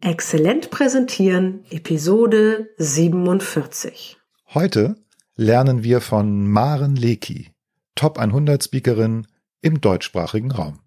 Exzellent 0.00 0.70
präsentieren, 0.70 1.64
Episode 1.70 2.68
47. 2.78 4.16
Heute 4.54 4.94
lernen 5.34 5.82
wir 5.82 6.00
von 6.00 6.46
Maren 6.46 6.94
Leki, 6.94 7.48
Top 7.96 8.16
100 8.16 8.62
Speakerin 8.62 9.26
im 9.60 9.80
deutschsprachigen 9.80 10.52
Raum. 10.52 10.78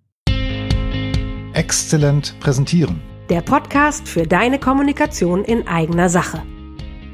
Exzellent 1.54 2.40
präsentieren. 2.40 3.02
Der 3.30 3.42
Podcast 3.42 4.08
für 4.08 4.26
deine 4.26 4.60
Kommunikation 4.60 5.44
in 5.44 5.68
eigener 5.68 6.08
Sache. 6.08 6.42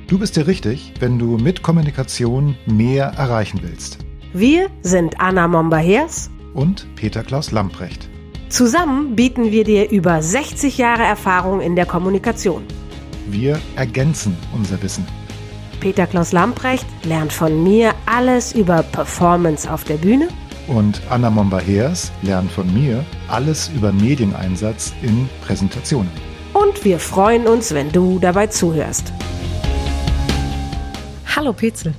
Du 0.08 0.20
bist 0.20 0.36
dir 0.36 0.46
richtig, 0.46 0.94
wenn 1.00 1.18
du 1.18 1.40
mit 1.40 1.64
Kommunikation 1.64 2.56
mehr 2.68 3.06
erreichen 3.06 3.62
willst. 3.64 3.98
Wir 4.34 4.70
sind 4.84 5.20
Anna 5.20 5.48
Momba-Hers 5.48 6.30
Und 6.54 6.86
Peter 6.96 7.24
Klaus 7.24 7.50
Lamprecht. 7.50 8.08
Zusammen 8.50 9.16
bieten 9.16 9.52
wir 9.52 9.64
dir 9.64 9.90
über 9.92 10.22
60 10.22 10.78
Jahre 10.78 11.04
Erfahrung 11.04 11.60
in 11.60 11.76
der 11.76 11.86
Kommunikation. 11.86 12.64
Wir 13.28 13.60
ergänzen 13.76 14.38
unser 14.56 14.82
Wissen. 14.82 15.06
Peter 15.82 16.08
Klaus 16.08 16.32
Lamprecht 16.32 16.86
lernt 17.04 17.34
von 17.34 17.62
mir 17.64 17.94
alles 18.06 18.54
über 18.56 18.82
Performance 18.84 19.72
auf 19.72 19.84
der 19.84 19.96
Bühne 19.96 20.30
Und 20.68 21.02
Anna 21.10 21.30
Momba-Hers 21.30 22.12
lernt 22.24 22.52
von 22.52 22.74
mir 22.74 23.04
alles 23.28 23.70
über 23.76 23.92
Medieneinsatz 23.92 24.94
in 25.02 25.30
Präsentationen. 25.46 26.10
und 26.54 26.84
wir 26.84 27.00
freuen 27.00 27.46
uns, 27.48 27.74
wenn 27.74 27.92
du 27.92 28.18
dabei 28.20 28.48
zuhörst. 28.48 29.14
Hallo 31.36 31.54
Petzel. 31.54 31.94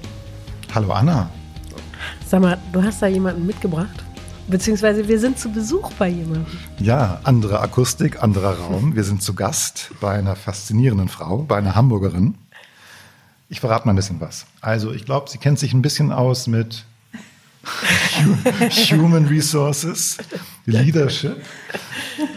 Hallo 0.75 0.91
Anna. 0.93 1.31
Sag 2.27 2.41
mal, 2.43 2.59
du 2.73 2.83
hast 2.83 3.01
da 3.01 3.07
jemanden 3.07 3.47
mitgebracht? 3.47 4.05
Beziehungsweise 4.49 5.07
wir 5.07 5.21
sind 5.21 5.39
zu 5.39 5.51
Besuch 5.51 5.93
bei 5.93 6.09
jemandem. 6.09 6.47
Ja, 6.79 7.21
andere 7.25 7.61
Akustik, 7.61 8.23
anderer 8.23 8.59
Raum. 8.59 8.97
Wir 8.97 9.05
sind 9.05 9.23
zu 9.23 9.35
Gast 9.35 9.91
bei 10.01 10.15
einer 10.15 10.37
faszinierenden 10.37 11.09
Frau, 11.09 11.39
bei 11.43 11.59
einer 11.59 11.75
Hamburgerin. 11.75 12.35
Ich 13.51 13.61
verrate 13.61 13.87
mal 13.87 13.93
ein 13.93 13.97
bisschen 13.97 14.21
was. 14.21 14.47
Also, 14.61 14.93
ich 14.93 15.05
glaube, 15.05 15.29
sie 15.31 15.39
kennt 15.39 15.59
sich 15.59 15.75
ein 15.75 15.83
bisschen 15.83 16.13
aus 16.13 16.47
mit 16.47 16.85
Human 18.91 19.27
Resources, 19.27 20.17
Leadership. 20.65 21.37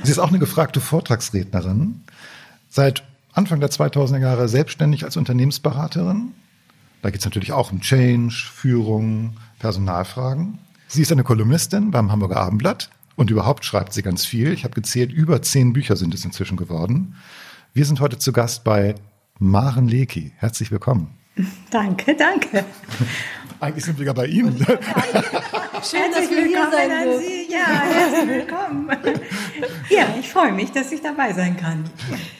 Sie 0.03 0.11
ist 0.11 0.19
auch 0.19 0.29
eine 0.29 0.39
gefragte 0.39 0.81
Vortragsrednerin. 0.81 2.03
Seit 2.69 3.03
Anfang 3.33 3.61
der 3.61 3.69
2000er 3.69 4.19
Jahre 4.19 4.49
selbstständig 4.49 5.05
als 5.05 5.15
Unternehmensberaterin. 5.15 6.33
Da 7.01 7.09
geht 7.09 7.19
es 7.19 7.25
natürlich 7.25 7.53
auch 7.53 7.71
um 7.71 7.79
Change, 7.79 8.33
Führung, 8.53 9.37
Personalfragen. 9.59 10.59
Sie 10.93 11.03
ist 11.03 11.11
eine 11.13 11.23
Kolumnistin 11.23 11.89
beim 11.89 12.11
Hamburger 12.11 12.35
Abendblatt 12.41 12.89
und 13.15 13.31
überhaupt 13.31 13.63
schreibt 13.63 13.93
sie 13.93 14.01
ganz 14.01 14.25
viel. 14.25 14.51
Ich 14.51 14.65
habe 14.65 14.73
gezählt, 14.73 15.09
über 15.09 15.41
zehn 15.41 15.71
Bücher 15.71 15.95
sind 15.95 16.13
es 16.13 16.25
inzwischen 16.25 16.57
geworden. 16.57 17.15
Wir 17.73 17.85
sind 17.85 18.01
heute 18.01 18.17
zu 18.17 18.33
Gast 18.33 18.65
bei 18.65 18.95
Maren 19.39 19.87
Leki. 19.87 20.33
Herzlich 20.35 20.69
willkommen. 20.69 21.07
Danke, 21.69 22.13
danke. 22.17 22.65
Eigentlich 23.61 23.85
sind 23.85 23.99
wir 23.99 24.07
ja 24.07 24.11
bei 24.11 24.25
Ihnen. 24.25 24.57
Schön, 24.57 26.11
dass 26.13 26.29
wir 26.29 26.45
hier 26.45 26.69
sein 26.69 26.91
an 26.91 27.19
Sie. 27.21 27.47
Ja, 27.49 27.67
herzlich 27.67 28.29
willkommen. 28.29 28.89
Ja, 29.89 30.13
ich 30.19 30.27
freue 30.27 30.51
mich, 30.51 30.73
dass 30.73 30.91
ich 30.91 31.01
dabei 31.01 31.31
sein 31.31 31.55
kann. 31.55 31.85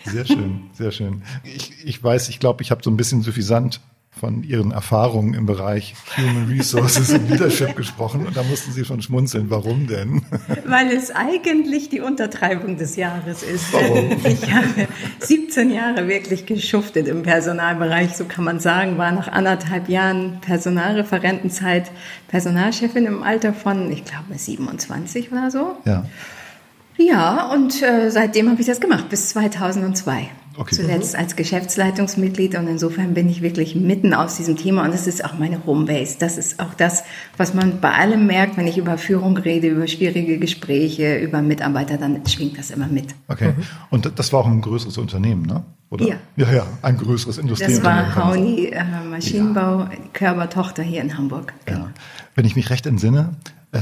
Sehr 0.03 0.25
schön, 0.25 0.69
sehr 0.73 0.91
schön. 0.91 1.21
Ich, 1.45 1.85
ich 1.85 2.03
weiß, 2.03 2.27
ich 2.27 2.41
glaube, 2.41 2.63
ich 2.63 2.71
habe 2.71 2.83
so 2.83 2.91
ein 2.91 2.97
bisschen 2.97 3.21
suffisant 3.21 3.79
von 4.19 4.43
Ihren 4.43 4.71
Erfahrungen 4.71 5.33
im 5.33 5.45
Bereich 5.45 5.95
Human 6.17 6.47
Resources 6.47 7.11
und 7.13 7.29
Leadership 7.29 7.75
gesprochen 7.75 8.25
und 8.27 8.35
da 8.35 8.43
mussten 8.43 8.71
Sie 8.71 8.83
schon 8.83 9.01
schmunzeln. 9.01 9.49
Warum 9.49 9.87
denn? 9.87 10.21
Weil 10.65 10.91
es 10.91 11.11
eigentlich 11.11 11.89
die 11.89 12.01
Untertreibung 12.01 12.77
des 12.77 12.97
Jahres 12.97 13.41
ist. 13.41 13.67
Ich 14.25 14.53
habe 14.53 14.87
17 15.19 15.71
Jahre 15.71 16.07
wirklich 16.07 16.45
geschuftet 16.45 17.07
im 17.07 17.23
Personalbereich, 17.23 18.15
so 18.15 18.25
kann 18.25 18.43
man 18.43 18.59
sagen, 18.59 18.97
war 18.97 19.11
nach 19.11 19.29
anderthalb 19.29 19.87
Jahren 19.87 20.39
Personalreferentenzeit 20.41 21.91
Personalchefin 22.27 23.05
im 23.05 23.23
Alter 23.23 23.53
von, 23.53 23.91
ich 23.91 24.03
glaube, 24.03 24.37
27 24.37 25.31
oder 25.31 25.49
so. 25.49 25.77
Ja. 25.85 26.05
Ja, 26.97 27.47
und 27.51 27.81
äh, 27.81 28.11
seitdem 28.11 28.49
habe 28.49 28.61
ich 28.61 28.67
das 28.67 28.79
gemacht, 28.79 29.09
bis 29.09 29.29
2002. 29.29 30.29
Okay. 30.57 30.75
Zuletzt 30.75 31.15
als 31.15 31.35
Geschäftsleitungsmitglied 31.37 32.55
und 32.55 32.67
insofern 32.67 33.13
bin 33.13 33.29
ich 33.29 33.41
wirklich 33.41 33.75
mitten 33.75 34.13
aus 34.13 34.35
diesem 34.37 34.57
Thema 34.57 34.83
und 34.83 34.93
es 34.93 35.07
ist 35.07 35.23
auch 35.23 35.37
meine 35.39 35.65
Homebase. 35.65 36.17
Das 36.19 36.37
ist 36.37 36.59
auch 36.59 36.73
das, 36.73 37.03
was 37.37 37.53
man 37.53 37.79
bei 37.79 37.91
allem 37.93 38.27
merkt, 38.27 38.57
wenn 38.57 38.67
ich 38.67 38.77
über 38.77 38.97
Führung 38.97 39.37
rede, 39.37 39.69
über 39.69 39.87
schwierige 39.87 40.39
Gespräche, 40.39 41.17
über 41.19 41.41
Mitarbeiter, 41.41 41.97
dann 41.97 42.25
schwingt 42.27 42.57
das 42.57 42.69
immer 42.69 42.87
mit. 42.87 43.15
Okay. 43.29 43.53
Und 43.89 44.11
das 44.17 44.33
war 44.33 44.41
auch 44.41 44.47
ein 44.47 44.61
größeres 44.61 44.97
Unternehmen, 44.97 45.45
ne? 45.45 45.63
Oder? 45.89 46.07
Ja. 46.07 46.15
Ja, 46.37 46.53
ja, 46.53 46.67
ein 46.81 46.97
größeres 46.97 47.35
Das 47.35 47.43
Industrieunternehmen. 47.43 47.85
war 47.85 48.03
man 48.03 48.13
sagen. 48.13 48.29
Hauni 48.29 48.65
äh, 48.67 49.09
Maschinenbau, 49.09 49.89
Körpertochter 50.13 50.83
hier 50.83 51.01
in 51.01 51.17
Hamburg. 51.17 51.53
Ja. 51.69 51.91
Wenn 52.35 52.45
ich 52.45 52.55
mich 52.55 52.69
recht 52.69 52.85
entsinne, 52.85 53.35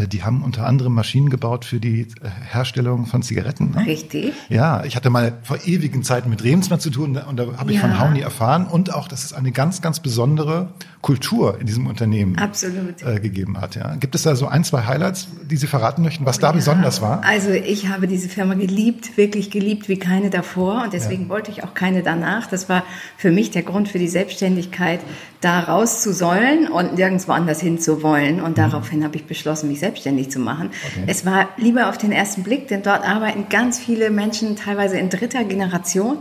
die 0.08 0.24
haben 0.24 0.44
unter 0.44 0.68
anderem 0.68 0.94
Maschinen 0.94 1.30
gebaut 1.30 1.66
für 1.66 1.80
die 1.80 2.02
äh, 2.02 2.06
Herstellung 2.52 3.08
von 3.08 3.24
Zigaretten. 3.24 3.72
Ne? 3.72 3.86
Richtig. 3.88 4.34
Ja, 4.48 4.84
ich 4.84 4.96
hatte 4.96 5.10
mal 5.10 5.34
vor 5.44 5.58
ewigen 5.66 6.04
Zeiten 6.04 6.30
mit 6.30 6.44
Remsmar 6.44 6.80
zu 6.80 6.92
tun 6.92 7.18
und 7.18 7.38
da 7.38 7.48
habe 7.58 7.72
ich 7.72 7.78
Ja. 7.78 7.82
von 7.82 8.00
Hauni 8.00 8.20
erfahren 8.22 8.68
und 8.68 8.94
auch, 8.94 9.08
dass 9.08 9.24
es 9.24 9.34
eine 9.34 9.52
ganz, 9.52 9.82
ganz 9.82 10.00
besondere 10.00 10.70
Kultur 11.02 11.60
in 11.60 11.66
diesem 11.66 11.88
Unternehmen 11.88 12.38
Absolut. 12.38 13.02
äh, 13.04 13.20
gegeben 13.20 13.60
hat. 13.60 13.76
Ja. 13.76 13.96
Gibt 13.96 14.14
es 14.16 14.24
da 14.24 14.36
so 14.36 14.48
ein, 14.48 14.64
zwei 14.64 14.86
Highlights, 14.86 15.30
die 15.50 15.56
Sie 15.58 15.66
verraten 15.68 16.04
möchten, 16.04 16.26
was 16.26 16.40
da 16.40 16.52
besonders 16.52 17.02
war? 17.02 17.24
Also 17.24 17.50
ich 17.52 17.88
habe 17.88 18.08
diese 18.08 18.28
Firma 18.30 18.54
geliebt, 18.56 19.18
wirklich 19.18 19.50
geliebt 19.50 19.88
wie 19.90 19.98
keine 19.98 20.30
davor 20.30 20.84
und 20.84 20.94
deswegen 20.94 21.30
wollte 21.30 21.52
ich 21.52 21.64
auch 21.64 21.74
keine 21.74 22.04
danach. 22.04 22.48
Das 22.48 22.68
war 22.70 22.84
für 23.18 23.32
mich 23.32 23.50
der 23.52 23.64
Grund 23.64 23.88
für 23.88 23.98
die 23.98 24.10
Selbstständigkeit, 24.10 25.00
da 25.42 25.62
raus 25.62 26.04
zu 26.04 26.14
sollen 26.14 26.68
und 26.68 26.96
nirgendwo 26.96 27.32
anders 27.32 27.62
hin 27.62 27.80
zu 27.80 28.04
wollen. 28.04 28.42
Und 28.42 28.58
daraufhin 28.58 29.04
habe 29.06 29.16
ich 29.16 29.26
beschlossen, 29.26 29.70
mich 29.70 29.79
selbstständig 29.80 30.30
zu 30.30 30.40
machen. 30.40 30.70
Okay. 30.86 31.04
Es 31.08 31.26
war 31.26 31.50
lieber 31.58 31.90
auf 31.90 31.98
den 31.98 32.12
ersten 32.12 32.44
Blick, 32.44 32.68
denn 32.68 32.84
dort 32.84 33.08
arbeiten 33.08 33.48
ganz 33.50 33.80
viele 33.80 34.10
Menschen, 34.10 34.56
teilweise 34.56 34.98
in 34.98 35.10
dritter 35.10 35.44
Generation. 35.44 36.18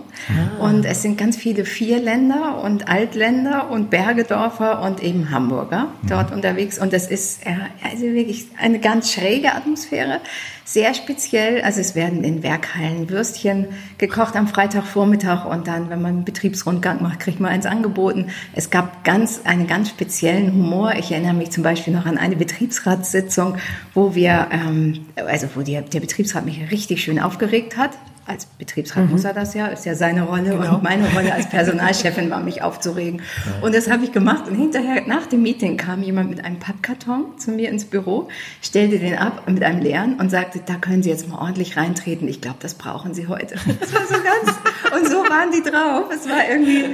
Und 0.61 0.85
es 0.85 1.03
sind 1.03 1.19
ganz 1.19 1.37
viele 1.37 1.65
Vierländer 1.65 2.63
und 2.63 2.89
Altländer 2.89 3.71
und 3.71 3.91
Bergedorfer 3.91 4.83
und 4.83 5.03
eben 5.03 5.31
Hamburger 5.31 5.89
dort 6.09 6.33
unterwegs. 6.33 6.79
Und 6.79 6.93
das 6.93 7.09
ist 7.09 7.41
also 7.83 8.05
wirklich 8.05 8.47
eine 8.59 8.79
ganz 8.79 9.13
schräge 9.13 9.55
Atmosphäre, 9.55 10.21
sehr 10.69 10.93
speziell. 10.93 11.63
Also 11.63 11.81
es 11.81 11.95
werden 11.95 12.25
in 12.25 12.43
Werkhallen 12.43 13.09
Würstchen 13.09 13.69
gekocht 13.97 14.37
am 14.37 14.49
Freitagvormittag 14.49 15.47
und 15.47 15.67
dann, 15.67 15.89
wenn 15.89 16.03
man 16.03 16.17
einen 16.17 16.25
Betriebsrundgang 16.27 17.03
macht, 17.03 17.21
kriegt 17.21 17.41
man 17.41 17.51
eins 17.51 17.65
angeboten. 17.65 18.27
Es 18.53 18.69
gab 18.69 19.03
ganz 19.03 19.41
einen 19.45 19.67
ganz 19.67 19.89
speziellen 19.89 20.53
Humor. 20.53 20.93
Ich 20.99 21.11
erinnere 21.11 21.33
mich 21.33 21.51
zum 21.51 21.63
Beispiel 21.63 21.95
noch 21.95 22.05
an 22.05 22.19
eine 22.19 22.37
Betriebsratssitzung, 22.37 23.57
wo 23.95 24.15
wir, 24.15 24.49
ähm, 24.51 25.07
also 25.17 25.49
wo 25.55 25.63
die, 25.63 25.81
der 25.81 26.01
Betriebsrat 26.01 26.45
mich 26.45 26.71
richtig 26.71 27.03
schön 27.03 27.19
aufgeregt 27.19 27.79
hat. 27.79 27.93
Als 28.29 28.45
Betriebsrat 28.45 29.09
muss 29.11 29.25
er 29.25 29.33
das 29.33 29.55
ja, 29.55 29.69
ist 29.69 29.87
ja 29.87 29.95
seine 29.95 30.25
Rolle 30.25 30.55
und 30.55 30.83
meine 30.83 31.09
Rolle 31.15 31.33
als 31.33 31.49
Personalchefin 31.49 32.29
war, 32.29 32.41
mich 32.41 32.61
aufzuregen. 32.61 33.23
Und 33.63 33.75
das 33.75 33.91
habe 33.91 34.05
ich 34.05 34.13
gemacht. 34.13 34.47
Und 34.49 34.55
hinterher, 34.55 35.03
nach 35.07 35.25
dem 35.25 35.43
Meeting, 35.43 35.79
kam 35.79 36.03
jemand 36.03 36.29
mit 36.29 36.45
einem 36.45 36.59
Pappkarton 36.59 37.39
zu 37.39 37.53
mir 37.53 37.71
ins 37.71 37.87
Büro, 37.87 38.29
stellte 38.61 38.99
den 38.99 39.17
ab 39.17 39.49
mit 39.49 39.63
einem 39.63 39.81
leeren 39.81 40.21
und 40.21 40.31
sagte, 40.31 40.61
da 40.65 40.75
können 40.75 41.03
Sie 41.03 41.09
jetzt 41.09 41.27
mal 41.27 41.39
ordentlich 41.39 41.79
reintreten. 41.79 42.29
Ich 42.29 42.43
glaube, 42.43 42.59
das 42.61 42.75
brauchen 42.75 43.15
Sie 43.15 43.29
heute. 43.29 43.57
Das 43.81 43.95
war 43.95 44.07
so 44.07 44.15
ganz, 44.15 44.59
und 44.95 45.09
so 45.09 45.17
waren 45.19 45.51
die 45.51 45.63
drauf. 45.63 46.11
Es 46.13 46.29
war 46.29 46.49
irgendwie, 46.51 46.85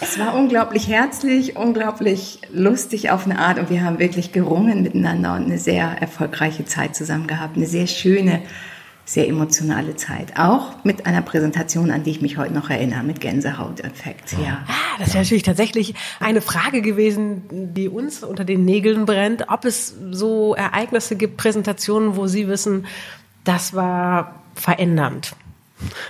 es 0.00 0.18
war 0.18 0.34
unglaublich 0.34 0.88
herzlich, 0.88 1.56
unglaublich 1.56 2.40
lustig 2.52 3.10
auf 3.10 3.24
eine 3.24 3.38
Art 3.38 3.58
und 3.58 3.70
wir 3.70 3.82
haben 3.82 3.98
wirklich 3.98 4.32
gerungen 4.32 4.82
miteinander 4.82 5.34
und 5.34 5.44
eine 5.44 5.58
sehr 5.58 5.96
erfolgreiche 6.00 6.64
Zeit 6.64 6.94
zusammen 6.94 7.26
gehabt. 7.26 7.56
Eine 7.56 7.66
sehr 7.66 7.86
schöne, 7.86 8.42
sehr 9.12 9.26
emotionale 9.26 9.96
Zeit. 9.96 10.38
Auch 10.38 10.84
mit 10.84 11.04
einer 11.06 11.20
Präsentation, 11.20 11.90
an 11.90 12.04
die 12.04 12.10
ich 12.12 12.22
mich 12.22 12.38
heute 12.38 12.54
noch 12.54 12.70
erinnere, 12.70 13.02
mit 13.02 13.20
Gänsehauteffekt. 13.20 14.34
Ja. 14.34 14.58
Ah, 14.68 14.98
das 15.00 15.08
ist 15.08 15.14
ja 15.14 15.20
natürlich 15.22 15.42
tatsächlich 15.42 15.94
eine 16.20 16.40
Frage 16.40 16.80
gewesen, 16.80 17.42
die 17.74 17.88
uns 17.88 18.22
unter 18.22 18.44
den 18.44 18.64
Nägeln 18.64 19.06
brennt, 19.06 19.46
ob 19.48 19.64
es 19.64 19.96
so 20.12 20.54
Ereignisse 20.54 21.16
gibt, 21.16 21.38
Präsentationen, 21.38 22.14
wo 22.14 22.28
Sie 22.28 22.46
wissen, 22.46 22.86
das 23.42 23.74
war 23.74 24.36
verändernd. 24.54 25.34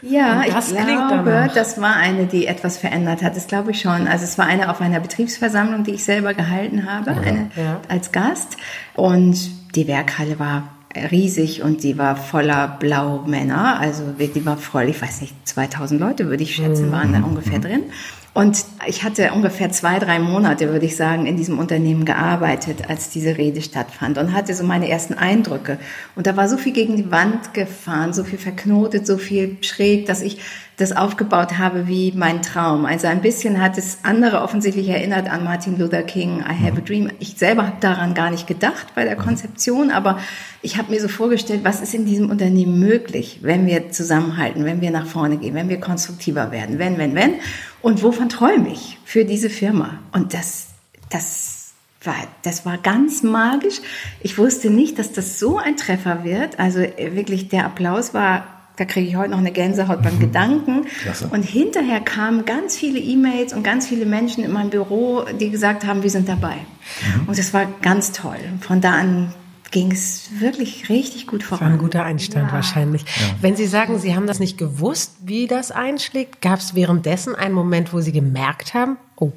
Ja, 0.02 0.42
ich 0.42 0.52
klingt 0.66 0.86
glaube, 1.08 1.30
danach. 1.30 1.54
das 1.54 1.80
war 1.80 1.94
eine, 1.96 2.26
die 2.26 2.46
etwas 2.48 2.76
verändert 2.76 3.22
hat. 3.22 3.34
Das 3.34 3.46
glaube 3.46 3.70
ich 3.70 3.80
schon. 3.80 4.08
Also 4.08 4.24
es 4.24 4.36
war 4.36 4.44
eine 4.46 4.68
auf 4.68 4.82
einer 4.82 5.00
Betriebsversammlung, 5.00 5.84
die 5.84 5.92
ich 5.92 6.04
selber 6.04 6.34
gehalten 6.34 6.90
habe, 6.90 7.12
eine, 7.12 7.50
Ja. 7.56 7.80
als 7.88 8.12
Gast. 8.12 8.58
Und 8.94 9.38
die 9.76 9.86
Werkhalle 9.88 10.38
war 10.38 10.64
riesig 10.94 11.62
und 11.62 11.82
die 11.82 11.98
war 11.98 12.16
voller 12.16 12.76
Blaumänner. 12.80 13.78
Also 13.78 14.02
die 14.18 14.46
war 14.46 14.56
voll, 14.56 14.88
ich 14.88 15.00
weiß 15.00 15.20
nicht, 15.20 15.34
2000 15.46 16.00
Leute 16.00 16.28
würde 16.28 16.42
ich 16.42 16.54
schätzen, 16.54 16.90
waren 16.90 17.12
da 17.12 17.20
ungefähr 17.20 17.58
drin. 17.58 17.84
Und 18.32 18.64
ich 18.86 19.02
hatte 19.02 19.32
ungefähr 19.32 19.70
zwei, 19.70 19.98
drei 19.98 20.20
Monate, 20.20 20.70
würde 20.70 20.86
ich 20.86 20.94
sagen, 20.94 21.26
in 21.26 21.36
diesem 21.36 21.58
Unternehmen 21.58 22.04
gearbeitet, 22.04 22.88
als 22.88 23.10
diese 23.10 23.36
Rede 23.36 23.60
stattfand 23.60 24.18
und 24.18 24.32
hatte 24.32 24.54
so 24.54 24.62
meine 24.62 24.88
ersten 24.88 25.14
Eindrücke. 25.14 25.78
Und 26.14 26.28
da 26.28 26.36
war 26.36 26.48
so 26.48 26.56
viel 26.56 26.72
gegen 26.72 26.96
die 26.96 27.10
Wand 27.10 27.54
gefahren, 27.54 28.12
so 28.12 28.22
viel 28.22 28.38
verknotet, 28.38 29.04
so 29.04 29.18
viel 29.18 29.56
schräg, 29.62 30.06
dass 30.06 30.22
ich 30.22 30.38
das 30.80 30.96
aufgebaut 30.96 31.58
habe 31.58 31.86
wie 31.86 32.12
mein 32.16 32.42
Traum. 32.42 32.86
Also 32.86 33.06
ein 33.06 33.20
bisschen 33.20 33.60
hat 33.60 33.76
es 33.76 33.98
andere 34.02 34.40
offensichtlich 34.40 34.88
erinnert 34.88 35.30
an 35.30 35.44
Martin 35.44 35.78
Luther 35.78 36.02
King, 36.02 36.40
I 36.40 36.54
Have 36.54 36.78
a 36.78 36.80
Dream. 36.80 37.10
Ich 37.18 37.36
selber 37.36 37.66
habe 37.66 37.76
daran 37.80 38.14
gar 38.14 38.30
nicht 38.30 38.46
gedacht 38.46 38.94
bei 38.94 39.04
der 39.04 39.16
Konzeption, 39.16 39.90
aber 39.90 40.18
ich 40.62 40.78
habe 40.78 40.90
mir 40.90 41.00
so 41.00 41.08
vorgestellt, 41.08 41.60
was 41.64 41.80
ist 41.80 41.94
in 41.94 42.06
diesem 42.06 42.30
Unternehmen 42.30 42.78
möglich, 42.78 43.40
wenn 43.42 43.66
wir 43.66 43.90
zusammenhalten, 43.90 44.64
wenn 44.64 44.80
wir 44.80 44.90
nach 44.90 45.06
vorne 45.06 45.36
gehen, 45.36 45.54
wenn 45.54 45.68
wir 45.68 45.80
konstruktiver 45.80 46.50
werden, 46.50 46.78
wenn, 46.78 46.96
wenn, 46.96 47.14
wenn. 47.14 47.34
Und 47.82 48.02
wovon 48.02 48.28
träume 48.28 48.70
ich 48.70 48.98
für 49.04 49.24
diese 49.24 49.50
Firma? 49.50 49.98
Und 50.12 50.32
das, 50.32 50.68
das 51.10 51.72
war, 52.02 52.16
das 52.42 52.64
war 52.64 52.78
ganz 52.78 53.22
magisch. 53.22 53.80
Ich 54.20 54.38
wusste 54.38 54.70
nicht, 54.70 54.98
dass 54.98 55.12
das 55.12 55.38
so 55.38 55.58
ein 55.58 55.76
Treffer 55.76 56.24
wird. 56.24 56.58
Also 56.58 56.80
wirklich, 56.80 57.48
der 57.48 57.66
Applaus 57.66 58.14
war 58.14 58.59
da 58.80 58.86
kriege 58.86 59.06
ich 59.06 59.14
heute 59.14 59.32
noch 59.32 59.38
eine 59.38 59.52
Gänsehaut 59.52 60.02
beim 60.02 60.14
mhm. 60.14 60.20
Gedanken. 60.20 60.86
Klasse. 61.02 61.28
Und 61.30 61.42
hinterher 61.42 62.00
kamen 62.00 62.46
ganz 62.46 62.78
viele 62.78 62.98
E-Mails 62.98 63.52
und 63.52 63.62
ganz 63.62 63.86
viele 63.86 64.06
Menschen 64.06 64.42
in 64.42 64.50
meinem 64.52 64.70
Büro, 64.70 65.26
die 65.38 65.50
gesagt 65.50 65.86
haben, 65.86 66.02
wir 66.02 66.08
sind 66.08 66.30
dabei. 66.30 66.54
Mhm. 66.54 67.28
Und 67.28 67.38
das 67.38 67.52
war 67.52 67.66
ganz 67.82 68.12
toll. 68.12 68.38
Von 68.62 68.80
da 68.80 68.92
an 68.92 69.34
ging 69.70 69.92
es 69.92 70.30
wirklich 70.38 70.88
richtig 70.88 71.26
gut 71.26 71.42
voran. 71.42 71.58
Das 71.60 71.68
war 71.68 71.74
ein 71.74 71.78
guter 71.78 72.04
Einstand 72.04 72.48
ja. 72.48 72.54
wahrscheinlich. 72.54 73.02
Ja. 73.02 73.34
Wenn 73.42 73.54
Sie 73.54 73.66
sagen, 73.66 73.98
Sie 73.98 74.16
haben 74.16 74.26
das 74.26 74.40
nicht 74.40 74.56
gewusst, 74.56 75.16
wie 75.26 75.46
das 75.46 75.70
einschlägt, 75.70 76.40
gab 76.40 76.60
es 76.60 76.74
währenddessen 76.74 77.34
einen 77.34 77.54
Moment, 77.54 77.92
wo 77.92 78.00
Sie 78.00 78.12
gemerkt 78.12 78.72
haben, 78.72 78.96
oh, 79.16 79.32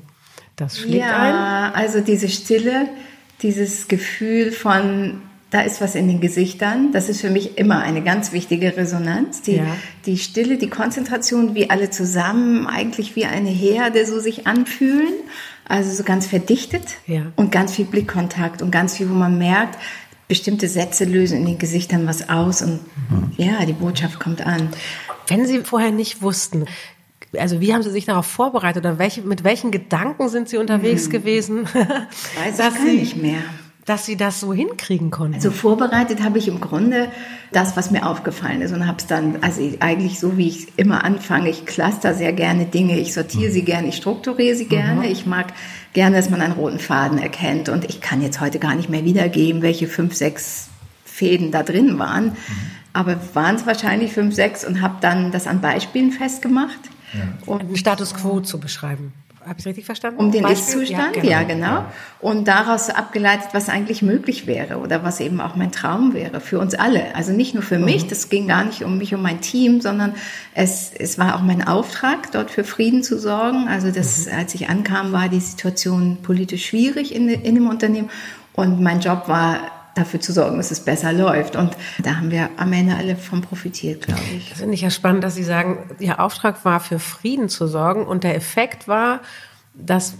das 0.56 0.80
schlägt 0.80 1.00
ja, 1.00 1.18
ein? 1.18 1.34
Ja, 1.34 1.72
also 1.76 2.00
diese 2.00 2.30
Stille, 2.30 2.88
dieses 3.42 3.90
Gefühl 3.90 4.54
von 4.54 5.22
da 5.54 5.62
ist 5.62 5.82
was 5.82 5.94
in 5.94 6.08
den 6.08 6.20
Gesichtern. 6.20 6.92
Das 6.94 7.10
ist 7.10 7.22
für 7.22 7.30
mich 7.30 7.60
immer 7.60 7.80
eine 7.80 8.02
ganz 8.02 8.32
wichtige 8.32 8.76
Resonanz. 8.76 9.44
Die, 9.44 9.58
ja. 9.58 9.78
die 10.08 10.18
Stille, 10.18 10.58
die 10.58 10.70
Konzentration, 10.70 11.54
wie 11.54 11.70
alle 11.70 11.92
zusammen, 11.92 12.66
eigentlich 12.66 13.16
wie 13.16 13.26
eine 13.26 13.52
Herde 13.52 14.04
so 14.08 14.20
sich 14.20 14.48
anfühlen. 14.48 15.14
Also 15.66 15.94
so 15.94 16.04
ganz 16.04 16.26
verdichtet 16.26 16.84
ja. 17.06 17.28
und 17.36 17.52
ganz 17.52 17.76
viel 17.76 17.86
Blickkontakt 17.86 18.64
und 18.64 18.72
ganz 18.72 18.98
viel, 18.98 19.10
wo 19.10 19.14
man 19.14 19.38
merkt, 19.38 19.78
bestimmte 20.28 20.68
Sätze 20.68 21.06
lösen 21.06 21.38
in 21.38 21.46
den 21.46 21.58
Gesichtern 21.60 22.08
was 22.08 22.30
aus 22.30 22.64
und 22.64 22.80
mhm. 23.10 23.32
ja, 23.38 23.64
die 23.66 23.74
Botschaft 23.74 24.20
kommt 24.20 24.46
an. 24.46 24.70
Wenn 25.28 25.46
Sie 25.46 25.60
vorher 25.60 25.92
nicht 25.92 26.24
wussten, 26.24 26.66
also 27.38 27.62
wie 27.62 27.74
haben 27.74 27.84
Sie 27.84 27.92
sich 27.92 28.06
darauf 28.06 28.26
vorbereitet 28.26 28.84
oder 28.84 28.98
welche, 28.98 29.22
mit 29.22 29.44
welchen 29.44 29.70
Gedanken 29.70 30.30
sind 30.30 30.50
Sie 30.50 30.58
unterwegs 30.58 31.08
mhm. 31.08 31.12
gewesen? 31.12 31.66
Weiß 31.74 32.54
ich 32.54 32.58
gar 32.58 32.84
nicht 32.84 33.18
mehr 33.18 33.44
dass 33.86 34.06
Sie 34.06 34.16
das 34.16 34.40
so 34.40 34.54
hinkriegen 34.54 35.12
konnten? 35.12 35.36
Also 35.36 35.52
vorbereitet 35.52 36.24
habe 36.24 36.38
ich 36.38 36.48
im 36.48 36.62
Grunde 36.62 37.10
das, 37.52 37.76
was 37.76 37.92
mir 37.92 38.08
aufgefallen 38.08 38.62
ist 38.62 38.74
und 38.74 38.88
habe 38.88 38.98
es 38.98 39.08
dann, 39.08 39.38
also 39.42 39.62
eigentlich 39.80 40.20
so 40.20 40.38
wie 40.38 40.48
ich 40.48 40.78
immer 40.78 41.04
anfange, 41.04 41.50
ich 41.50 41.66
cluster 41.66 42.14
sehr 42.14 42.34
gerne 42.34 42.66
Dinge, 42.66 42.98
ich 43.00 43.14
sortiere 43.14 43.52
sie 43.52 43.64
gerne, 43.64 43.90
ich 43.90 43.98
strukturiere 43.98 44.56
sie 44.56 44.68
gerne, 44.68 45.02
mhm. 45.02 45.12
ich 45.12 45.26
mag 45.26 45.54
gerne, 45.94 46.16
dass 46.16 46.30
man 46.30 46.42
einen 46.42 46.54
roten 46.54 46.80
Faden 46.80 47.18
erkennt 47.18 47.70
und 47.70 47.86
ich 47.86 48.02
kann 48.02 48.22
jetzt 48.22 48.40
heute 48.40 48.60
gar 48.60 48.76
nicht 48.76 48.90
mehr 48.90 49.06
wiedergeben, 49.06 49.62
welche 49.62 49.88
fünf, 49.88 50.16
sechs 50.16 50.70
Fäden 51.06 51.52
da 51.52 51.62
drin 51.62 52.00
waren, 52.00 52.26
mhm. 52.26 52.36
aber 52.94 53.18
waren 53.34 53.56
es 53.56 53.68
wahrscheinlich 53.68 54.14
fünf, 54.14 54.34
sechs 54.34 54.66
und 54.66 54.82
habe 54.82 54.96
dann 55.02 55.32
das 55.32 55.46
an 55.46 55.62
Beispielen 55.62 56.12
festgemacht. 56.12 56.80
Ja. 57.14 57.20
Um 57.46 57.60
einen 57.60 57.76
Status 57.76 58.16
quo 58.16 58.40
zu 58.40 58.60
beschreiben. 58.60 59.14
Habe 59.46 59.60
ich 59.60 59.66
richtig 59.66 59.86
verstanden? 59.86 60.20
Um 60.20 60.32
den 60.32 60.46
Ist-Zustand, 60.46 61.18
ja, 61.18 61.22
genau. 61.22 61.32
ja, 61.32 61.44
genau. 61.44 61.86
Und 62.20 62.48
daraus 62.48 62.90
abgeleitet, 62.90 63.50
was 63.54 63.70
eigentlich 63.70 64.02
möglich 64.02 64.48
wäre 64.48 64.78
oder 64.78 65.04
was 65.04 65.20
eben 65.20 65.42
auch 65.42 65.56
mein 65.56 65.72
Traum 65.72 66.14
wäre 66.14 66.40
für 66.40 66.60
uns 66.60 66.76
alle. 66.76 67.16
Also 67.16 67.34
nicht 67.34 67.54
nur 67.54 67.64
für 67.64 67.78
mhm. 67.78 67.86
mich, 67.86 68.08
das 68.08 68.30
ging 68.30 68.48
gar 68.48 68.64
nicht 68.64 68.84
um 68.84 68.98
mich, 68.98 69.14
um 69.14 69.22
mein 69.22 69.42
Team, 69.42 69.82
sondern 69.82 70.16
es, 70.54 70.92
es 70.98 71.18
war 71.18 71.36
auch 71.36 71.42
mein 71.42 71.68
Auftrag, 71.68 72.32
dort 72.32 72.52
für 72.52 72.64
Frieden 72.64 73.04
zu 73.04 73.20
sorgen. 73.20 73.68
Also 73.68 73.92
das, 73.92 74.28
mhm. 74.28 74.34
als 74.34 74.56
ich 74.56 74.70
ankam, 74.70 75.12
war 75.12 75.30
die 75.30 75.40
Situation 75.40 76.20
politisch 76.24 76.66
schwierig 76.66 77.14
in, 77.14 77.28
in 77.28 77.56
dem 77.56 77.68
Unternehmen 77.68 78.10
und 78.54 78.82
mein 78.82 79.00
Job 79.00 79.28
war 79.28 79.83
dafür 79.96 80.20
zu 80.20 80.34
sorgen, 80.34 80.58
dass 80.58 80.72
es 80.72 80.80
besser 80.80 81.14
läuft. 81.14 81.56
Und 81.56 81.76
da 82.02 82.16
haben 82.16 82.32
wir 82.32 82.50
am 82.58 82.74
Ende 82.74 82.96
alle 82.96 83.16
von 83.16 83.42
profitiert, 83.42 84.06
glaube 84.06 84.22
ich. 84.36 84.50
Das 84.50 84.60
finde 84.60 84.74
ich 84.74 84.82
ja 84.82 84.90
spannend, 84.90 85.24
dass 85.24 85.36
Sie 85.36 85.44
sagen, 85.44 85.78
Ihr 86.00 86.20
Auftrag 86.20 86.66
war, 86.66 86.80
für 86.80 87.00
Frieden 87.00 87.50
zu 87.50 87.68
sorgen. 87.68 88.06
Und 88.06 88.24
der 88.24 88.36
Effekt 88.36 88.88
war, 88.88 89.22
dass 89.74 90.16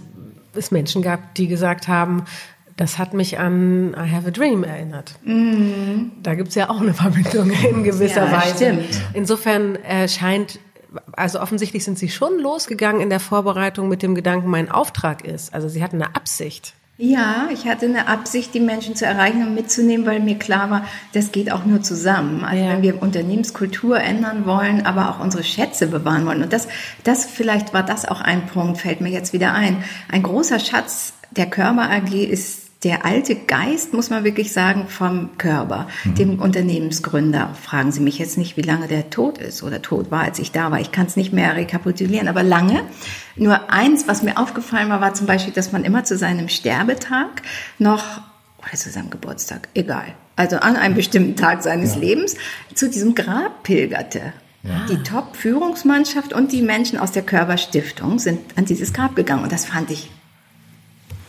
es 0.54 0.70
Menschen 0.70 1.02
gab, 1.02 1.34
die 1.34 1.48
gesagt 1.48 1.88
haben, 1.88 2.24
das 2.76 2.98
hat 2.98 3.14
mich 3.14 3.38
an 3.38 3.94
I 3.94 4.10
Have 4.10 4.28
a 4.28 4.30
Dream 4.30 4.64
erinnert. 4.64 5.14
Mhm. 5.24 6.12
Da 6.22 6.34
gibt 6.34 6.48
es 6.48 6.54
ja 6.56 6.70
auch 6.70 6.80
eine 6.80 6.94
Verbindung 6.94 7.50
in 7.70 7.84
gewisser 7.84 8.26
ja, 8.26 8.32
Weise. 8.32 8.54
Stimmt. 8.56 9.02
Insofern 9.12 9.76
äh, 9.76 10.08
scheint, 10.08 10.58
also 11.12 11.40
offensichtlich 11.40 11.84
sind 11.84 11.98
Sie 11.98 12.08
schon 12.08 12.38
losgegangen 12.40 13.00
in 13.00 13.10
der 13.10 13.20
Vorbereitung 13.20 13.88
mit 13.88 14.02
dem 14.02 14.14
Gedanken, 14.14 14.48
mein 14.48 14.70
Auftrag 14.70 15.24
ist. 15.24 15.54
Also 15.54 15.68
Sie 15.68 15.82
hatten 15.84 16.02
eine 16.02 16.16
Absicht. 16.16 16.74
Ja, 16.96 17.48
ich 17.52 17.66
hatte 17.66 17.86
eine 17.86 18.06
Absicht, 18.06 18.54
die 18.54 18.60
Menschen 18.60 18.94
zu 18.94 19.04
erreichen 19.04 19.44
und 19.44 19.54
mitzunehmen, 19.54 20.06
weil 20.06 20.20
mir 20.20 20.38
klar 20.38 20.70
war, 20.70 20.86
das 21.12 21.32
geht 21.32 21.50
auch 21.50 21.64
nur 21.64 21.82
zusammen. 21.82 22.44
Also 22.44 22.64
ja. 22.64 22.70
wenn 22.70 22.82
wir 22.82 23.02
Unternehmenskultur 23.02 23.98
ändern 23.98 24.46
wollen, 24.46 24.86
aber 24.86 25.10
auch 25.10 25.18
unsere 25.18 25.42
Schätze 25.42 25.88
bewahren 25.88 26.24
wollen. 26.24 26.44
Und 26.44 26.52
das, 26.52 26.68
das 27.02 27.24
vielleicht 27.24 27.74
war 27.74 27.82
das 27.82 28.06
auch 28.06 28.20
ein 28.20 28.46
Punkt, 28.46 28.78
fällt 28.78 29.00
mir 29.00 29.10
jetzt 29.10 29.32
wieder 29.32 29.52
ein. 29.54 29.82
Ein 30.08 30.22
großer 30.22 30.60
Schatz 30.60 31.14
der 31.32 31.46
Körper 31.46 31.90
AG 31.90 32.12
ist 32.12 32.63
der 32.84 33.04
alte 33.06 33.34
Geist, 33.34 33.94
muss 33.94 34.10
man 34.10 34.24
wirklich 34.24 34.52
sagen, 34.52 34.86
vom 34.88 35.30
Körper, 35.38 35.88
mhm. 36.04 36.14
dem 36.14 36.38
Unternehmensgründer. 36.38 37.54
Fragen 37.60 37.92
Sie 37.92 38.00
mich 38.00 38.18
jetzt 38.18 38.38
nicht, 38.38 38.56
wie 38.56 38.62
lange 38.62 38.86
der 38.86 39.10
tot 39.10 39.38
ist 39.38 39.62
oder 39.62 39.82
tot 39.82 40.10
war, 40.10 40.22
als 40.22 40.38
ich 40.38 40.52
da 40.52 40.70
war. 40.70 40.80
Ich 40.80 40.92
kann 40.92 41.06
es 41.06 41.16
nicht 41.16 41.32
mehr 41.32 41.56
rekapitulieren, 41.56 42.28
aber 42.28 42.42
lange. 42.42 42.82
Nur 43.36 43.70
eins, 43.72 44.06
was 44.06 44.22
mir 44.22 44.36
aufgefallen 44.38 44.90
war, 44.90 45.00
war 45.00 45.14
zum 45.14 45.26
Beispiel, 45.26 45.52
dass 45.52 45.72
man 45.72 45.84
immer 45.84 46.04
zu 46.04 46.18
seinem 46.18 46.48
Sterbetag 46.48 47.42
noch 47.78 48.04
oder 48.58 48.76
zu 48.76 48.90
seinem 48.90 49.10
Geburtstag, 49.10 49.68
egal, 49.74 50.14
also 50.36 50.56
an 50.56 50.76
einem 50.76 50.94
bestimmten 50.94 51.36
Tag 51.36 51.62
seines 51.62 51.94
ja. 51.94 52.00
Lebens 52.00 52.36
zu 52.74 52.88
diesem 52.88 53.14
Grab 53.14 53.62
pilgerte. 53.62 54.32
Ja. 54.62 54.86
Die 54.88 55.02
Top-Führungsmannschaft 55.02 56.32
und 56.32 56.50
die 56.50 56.62
Menschen 56.62 56.98
aus 56.98 57.12
der 57.12 57.22
Körperstiftung 57.22 58.18
sind 58.18 58.40
an 58.56 58.64
dieses 58.64 58.94
Grab 58.94 59.14
gegangen 59.14 59.42
und 59.42 59.52
das 59.52 59.66
fand 59.66 59.90
ich 59.90 60.10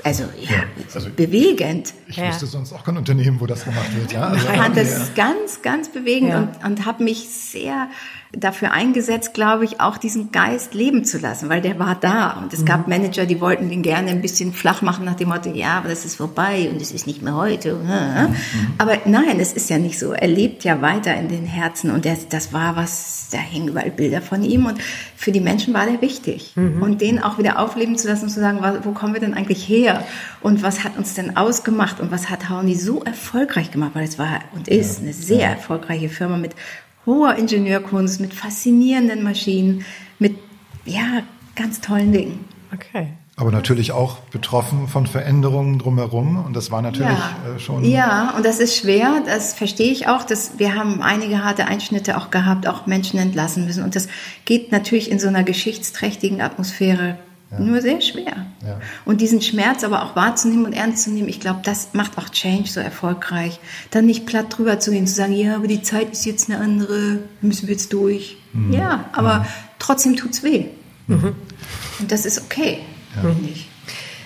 also 0.05 0.23
ja, 0.39 0.51
ja 0.51 0.63
also 0.93 1.09
bewegend. 1.09 1.95
Ich 2.07 2.17
ja. 2.17 2.27
wüsste 2.27 2.45
sonst 2.45 2.71
auch 2.73 2.83
kein 2.83 2.95
Unternehmen, 2.95 3.41
wo 3.41 3.47
das 3.47 3.65
gemacht 3.65 3.89
wird. 3.95 4.11
Ja, 4.11 4.27
also, 4.27 4.47
ich 4.47 4.55
fand 4.55 4.77
das 4.77 5.15
ganz, 5.15 5.63
ganz 5.63 5.89
bewegend 5.89 6.29
ja. 6.29 6.39
und, 6.41 6.63
und 6.63 6.85
habe 6.85 7.03
mich 7.03 7.27
sehr 7.27 7.89
dafür 8.37 8.71
eingesetzt, 8.71 9.33
glaube 9.33 9.65
ich, 9.65 9.81
auch 9.81 9.97
diesen 9.97 10.31
Geist 10.31 10.73
leben 10.73 11.05
zu 11.05 11.17
lassen, 11.17 11.49
weil 11.49 11.61
der 11.61 11.79
war 11.79 11.95
da. 11.95 12.31
Und 12.31 12.53
es 12.53 12.61
mhm. 12.61 12.65
gab 12.65 12.87
Manager, 12.87 13.25
die 13.25 13.41
wollten 13.41 13.69
den 13.69 13.81
gerne 13.81 14.11
ein 14.11 14.21
bisschen 14.21 14.53
flach 14.53 14.81
machen 14.81 15.05
nach 15.05 15.15
dem 15.15 15.29
Motto, 15.29 15.51
ja, 15.51 15.77
aber 15.77 15.89
das 15.89 16.05
ist 16.05 16.15
vorbei 16.15 16.69
und 16.71 16.81
es 16.81 16.91
ist 16.91 17.07
nicht 17.07 17.21
mehr 17.21 17.35
heute. 17.35 17.75
Mhm. 17.75 18.35
Aber 18.77 18.97
nein, 19.05 19.39
es 19.39 19.53
ist 19.53 19.69
ja 19.69 19.77
nicht 19.77 19.99
so. 19.99 20.13
Er 20.13 20.27
lebt 20.27 20.63
ja 20.63 20.81
weiter 20.81 21.15
in 21.15 21.27
den 21.27 21.45
Herzen 21.45 21.91
und 21.91 22.05
das, 22.05 22.27
das 22.27 22.53
war 22.53 22.75
was, 22.75 23.27
da 23.31 23.37
hängen 23.37 23.69
überall 23.69 23.91
Bilder 23.91 24.21
von 24.21 24.43
ihm 24.43 24.65
und 24.65 24.79
für 25.15 25.31
die 25.31 25.41
Menschen 25.41 25.73
war 25.73 25.85
der 25.85 26.01
wichtig. 26.01 26.53
Mhm. 26.55 26.81
Und 26.81 27.01
den 27.01 27.21
auch 27.21 27.37
wieder 27.37 27.59
aufleben 27.59 27.97
zu 27.97 28.07
lassen 28.07 28.25
und 28.25 28.29
zu 28.29 28.39
sagen, 28.39 28.59
wo 28.83 28.91
kommen 28.91 29.13
wir 29.13 29.21
denn 29.21 29.33
eigentlich 29.33 29.67
her? 29.67 30.03
Und 30.41 30.63
was 30.63 30.83
hat 30.83 30.97
uns 30.97 31.13
denn 31.13 31.37
ausgemacht? 31.37 31.99
Und 31.99 32.11
was 32.11 32.29
hat 32.29 32.49
Hauni 32.49 32.75
so 32.75 33.01
erfolgreich 33.03 33.71
gemacht? 33.71 33.91
Weil 33.93 34.03
es 34.03 34.19
war 34.19 34.39
und 34.53 34.67
ist 34.67 35.01
eine 35.01 35.13
sehr 35.13 35.49
erfolgreiche 35.49 36.09
Firma 36.09 36.37
mit 36.37 36.55
hoher 37.05 37.35
Ingenieurkunst, 37.35 38.19
mit 38.19 38.33
faszinierenden 38.33 39.23
Maschinen, 39.23 39.85
mit, 40.19 40.37
ja, 40.85 41.23
ganz 41.55 41.81
tollen 41.81 42.11
Dingen. 42.11 42.45
Okay. 42.73 43.13
Aber 43.37 43.51
natürlich 43.51 43.91
auch 43.91 44.19
betroffen 44.31 44.87
von 44.87 45.07
Veränderungen 45.07 45.77
drumherum. 45.77 46.43
Und 46.45 46.55
das 46.55 46.71
war 46.71 46.81
natürlich 46.81 47.09
ja. 47.09 47.55
Äh, 47.55 47.59
schon. 47.59 47.83
Ja, 47.83 48.33
und 48.37 48.45
das 48.45 48.59
ist 48.59 48.77
schwer. 48.77 49.21
Das 49.25 49.53
verstehe 49.53 49.91
ich 49.91 50.07
auch. 50.07 50.23
Dass 50.23 50.57
wir 50.57 50.75
haben 50.75 51.01
einige 51.01 51.43
harte 51.43 51.65
Einschnitte 51.65 52.17
auch 52.17 52.31
gehabt, 52.31 52.65
auch 52.65 52.85
Menschen 52.85 53.19
entlassen 53.19 53.65
müssen. 53.65 53.83
Und 53.83 53.95
das 53.95 54.07
geht 54.45 54.71
natürlich 54.71 55.11
in 55.11 55.19
so 55.19 55.27
einer 55.27 55.43
geschichtsträchtigen 55.43 56.39
Atmosphäre 56.39 57.17
ja. 57.51 57.59
nur 57.59 57.81
sehr 57.81 58.01
schwer. 58.01 58.45
Ja. 58.63 58.79
Und 59.05 59.21
diesen 59.21 59.41
Schmerz 59.41 59.83
aber 59.83 60.03
auch 60.03 60.15
wahrzunehmen 60.15 60.65
und 60.65 60.73
ernst 60.73 61.03
zu 61.03 61.11
nehmen, 61.11 61.29
ich 61.29 61.39
glaube, 61.39 61.61
das 61.63 61.89
macht 61.93 62.17
auch 62.17 62.29
Change 62.29 62.69
so 62.69 62.79
erfolgreich. 62.79 63.59
Dann 63.91 64.05
nicht 64.05 64.25
platt 64.25 64.57
drüber 64.57 64.79
zu 64.79 64.91
gehen, 64.91 65.07
zu 65.07 65.13
sagen, 65.13 65.33
ja, 65.33 65.55
aber 65.55 65.67
die 65.67 65.81
Zeit 65.81 66.11
ist 66.11 66.25
jetzt 66.25 66.49
eine 66.49 66.59
andere, 66.59 67.19
müssen 67.41 67.67
wir 67.67 67.73
jetzt 67.73 67.93
durch. 67.93 68.37
Mhm. 68.53 68.73
Ja, 68.73 69.05
aber 69.11 69.39
mhm. 69.39 69.45
trotzdem 69.79 70.15
tut's 70.15 70.43
weh. 70.43 70.65
Mhm. 71.07 71.35
Und 71.99 72.11
das 72.11 72.25
ist 72.25 72.41
okay, 72.41 72.79
ja. 73.15 73.21
finde 73.21 73.49
ich. 73.49 73.69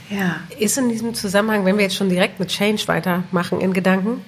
Ja. 0.09 0.37
Ist 0.57 0.77
in 0.77 0.89
diesem 0.89 1.13
Zusammenhang, 1.13 1.65
wenn 1.65 1.77
wir 1.77 1.83
jetzt 1.83 1.95
schon 1.95 2.09
direkt 2.09 2.39
mit 2.39 2.49
Change 2.49 2.87
weitermachen 2.87 3.61
in 3.61 3.73
Gedanken, 3.73 4.21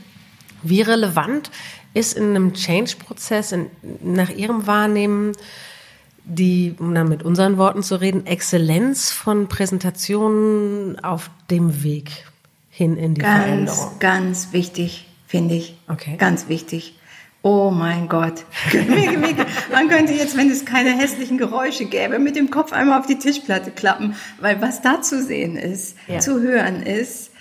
wie 0.63 0.81
relevant 0.81 1.49
ist 1.93 2.15
in 2.17 2.29
einem 2.29 2.53
Change-Prozess 2.53 3.55
nach 4.01 4.29
Ihrem 4.29 4.67
Wahrnehmen 4.67 5.33
die, 6.23 6.75
um 6.79 6.93
dann 6.93 7.09
mit 7.09 7.23
unseren 7.23 7.57
Worten 7.57 7.83
zu 7.83 7.99
reden, 7.99 8.25
Exzellenz 8.25 9.11
von 9.11 9.47
Präsentationen 9.47 11.03
auf 11.03 11.29
dem 11.49 11.83
Weg 11.83 12.25
hin 12.69 12.97
in 12.97 13.15
die 13.15 13.21
ganz, 13.21 13.43
Veränderung. 13.43 13.91
Ganz 13.99 14.53
wichtig, 14.53 15.07
finde 15.27 15.55
ich. 15.55 15.75
Okay. 15.87 16.15
Ganz 16.17 16.47
wichtig. 16.47 16.95
Oh 17.43 17.71
mein 17.71 18.07
Gott. 18.07 18.45
Man 19.71 19.89
könnte 19.89 20.13
jetzt, 20.13 20.37
wenn 20.37 20.51
es 20.51 20.63
keine 20.63 20.91
hässlichen 20.91 21.39
Geräusche 21.39 21.85
gäbe, 21.85 22.19
mit 22.19 22.35
dem 22.35 22.51
Kopf 22.51 22.71
einmal 22.71 22.99
auf 22.99 23.07
die 23.07 23.17
Tischplatte 23.17 23.71
klappen, 23.71 24.15
weil 24.39 24.61
was 24.61 24.81
da 24.83 25.01
zu 25.01 25.23
sehen 25.23 25.55
ist, 25.55 25.95
ja. 26.07 26.19
zu 26.19 26.39
hören 26.39 26.83
ist, 26.83 27.31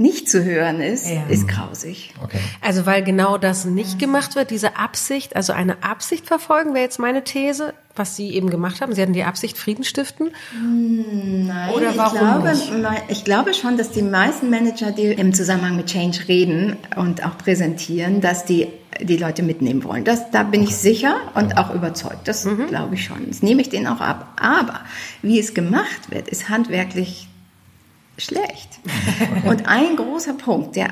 nicht 0.00 0.30
zu 0.30 0.44
hören 0.44 0.80
ist, 0.80 1.08
ja. 1.08 1.24
ist 1.28 1.48
grausig. 1.48 2.14
Okay. 2.22 2.38
Also 2.60 2.86
weil 2.86 3.02
genau 3.02 3.36
das 3.36 3.64
nicht 3.64 3.98
gemacht 3.98 4.36
wird, 4.36 4.50
diese 4.50 4.76
Absicht, 4.76 5.34
also 5.34 5.52
eine 5.52 5.82
Absicht 5.82 6.26
verfolgen, 6.26 6.72
wäre 6.72 6.84
jetzt 6.84 7.00
meine 7.00 7.24
These, 7.24 7.74
was 7.96 8.14
Sie 8.14 8.30
eben 8.30 8.48
gemacht 8.48 8.80
haben. 8.80 8.94
Sie 8.94 9.02
hatten 9.02 9.12
die 9.12 9.24
Absicht, 9.24 9.58
Frieden 9.58 9.82
stiften? 9.82 10.30
Hm, 10.52 11.48
nein, 11.48 11.74
Oder 11.74 11.96
warum 11.96 12.46
ich 12.46 12.70
glaube, 12.70 12.80
nicht? 12.80 13.02
ich 13.08 13.24
glaube 13.24 13.54
schon, 13.54 13.76
dass 13.76 13.90
die 13.90 14.02
meisten 14.02 14.50
Manager, 14.50 14.92
die 14.92 15.06
im 15.06 15.34
Zusammenhang 15.34 15.74
mit 15.74 15.86
Change 15.86 16.28
reden 16.28 16.76
und 16.94 17.26
auch 17.26 17.36
präsentieren, 17.36 18.20
dass 18.20 18.44
die 18.44 18.68
die 19.00 19.16
Leute 19.16 19.42
mitnehmen 19.42 19.84
wollen. 19.84 20.04
Das, 20.04 20.30
da 20.30 20.42
bin 20.42 20.62
ich 20.62 20.74
sicher 20.74 21.16
und 21.34 21.56
auch 21.56 21.72
überzeugt. 21.72 22.26
Das 22.26 22.44
mhm. 22.44 22.66
glaube 22.66 22.94
ich 22.94 23.04
schon. 23.04 23.28
Das 23.28 23.42
nehme 23.42 23.60
ich 23.60 23.68
denen 23.68 23.86
auch 23.86 24.00
ab. 24.00 24.32
Aber 24.40 24.80
wie 25.22 25.38
es 25.38 25.54
gemacht 25.54 26.10
wird, 26.10 26.28
ist 26.28 26.48
handwerklich 26.48 27.27
schlecht. 28.18 28.80
Und 29.44 29.66
ein 29.66 29.96
großer 29.96 30.34
Punkt, 30.34 30.76
der 30.76 30.88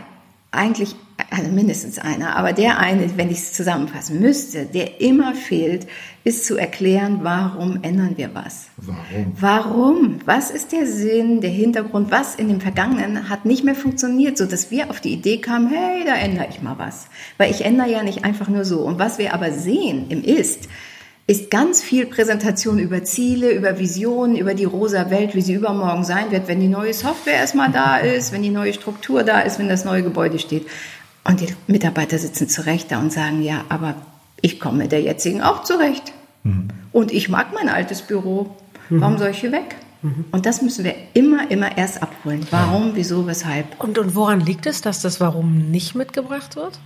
eigentlich, 0.53 0.95
also 1.31 1.51
mindestens 1.51 1.99
einer, 1.99 2.37
aber 2.37 2.53
der 2.53 2.79
eine, 2.79 3.17
wenn 3.17 3.31
ich 3.31 3.39
es 3.39 3.53
zusammenfassen 3.53 4.21
müsste, 4.21 4.65
der 4.65 5.01
immer 5.01 5.35
fehlt, 5.35 5.87
ist 6.25 6.45
zu 6.47 6.57
erklären, 6.57 7.21
warum 7.23 7.83
ändern 7.83 8.17
wir 8.17 8.35
was? 8.35 8.69
Warum? 8.77 9.33
Warum? 9.39 10.19
Was 10.25 10.51
ist 10.51 10.73
der 10.73 10.87
Sinn, 10.87 11.41
der 11.41 11.51
Hintergrund? 11.51 12.11
Was 12.11 12.35
in 12.35 12.49
dem 12.49 12.61
Vergangenen 12.61 13.29
hat 13.29 13.45
nicht 13.45 13.65
mehr 13.65 13.75
funktioniert, 13.75 14.39
so 14.39 14.47
dass 14.47 14.71
wir 14.71 14.91
auf 14.91 15.01
die 15.01 15.13
Idee 15.13 15.39
kamen, 15.39 15.69
hey, 15.69 16.05
da 16.05 16.15
ändere 16.15 16.49
ich 16.51 16.63
mal 16.63 16.79
was. 16.79 17.09
Weil 17.39 17.51
ich 17.51 17.65
ändere 17.65 17.91
ja 17.91 18.03
nicht 18.03 18.25
einfach 18.25 18.49
nur 18.49 18.65
so. 18.65 18.81
Und 18.81 18.99
was 18.99 19.19
wir 19.19 19.35
aber 19.35 19.53
sehen 19.53 20.07
im 20.09 20.23
Ist, 20.25 20.69
ist 21.27 21.51
ganz 21.51 21.83
viel 21.83 22.07
Präsentation 22.07 22.79
über 22.79 23.03
Ziele, 23.03 23.51
über 23.51 23.79
Visionen, 23.79 24.37
über 24.37 24.55
die 24.55 24.65
rosa 24.65 25.11
Welt, 25.11 25.35
wie 25.35 25.43
sie 25.43 25.55
übermorgen 25.55 26.05
sein 26.05 26.31
wird, 26.31 26.47
wenn 26.47 26.61
die 26.61 26.69
neue 26.69 26.95
Software 26.95 27.35
erstmal 27.35 27.73
da 27.73 27.97
ist, 27.97 28.33
wenn 28.33 28.43
die 28.43 28.51
neue 28.51 28.73
Struktur 28.73 29.25
da 29.25 29.41
ist, 29.41 29.59
wenn 29.59 29.69
das 29.69 29.85
neue 29.85 30.05
Gebäude 30.05 30.39
steht. 30.39 30.67
Und 31.25 31.41
die 31.41 31.49
Mitarbeiter 31.67 32.19
sitzen 32.19 32.49
zurecht 32.49 32.93
da 32.93 33.01
und 33.01 33.13
sagen, 33.13 33.43
ja, 33.43 33.65
aber 33.69 33.97
ich 34.41 34.61
komme 34.61 34.79
mit 34.79 34.93
der 34.93 35.01
jetzigen 35.01 35.43
auch 35.43 35.65
zurecht. 35.65 36.13
Mhm. 36.45 36.69
Und 36.93 37.13
ich 37.13 37.29
mag 37.29 37.53
mein 37.53 37.69
altes 37.69 38.03
Büro. 38.03 38.55
Warum 38.89 39.15
mhm. 39.15 39.19
soll 39.19 39.31
ich 39.31 39.41
hier 39.41 39.51
weg? 39.51 39.75
Mhm. 40.03 40.27
Und 40.31 40.47
das 40.47 40.63
müssen 40.63 40.85
wir 40.85 40.95
immer, 41.15 41.51
immer 41.51 41.77
erst 41.77 42.03
abholen. 42.03 42.47
Warum, 42.53 42.93
wieso, 42.95 43.27
weshalb. 43.27 43.83
Und, 43.83 43.99
und 43.99 44.15
woran 44.15 44.39
liegt 44.41 44.67
es, 44.67 44.81
dass 44.81 45.03
das 45.03 45.21
Warum 45.21 45.73
nicht 45.73 45.97
mitgebracht 45.97 46.55
wird? 46.55 46.79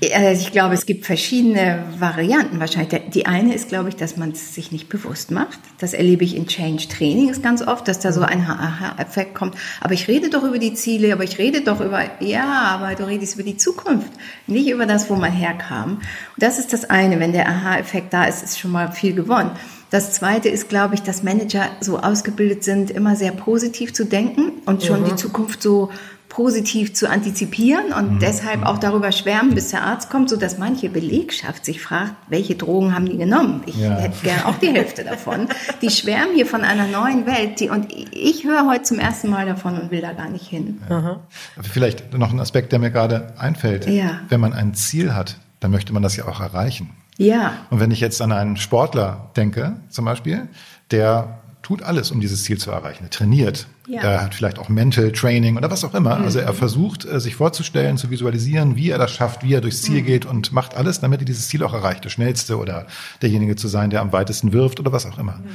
Also 0.00 0.42
ich 0.42 0.52
glaube, 0.52 0.74
es 0.74 0.86
gibt 0.86 1.06
verschiedene 1.06 1.82
Varianten 1.98 2.60
wahrscheinlich. 2.60 3.02
Die 3.12 3.26
eine 3.26 3.52
ist, 3.54 3.68
glaube 3.68 3.88
ich, 3.88 3.96
dass 3.96 4.16
man 4.16 4.30
es 4.30 4.54
sich 4.54 4.70
nicht 4.70 4.88
bewusst 4.88 5.32
macht. 5.32 5.58
Das 5.78 5.92
erlebe 5.92 6.22
ich 6.22 6.36
in 6.36 6.46
Change 6.46 6.86
Training 6.86 7.28
ist 7.28 7.42
ganz 7.42 7.66
oft, 7.66 7.88
dass 7.88 7.98
da 7.98 8.12
so 8.12 8.20
ein 8.20 8.40
Aha-Effekt 8.42 9.34
kommt. 9.34 9.56
Aber 9.80 9.94
ich 9.94 10.06
rede 10.06 10.30
doch 10.30 10.44
über 10.44 10.60
die 10.60 10.74
Ziele, 10.74 11.12
aber 11.12 11.24
ich 11.24 11.38
rede 11.38 11.62
doch 11.62 11.80
über, 11.80 12.02
ja, 12.20 12.46
aber 12.46 12.94
du 12.94 13.08
redest 13.08 13.34
über 13.34 13.42
die 13.42 13.56
Zukunft, 13.56 14.12
nicht 14.46 14.68
über 14.68 14.86
das, 14.86 15.10
wo 15.10 15.16
man 15.16 15.32
herkam. 15.32 15.94
Und 15.94 16.02
das 16.36 16.60
ist 16.60 16.72
das 16.72 16.88
eine. 16.88 17.18
Wenn 17.18 17.32
der 17.32 17.48
Aha-Effekt 17.48 18.12
da 18.12 18.24
ist, 18.24 18.44
ist 18.44 18.60
schon 18.60 18.70
mal 18.70 18.92
viel 18.92 19.14
gewonnen. 19.14 19.50
Das 19.90 20.12
zweite 20.12 20.48
ist, 20.48 20.68
glaube 20.68 20.94
ich, 20.94 21.02
dass 21.02 21.22
Manager 21.22 21.66
so 21.80 21.98
ausgebildet 21.98 22.62
sind, 22.62 22.90
immer 22.90 23.16
sehr 23.16 23.32
positiv 23.32 23.94
zu 23.94 24.04
denken 24.04 24.52
und 24.66 24.84
schon 24.84 25.00
mhm. 25.00 25.06
die 25.06 25.16
Zukunft 25.16 25.62
so 25.62 25.90
positiv 26.38 26.94
zu 26.94 27.10
antizipieren 27.10 27.92
und 27.92 28.12
mhm. 28.12 28.18
deshalb 28.20 28.64
auch 28.64 28.78
darüber 28.78 29.10
schwärmen, 29.10 29.56
bis 29.56 29.70
der 29.70 29.82
Arzt 29.82 30.08
kommt, 30.08 30.30
so 30.30 30.36
dass 30.36 30.56
manche 30.56 30.88
Belegschaft 30.88 31.64
sich 31.64 31.82
fragt, 31.82 32.14
welche 32.28 32.54
Drogen 32.54 32.94
haben 32.94 33.06
die 33.06 33.16
genommen? 33.16 33.64
Ich 33.66 33.74
ja. 33.74 33.96
hätte 33.96 34.22
gern 34.22 34.44
auch 34.44 34.54
die 34.54 34.68
Hälfte 34.68 35.02
davon. 35.02 35.48
Die 35.82 35.90
schwärmen 35.90 36.36
hier 36.36 36.46
von 36.46 36.62
einer 36.62 36.86
neuen 36.86 37.26
Welt, 37.26 37.58
die, 37.58 37.70
und 37.70 37.88
ich 38.12 38.44
höre 38.44 38.68
heute 38.68 38.84
zum 38.84 39.00
ersten 39.00 39.30
Mal 39.30 39.46
davon 39.46 39.80
und 39.80 39.90
will 39.90 40.00
da 40.00 40.12
gar 40.12 40.28
nicht 40.28 40.46
hin. 40.46 40.80
Ja. 40.88 41.18
Vielleicht 41.60 42.16
noch 42.16 42.32
ein 42.32 42.38
Aspekt, 42.38 42.70
der 42.70 42.78
mir 42.78 42.92
gerade 42.92 43.32
einfällt. 43.36 43.88
Ja. 43.88 44.20
Wenn 44.28 44.38
man 44.38 44.52
ein 44.52 44.74
Ziel 44.74 45.16
hat, 45.16 45.38
dann 45.58 45.72
möchte 45.72 45.92
man 45.92 46.04
das 46.04 46.14
ja 46.14 46.28
auch 46.28 46.38
erreichen. 46.38 46.90
Ja. 47.16 47.54
Und 47.70 47.80
wenn 47.80 47.90
ich 47.90 47.98
jetzt 47.98 48.22
an 48.22 48.30
einen 48.30 48.56
Sportler 48.56 49.32
denke, 49.36 49.80
zum 49.88 50.04
Beispiel, 50.04 50.46
der 50.92 51.40
tut 51.68 51.82
alles, 51.82 52.10
um 52.10 52.18
dieses 52.18 52.44
Ziel 52.44 52.56
zu 52.56 52.70
erreichen. 52.70 53.04
Er 53.04 53.10
trainiert, 53.10 53.66
ja. 53.86 54.00
er 54.00 54.24
hat 54.24 54.34
vielleicht 54.34 54.58
auch 54.58 54.70
Mental 54.70 55.12
Training 55.12 55.58
oder 55.58 55.70
was 55.70 55.84
auch 55.84 55.92
immer. 55.92 56.16
Mhm. 56.16 56.24
Also 56.24 56.38
er 56.38 56.54
versucht, 56.54 57.04
äh, 57.04 57.20
sich 57.20 57.36
vorzustellen, 57.36 57.98
zu 57.98 58.08
visualisieren, 58.08 58.74
wie 58.74 58.88
er 58.88 58.96
das 58.96 59.10
schafft, 59.10 59.42
wie 59.42 59.52
er 59.52 59.60
durchs 59.60 59.82
Ziel 59.82 60.00
mhm. 60.00 60.06
geht 60.06 60.24
und 60.24 60.50
macht 60.50 60.74
alles, 60.74 61.00
damit 61.00 61.20
er 61.20 61.26
dieses 61.26 61.48
Ziel 61.48 61.62
auch 61.62 61.74
erreicht. 61.74 62.06
Der 62.06 62.08
Schnellste 62.08 62.56
oder 62.56 62.86
derjenige 63.20 63.54
zu 63.54 63.68
sein, 63.68 63.90
der 63.90 64.00
am 64.00 64.12
weitesten 64.12 64.54
wirft 64.54 64.80
oder 64.80 64.92
was 64.92 65.04
auch 65.04 65.18
immer. 65.18 65.32
Mhm. 65.32 65.48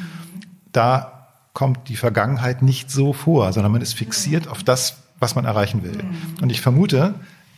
Da 0.71 1.29
kommt 1.53 1.89
die 1.89 1.95
Vergangenheit 1.95 2.61
nicht 2.61 2.91
so 2.91 3.11
vor, 3.13 3.51
sondern 3.51 3.71
man 3.71 3.81
ist 3.81 3.93
fixiert 3.93 4.47
auf 4.47 4.61
das, 4.61 4.97
was 5.17 5.33
man 5.33 5.45
erreichen 5.45 5.83
will. 5.83 5.93
Mhm. 5.93 6.43
Und 6.43 6.51
ich 6.51 6.61
vermute, 6.61 7.15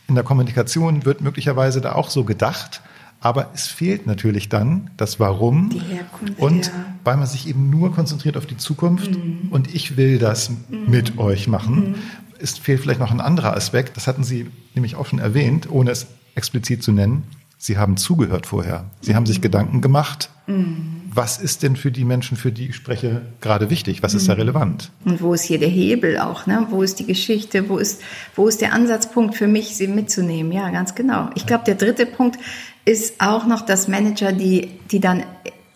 in 0.08 0.14
der 0.14 0.24
Kommunikation 0.24 1.04
wird 1.04 1.20
möglicherweise 1.20 1.82
da 1.82 1.92
auch 1.92 2.08
so 2.08 2.24
gedacht, 2.24 2.80
aber 3.20 3.50
es 3.54 3.66
fehlt 3.66 4.06
natürlich 4.06 4.48
dann 4.48 4.90
das 4.96 5.18
Warum. 5.18 5.70
Die 5.70 5.80
Herkunft, 5.80 6.38
und 6.38 6.66
ja. 6.66 6.72
weil 7.04 7.16
man 7.16 7.26
sich 7.26 7.48
eben 7.48 7.70
nur 7.70 7.92
konzentriert 7.94 8.36
auf 8.36 8.46
die 8.46 8.56
Zukunft 8.56 9.10
mhm. 9.10 9.48
und 9.50 9.74
ich 9.74 9.96
will 9.96 10.18
das 10.18 10.50
mhm. 10.50 10.88
mit 10.88 11.18
euch 11.18 11.48
machen, 11.48 11.90
mhm. 11.90 11.94
es 12.38 12.58
fehlt 12.58 12.80
vielleicht 12.80 13.00
noch 13.00 13.10
ein 13.10 13.20
anderer 13.20 13.56
Aspekt. 13.56 13.96
Das 13.96 14.06
hatten 14.06 14.24
Sie 14.24 14.46
nämlich 14.74 14.96
auch 14.96 15.06
schon 15.06 15.18
erwähnt, 15.18 15.70
ohne 15.70 15.90
es 15.90 16.06
explizit 16.34 16.82
zu 16.82 16.92
nennen. 16.92 17.24
Sie 17.58 17.78
haben 17.78 17.96
zugehört 17.96 18.46
vorher. 18.46 18.84
Sie 19.00 19.14
haben 19.14 19.26
sich 19.26 19.38
mhm. 19.38 19.42
Gedanken 19.42 19.80
gemacht. 19.80 20.30
Mhm. 20.46 21.02
Was 21.12 21.38
ist 21.38 21.62
denn 21.62 21.76
für 21.76 21.90
die 21.90 22.04
Menschen, 22.04 22.36
für 22.36 22.52
die 22.52 22.68
ich 22.68 22.76
spreche, 22.76 23.22
gerade 23.40 23.70
wichtig? 23.70 24.02
Was 24.02 24.12
ist 24.12 24.28
da 24.28 24.34
mhm. 24.34 24.40
relevant? 24.40 24.90
Und 25.04 25.22
wo 25.22 25.32
ist 25.32 25.42
hier 25.42 25.58
der 25.58 25.70
Hebel 25.70 26.18
auch? 26.18 26.46
Ne? 26.46 26.66
Wo 26.68 26.82
ist 26.82 26.98
die 26.98 27.06
Geschichte? 27.06 27.68
Wo 27.70 27.78
ist, 27.78 28.02
wo 28.34 28.46
ist 28.46 28.60
der 28.60 28.74
Ansatzpunkt 28.74 29.34
für 29.34 29.48
mich, 29.48 29.74
sie 29.76 29.88
mitzunehmen? 29.88 30.52
Ja, 30.52 30.68
ganz 30.70 30.94
genau. 30.94 31.30
Ich 31.34 31.46
glaube, 31.46 31.64
der 31.64 31.76
dritte 31.76 32.04
Punkt 32.04 32.38
ist 32.86 33.20
auch 33.20 33.46
noch, 33.46 33.60
dass 33.60 33.88
Manager, 33.88 34.32
die, 34.32 34.70
die 34.90 35.00
dann 35.00 35.24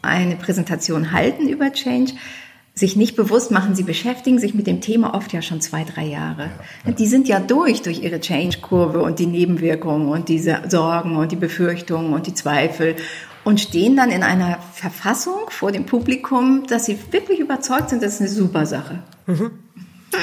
eine 0.00 0.36
Präsentation 0.36 1.12
halten 1.12 1.48
über 1.48 1.72
Change, 1.72 2.14
sich 2.72 2.96
nicht 2.96 3.16
bewusst 3.16 3.50
machen, 3.50 3.74
sie 3.74 3.82
beschäftigen 3.82 4.38
sich 4.38 4.54
mit 4.54 4.66
dem 4.66 4.80
Thema 4.80 5.14
oft 5.14 5.32
ja 5.32 5.42
schon 5.42 5.60
zwei, 5.60 5.84
drei 5.84 6.06
Jahre. 6.06 6.44
Ja, 6.44 6.50
ja. 6.86 6.92
Die 6.92 7.06
sind 7.06 7.28
ja 7.28 7.40
durch, 7.40 7.82
durch 7.82 8.02
ihre 8.02 8.20
Change-Kurve 8.20 9.02
und 9.02 9.18
die 9.18 9.26
Nebenwirkungen 9.26 10.08
und 10.08 10.28
diese 10.28 10.62
Sorgen 10.68 11.16
und 11.16 11.32
die 11.32 11.36
Befürchtungen 11.36 12.14
und 12.14 12.26
die 12.26 12.32
Zweifel 12.32 12.96
und 13.44 13.60
stehen 13.60 13.96
dann 13.96 14.10
in 14.10 14.22
einer 14.22 14.58
Verfassung 14.72 15.48
vor 15.48 15.72
dem 15.72 15.84
Publikum, 15.84 16.66
dass 16.68 16.86
sie 16.86 16.96
wirklich 17.10 17.40
überzeugt 17.40 17.90
sind, 17.90 18.02
das 18.02 18.14
ist 18.14 18.20
eine 18.20 18.30
super 18.30 18.64
Sache. 18.66 19.02
Mhm. 19.26 19.50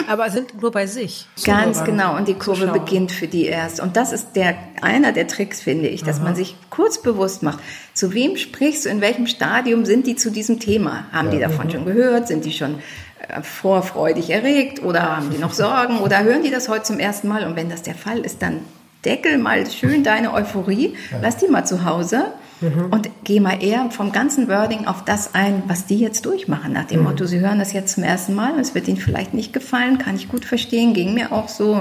Aber 0.08 0.30
sind 0.30 0.62
nur 0.62 0.72
bei 0.72 0.86
sich. 0.86 1.28
Ganz 1.46 1.84
genau. 1.84 2.16
Und 2.18 2.28
die 2.28 2.34
Kurve 2.34 2.68
beginnt 2.68 3.12
für 3.12 3.28
die 3.28 3.46
erst. 3.46 3.80
Und 3.80 3.96
das 3.96 4.12
ist 4.12 4.34
der, 4.36 4.56
einer 4.82 5.12
der 5.12 5.28
Tricks, 5.28 5.62
finde 5.62 5.88
ich, 5.88 6.04
dass 6.04 6.18
Aha. 6.18 6.26
man 6.26 6.36
sich 6.36 6.56
kurz 6.70 7.02
bewusst 7.02 7.44
macht, 7.44 7.60
zu 7.94 8.14
wem 8.14 8.38
sprichst 8.38 8.86
du, 8.86 8.90
in 8.90 9.02
welchem 9.02 9.28
Stadium 9.28 9.86
sind 9.86 10.08
die 10.08 10.16
zu 10.16 10.30
diesem 10.30 10.60
Thema? 10.60 11.06
Haben 11.12 11.28
ja. 11.28 11.36
die 11.36 11.40
davon 11.40 11.68
mhm. 11.68 11.72
schon 11.72 11.86
gehört? 11.86 12.28
Sind 12.28 12.46
die 12.46 12.52
schon 12.52 12.80
äh, 13.28 13.42
vorfreudig 13.42 14.30
erregt 14.30 14.84
oder 14.84 15.18
haben 15.18 15.30
die 15.30 15.38
noch 15.38 15.54
Sorgen 15.54 16.00
oder 16.00 16.24
hören 16.24 16.44
die 16.44 16.52
das 16.52 16.70
heute 16.70 16.84
zum 16.84 17.00
ersten 17.00 17.28
Mal? 17.28 17.46
Und 17.46 17.56
wenn 17.56 17.70
das 17.70 17.82
der 17.82 17.96
Fall 17.96 18.20
ist, 18.20 18.42
dann 18.42 18.60
deckel 19.06 19.38
mal 19.38 19.70
schön 19.70 20.04
deine 20.04 20.34
Euphorie, 20.34 20.96
lass 21.22 21.38
die 21.38 21.48
mal 21.48 21.66
zu 21.66 21.86
Hause 21.86 22.26
Mhm. 22.62 22.88
Und 22.92 23.10
gehe 23.24 23.42
mal 23.42 23.62
eher 23.62 23.90
vom 23.92 24.12
ganzen 24.12 24.48
Wording 24.48 24.88
auf 24.88 25.04
das 25.04 25.36
ein, 25.36 25.64
was 25.68 25.86
die 25.86 26.00
jetzt 26.00 26.26
durchmachen. 26.26 26.74
Nach 26.74 26.86
dem 26.86 27.00
mhm. 27.00 27.06
Motto, 27.08 27.26
sie 27.26 27.40
hören 27.40 27.60
das 27.60 27.74
jetzt 27.74 27.94
zum 27.94 28.04
ersten 28.04 28.34
Mal, 28.34 28.60
es 28.60 28.74
wird 28.74 28.88
ihnen 28.88 28.98
vielleicht 28.98 29.34
nicht 29.34 29.54
gefallen, 29.54 29.98
kann 29.98 30.16
ich 30.16 30.28
gut 30.30 30.46
verstehen, 30.46 30.94
ging 30.94 31.14
mir 31.14 31.32
auch 31.32 31.50
so, 31.50 31.80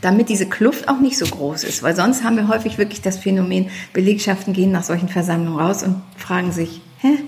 damit 0.00 0.28
diese 0.28 0.46
Kluft 0.46 0.88
auch 0.88 1.00
nicht 1.00 1.18
so 1.18 1.26
groß 1.26 1.64
ist. 1.64 1.82
Weil 1.82 1.94
sonst 1.94 2.24
haben 2.24 2.36
wir 2.36 2.48
häufig 2.48 2.78
wirklich 2.78 3.02
das 3.02 3.18
Phänomen, 3.18 3.68
Belegschaften 3.92 4.52
gehen 4.52 4.72
nach 4.72 4.84
solchen 4.84 5.08
Versammlungen 5.08 5.58
raus 5.58 5.82
und 5.82 5.96
fragen 6.16 6.52
sich, 6.52 6.80
hä, 7.00 7.18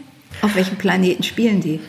auf 0.43 0.55
welchem 0.55 0.77
Planeten 0.77 1.23
spielen 1.23 1.61
die? 1.61 1.81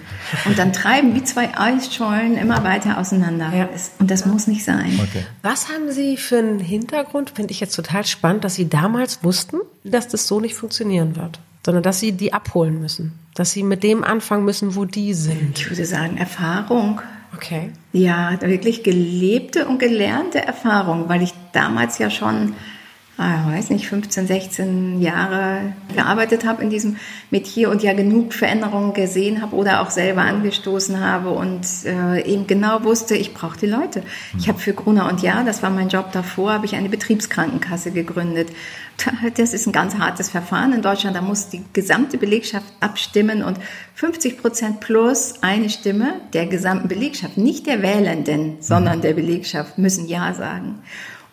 Und 0.46 0.58
dann 0.58 0.74
treiben 0.74 1.16
wie 1.16 1.24
zwei 1.24 1.58
Eisschollen 1.58 2.38
immer 2.38 2.64
weiter 2.64 2.98
auseinander. 2.98 3.52
Ja. 3.56 3.70
Und 4.00 4.12
das 4.12 4.26
muss 4.26 4.48
nicht 4.48 4.64
sein. 4.64 5.00
Okay. 5.02 5.24
Was 5.42 5.70
haben 5.70 5.92
Sie 5.92 6.18
für 6.18 6.38
einen 6.40 6.60
Hintergrund? 6.60 7.32
Finde 7.32 7.52
ich 7.52 7.60
jetzt 7.60 7.76
total 7.76 8.06
spannend, 8.06 8.44
dass 8.44 8.56
Sie 8.56 8.70
damals 8.70 9.24
wussten, 9.24 9.58
dass 9.84 10.08
das 10.08 10.28
so 10.28 10.40
nicht 10.40 10.56
funktionieren 10.56 11.16
wird, 11.16 11.40
sondern 11.66 11.84
dass 11.84 12.00
Sie 12.00 12.12
die 12.12 12.34
abholen 12.34 12.80
müssen, 12.82 13.14
dass 13.36 13.52
Sie 13.52 13.64
mit 13.64 13.84
dem 13.84 14.04
anfangen 14.04 14.46
müssen, 14.46 14.76
wo 14.76 14.86
die 14.86 15.14
sind. 15.14 15.60
Ich 15.60 15.70
würde 15.70 15.86
sagen 15.86 16.18
Erfahrung. 16.18 17.02
Okay. 17.36 17.72
Ja, 17.94 18.40
wirklich 18.42 18.84
gelebte 18.84 19.68
und 19.68 19.80
gelernte 19.80 20.40
Erfahrung, 20.40 21.10
weil 21.10 21.22
ich 21.22 21.34
damals 21.54 21.98
ja 21.98 22.10
schon 22.10 22.54
ah, 23.18 23.48
weiß 23.48 23.72
nicht, 23.72 23.88
15, 23.88 24.28
16 24.28 25.02
Jahre 25.02 25.74
gearbeitet 25.96 26.46
habe 26.46 26.62
in 26.62 26.70
diesem 26.70 26.98
Metier 27.32 27.72
und 27.72 27.82
ja 27.82 27.94
genug 27.94 28.34
Veränderungen 28.34 28.94
gesehen 28.94 29.42
habe 29.42 29.56
oder 29.56 29.82
auch 29.82 29.90
selber 29.90 30.22
angestoßen 30.22 31.00
habe 31.00 31.32
und 31.32 31.66
äh, 31.86 32.22
eben 32.26 32.46
genau 32.46 32.84
wusste, 32.84 33.16
ich 33.16 33.34
brauche 33.34 33.58
die 33.58 33.66
Leute. 33.66 34.04
Ich 34.38 34.48
habe 34.48 34.60
für 34.60 34.74
Gruner 34.74 35.10
und 35.10 35.22
Ja, 35.22 35.44
das 35.44 35.64
war 35.64 35.72
mein 35.72 35.90
Job 35.90 36.12
davor, 36.12 36.54
habe 36.54 36.66
ich 36.66 36.76
eine 36.76 36.90
Betriebskrankenkasse 36.90 37.92
gegründet. 37.92 38.50
Das 39.36 39.54
ist 39.54 39.68
ein 39.68 39.72
ganz 39.72 40.00
hartes 40.00 40.32
Verfahren 40.32 40.74
in 40.74 40.82
Deutschland. 40.82 41.16
Da 41.16 41.22
muss 41.22 41.50
die 41.50 41.64
gesamte 41.72 42.18
Belegschaft 42.18 42.66
abstimmen 42.80 43.44
und 43.44 43.60
50 43.94 44.42
Prozent 44.42 44.80
plus 44.80 45.36
eine 45.42 45.70
Stimme 45.70 46.16
der 46.34 46.48
gesamten 46.48 46.88
Belegschaft, 46.88 47.38
nicht 47.38 47.68
der 47.68 47.84
Wählenden, 47.84 48.58
sondern 48.60 49.02
der 49.02 49.14
Belegschaft, 49.14 49.78
müssen 49.78 50.08
Ja 50.08 50.34
sagen. 50.34 50.80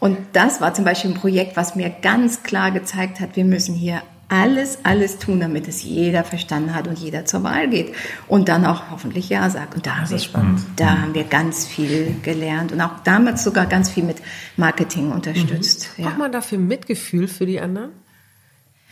Und 0.05 0.19
das 0.35 0.61
war 0.61 0.75
zum 0.75 0.85
Beispiel 0.85 1.13
ein 1.13 1.17
Projekt, 1.17 1.57
was 1.57 1.77
mir 1.77 1.89
ganz 1.89 2.43
klar 2.43 2.71
gezeigt 2.71 3.21
hat, 3.21 3.37
wir 3.37 3.45
müssen 3.47 3.75
hier 3.75 4.03
alles, 4.29 4.81
alles 4.83 5.19
tun, 5.19 5.41
damit 5.41 5.67
es 5.67 5.83
jeder 5.83 6.25
verstanden 6.25 6.75
hat 6.75 6.87
und 6.87 6.99
jeder 6.99 7.25
zur 7.25 7.43
Wahl 7.43 7.71
geht 7.71 7.95
und 8.29 8.51
dann 8.51 8.67
auch 8.67 8.91
hoffentlich 8.91 9.31
Ja 9.31 9.49
sagt. 9.49 9.77
Und 9.77 9.87
da, 9.87 9.97
haben 9.97 10.11
wir, 10.11 10.19
spannend. 10.19 10.61
da 10.77 11.01
haben 11.01 11.15
wir 11.15 11.25
ganz 11.25 11.65
viel 11.65 12.17
gelernt 12.23 12.71
und 12.71 12.83
auch 12.83 12.99
damals 13.03 13.45
sogar 13.45 13.65
ganz 13.65 13.89
viel 13.89 14.05
mit 14.05 14.19
Marketing 14.59 15.11
unterstützt. 15.11 15.89
Mhm. 15.97 16.05
Ja. 16.05 16.11
Braucht 16.11 16.19
man 16.19 16.33
dafür 16.33 16.59
Mitgefühl 16.59 17.27
für 17.27 17.47
die 17.47 17.59
anderen? 17.59 17.93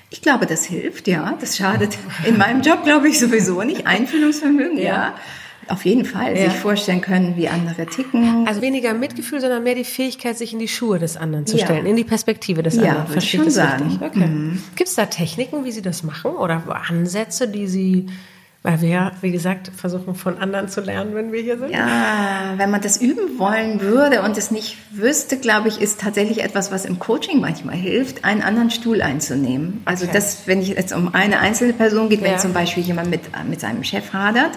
Ich 0.09 0.23
glaube, 0.23 0.47
das 0.47 0.64
hilft, 0.64 1.09
ja. 1.09 1.37
Das 1.38 1.59
schadet 1.59 1.99
in 2.25 2.38
meinem 2.38 2.62
Job, 2.62 2.85
glaube 2.85 3.11
ich, 3.11 3.19
sowieso 3.21 3.62
nicht. 3.64 3.87
Einfühlungsvermögen, 3.87 4.78
ja. 4.78 4.85
ja. 4.85 5.14
Auf 5.69 5.85
jeden 5.85 6.04
Fall, 6.04 6.37
ja. 6.37 6.50
sich 6.50 6.59
vorstellen 6.59 7.00
können, 7.00 7.37
wie 7.37 7.49
andere 7.49 7.87
ticken. 7.87 8.47
Also 8.47 8.61
weniger 8.61 8.95
Mitgefühl, 8.95 9.40
sondern 9.40 9.62
mehr 9.62 9.75
die 9.75 9.85
Fähigkeit, 9.85 10.37
sich 10.37 10.52
in 10.52 10.59
die 10.59 10.69
Schuhe 10.69 10.99
des 10.99 11.16
anderen 11.16 11.47
zu 11.47 11.57
ja. 11.57 11.64
stellen, 11.64 11.87
in 11.87 11.97
die 11.97 12.04
Perspektive 12.04 12.62
des 12.62 12.78
anderen. 12.78 12.97
Ja, 12.97 13.09
würde 13.09 13.19
ich 13.19 13.31
schon 13.31 13.50
sagen. 13.50 14.00
Okay. 14.02 14.26
Mhm. 14.26 14.62
Gibt 14.75 14.88
es 14.88 14.97
da 14.97 15.07
Techniken, 15.07 15.64
wie 15.64 15.73
Sie 15.73 15.83
das 15.83 16.02
machen 16.02 16.33
oder 16.33 16.62
Ansätze, 16.88 17.49
die 17.49 17.66
Sie 17.66 18.07
weil 18.62 18.81
wir, 18.81 19.11
wie 19.23 19.33
gesagt, 19.33 19.73
versuchen 19.76 20.14
von 20.14 20.38
anderen 20.38 20.69
zu 20.69 20.81
lernen, 20.83 21.16
wenn 21.16 21.33
wir 21.33 21.42
hier 21.42 21.59
sind. 21.59 21.73
Ja, 21.73 22.54
wenn 22.57 22.71
man 22.71 22.81
das 22.81 23.00
üben 23.00 23.38
wollen 23.38 23.81
würde 23.81 24.23
und 24.23 24.38
es 24.38 24.52
nicht 24.52 24.76
wüsste, 24.92 25.37
glaube 25.37 25.66
ich, 25.66 25.81
ist 25.81 26.00
tatsächlich 26.00 26.45
etwas, 26.45 26.71
was 26.71 26.85
im 26.85 27.00
Coaching 27.00 27.40
manchmal 27.40 27.75
hilft, 27.75 28.25
einen 28.25 28.40
anderen 28.40 28.71
Stuhl 28.71 29.02
einzunehmen. 29.02 29.83
Also 29.85 30.04
okay. 30.04 30.14
das, 30.14 30.47
wenn 30.47 30.61
es 30.61 30.69
jetzt 30.69 30.92
um 30.92 31.12
eine 31.12 31.40
einzelne 31.40 31.73
Person 31.73 32.09
geht, 32.09 32.23
wenn 32.23 32.33
ja. 32.33 32.38
zum 32.38 32.52
Beispiel 32.52 32.85
jemand 32.85 33.11
mit, 33.11 33.23
mit 33.49 33.61
seinem 33.61 33.83
Chef 33.83 34.12
hadert 34.12 34.52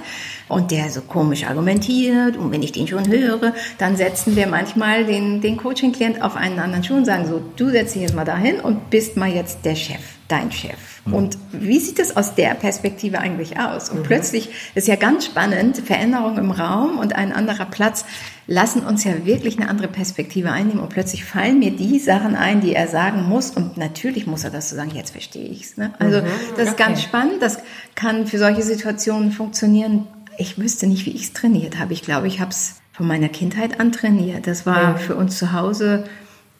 und 0.48 0.70
der 0.70 0.92
so 0.92 1.02
komisch 1.02 1.46
argumentiert 1.46 2.38
und 2.38 2.52
wenn 2.52 2.62
ich 2.62 2.72
den 2.72 2.88
schon 2.88 3.08
höre, 3.08 3.54
dann 3.80 3.98
setzen 3.98 4.36
wir 4.36 4.46
manchmal 4.46 5.06
den, 5.06 5.42
den 5.42 5.58
Coaching-Klient 5.58 6.22
auf 6.22 6.36
einen 6.36 6.60
anderen 6.60 6.84
Stuhl 6.84 6.98
und 6.98 7.06
sagen 7.06 7.26
so, 7.28 7.42
du 7.56 7.72
setzt 7.72 7.96
dich 7.96 8.04
jetzt 8.04 8.16
mal 8.16 8.26
dahin 8.26 8.60
und 8.60 8.92
bist 8.92 9.18
mal 9.18 9.30
jetzt 9.30 9.66
der 9.66 9.76
Chef, 9.76 10.02
dein 10.28 10.52
Chef. 10.52 11.02
Mhm. 11.06 11.14
Und 11.14 11.38
wie 11.52 11.80
sieht 11.80 12.00
es 12.00 12.18
aus 12.18 12.36
der 12.36 12.56
Perspektive 12.56 13.20
eigentlich 13.20 13.60
aus? 13.60 13.90
Und 13.90 14.00
mhm. 14.00 14.04
plötzlich 14.04 14.50
ist 14.74 14.88
ja 14.88 14.96
ganz 14.96 15.26
spannend, 15.26 15.78
Veränderung 15.78 16.38
im 16.38 16.52
Raum 16.52 16.98
und 16.98 17.16
ein 17.16 17.32
anderer 17.32 17.66
Platz 17.66 18.06
lassen 18.48 18.86
uns 18.86 19.04
ja 19.04 19.26
wirklich 19.26 19.58
eine 19.58 19.70
andere 19.70 19.88
Perspektive 19.88 20.52
einnehmen 20.52 20.80
und 20.80 20.90
plötzlich 20.90 21.26
fallen 21.26 21.60
mir 21.60 21.72
die 21.72 22.00
Sachen 22.00 22.36
ein, 22.36 22.62
die 22.62 22.76
er 22.76 22.88
sagen 22.88 23.24
muss 23.24 23.52
und 23.52 23.78
natürlich 23.78 24.28
muss 24.28 24.44
er 24.44 24.52
das 24.52 24.70
so 24.70 24.76
sagen, 24.76 24.92
jetzt 24.94 25.12
verstehe 25.12 25.48
ich's. 25.48 25.78
Ne? 25.78 25.94
Also 26.00 26.22
mhm. 26.22 26.28
das 26.56 26.68
ist 26.68 26.74
okay. 26.74 26.84
ganz 26.84 27.02
spannend, 27.04 27.42
das 27.42 27.60
kann 27.96 28.28
für 28.28 28.38
solche 28.38 28.64
Situationen 28.64 29.32
funktionieren. 29.32 30.08
Ich 30.38 30.58
wüsste 30.58 30.88
nicht, 30.88 31.06
wie 31.06 31.12
ich 31.12 31.24
es 31.24 31.34
trainiert 31.34 31.80
habe. 31.80 31.94
Ich 31.94 32.02
glaube, 32.02 32.28
ich 32.28 32.40
habe 32.40 32.52
es 32.52 32.76
von 32.92 33.08
meiner 33.08 33.30
Kindheit 33.30 33.80
an 33.80 33.92
trainiert. 33.92 34.48
Das 34.48 34.66
war 34.66 34.98
für 34.98 35.16
uns 35.16 35.38
zu 35.38 35.52
Hause 35.52 36.06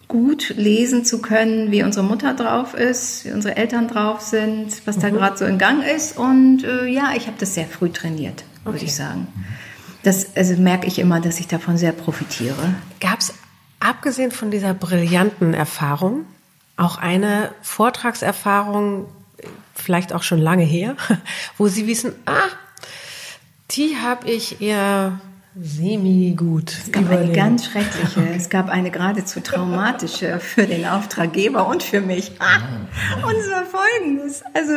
gut 0.08 0.54
lesen 0.56 1.06
zu 1.06 1.22
können, 1.22 1.72
wie 1.72 1.84
unsere 1.84 2.06
Mutter 2.06 2.34
drauf 2.34 2.74
ist, 2.74 3.26
wie 3.26 3.32
unsere 3.32 3.56
Eltern 3.58 3.88
drauf 3.88 4.22
sind, 4.22 4.70
was 4.86 4.98
mhm. 4.98 5.02
da 5.02 5.10
gerade 5.10 5.38
so 5.38 5.46
in 5.46 5.58
Gang 5.58 5.84
ist. 5.84 6.18
Und 6.18 6.64
äh, 6.64 6.86
ja, 6.86 7.14
ich 7.16 7.28
habe 7.28 7.38
das 7.40 7.54
sehr 7.54 7.66
früh 7.66 7.90
trainiert, 7.90 8.44
würde 8.64 8.78
okay. 8.78 8.86
ich 8.86 8.96
sagen. 8.96 9.28
Das 10.04 10.36
also 10.36 10.56
merke 10.62 10.86
ich 10.86 11.00
immer, 11.00 11.20
dass 11.20 11.40
ich 11.40 11.48
davon 11.48 11.78
sehr 11.78 11.92
profitiere. 11.92 12.76
Gab 13.00 13.20
es, 13.20 13.34
abgesehen 13.80 14.32
von 14.32 14.52
dieser 14.52 14.74
brillanten 14.74 15.54
Erfahrung, 15.54 16.26
auch 16.78 16.98
eine 16.98 17.52
Vortragserfahrung, 17.62 19.08
vielleicht 19.74 20.14
auch 20.14 20.24
schon 20.24 20.40
lange 20.40 20.64
her, 20.64 20.96
wo 21.58 21.68
Sie 21.68 21.88
wissen, 21.88 22.14
ah, 22.26 22.50
die 23.72 23.98
habe 23.98 24.30
ich 24.30 24.62
eher 24.62 25.20
semi-gut. 25.62 26.72
Es 26.72 26.92
gab 26.92 27.10
eine 27.10 27.32
ganz 27.32 27.66
schreckliche, 27.66 28.28
es 28.36 28.50
gab 28.50 28.70
eine 28.70 28.92
geradezu 28.92 29.40
traumatische 29.40 30.40
für 30.40 30.66
den 30.66 30.86
Auftraggeber 30.86 31.68
und 31.68 31.82
für 31.82 32.02
mich. 32.02 32.34
Ah, 32.40 32.58
und 33.26 33.36
es 33.36 33.50
war 33.50 33.66
folgendes. 33.66 34.44
Also 34.54 34.74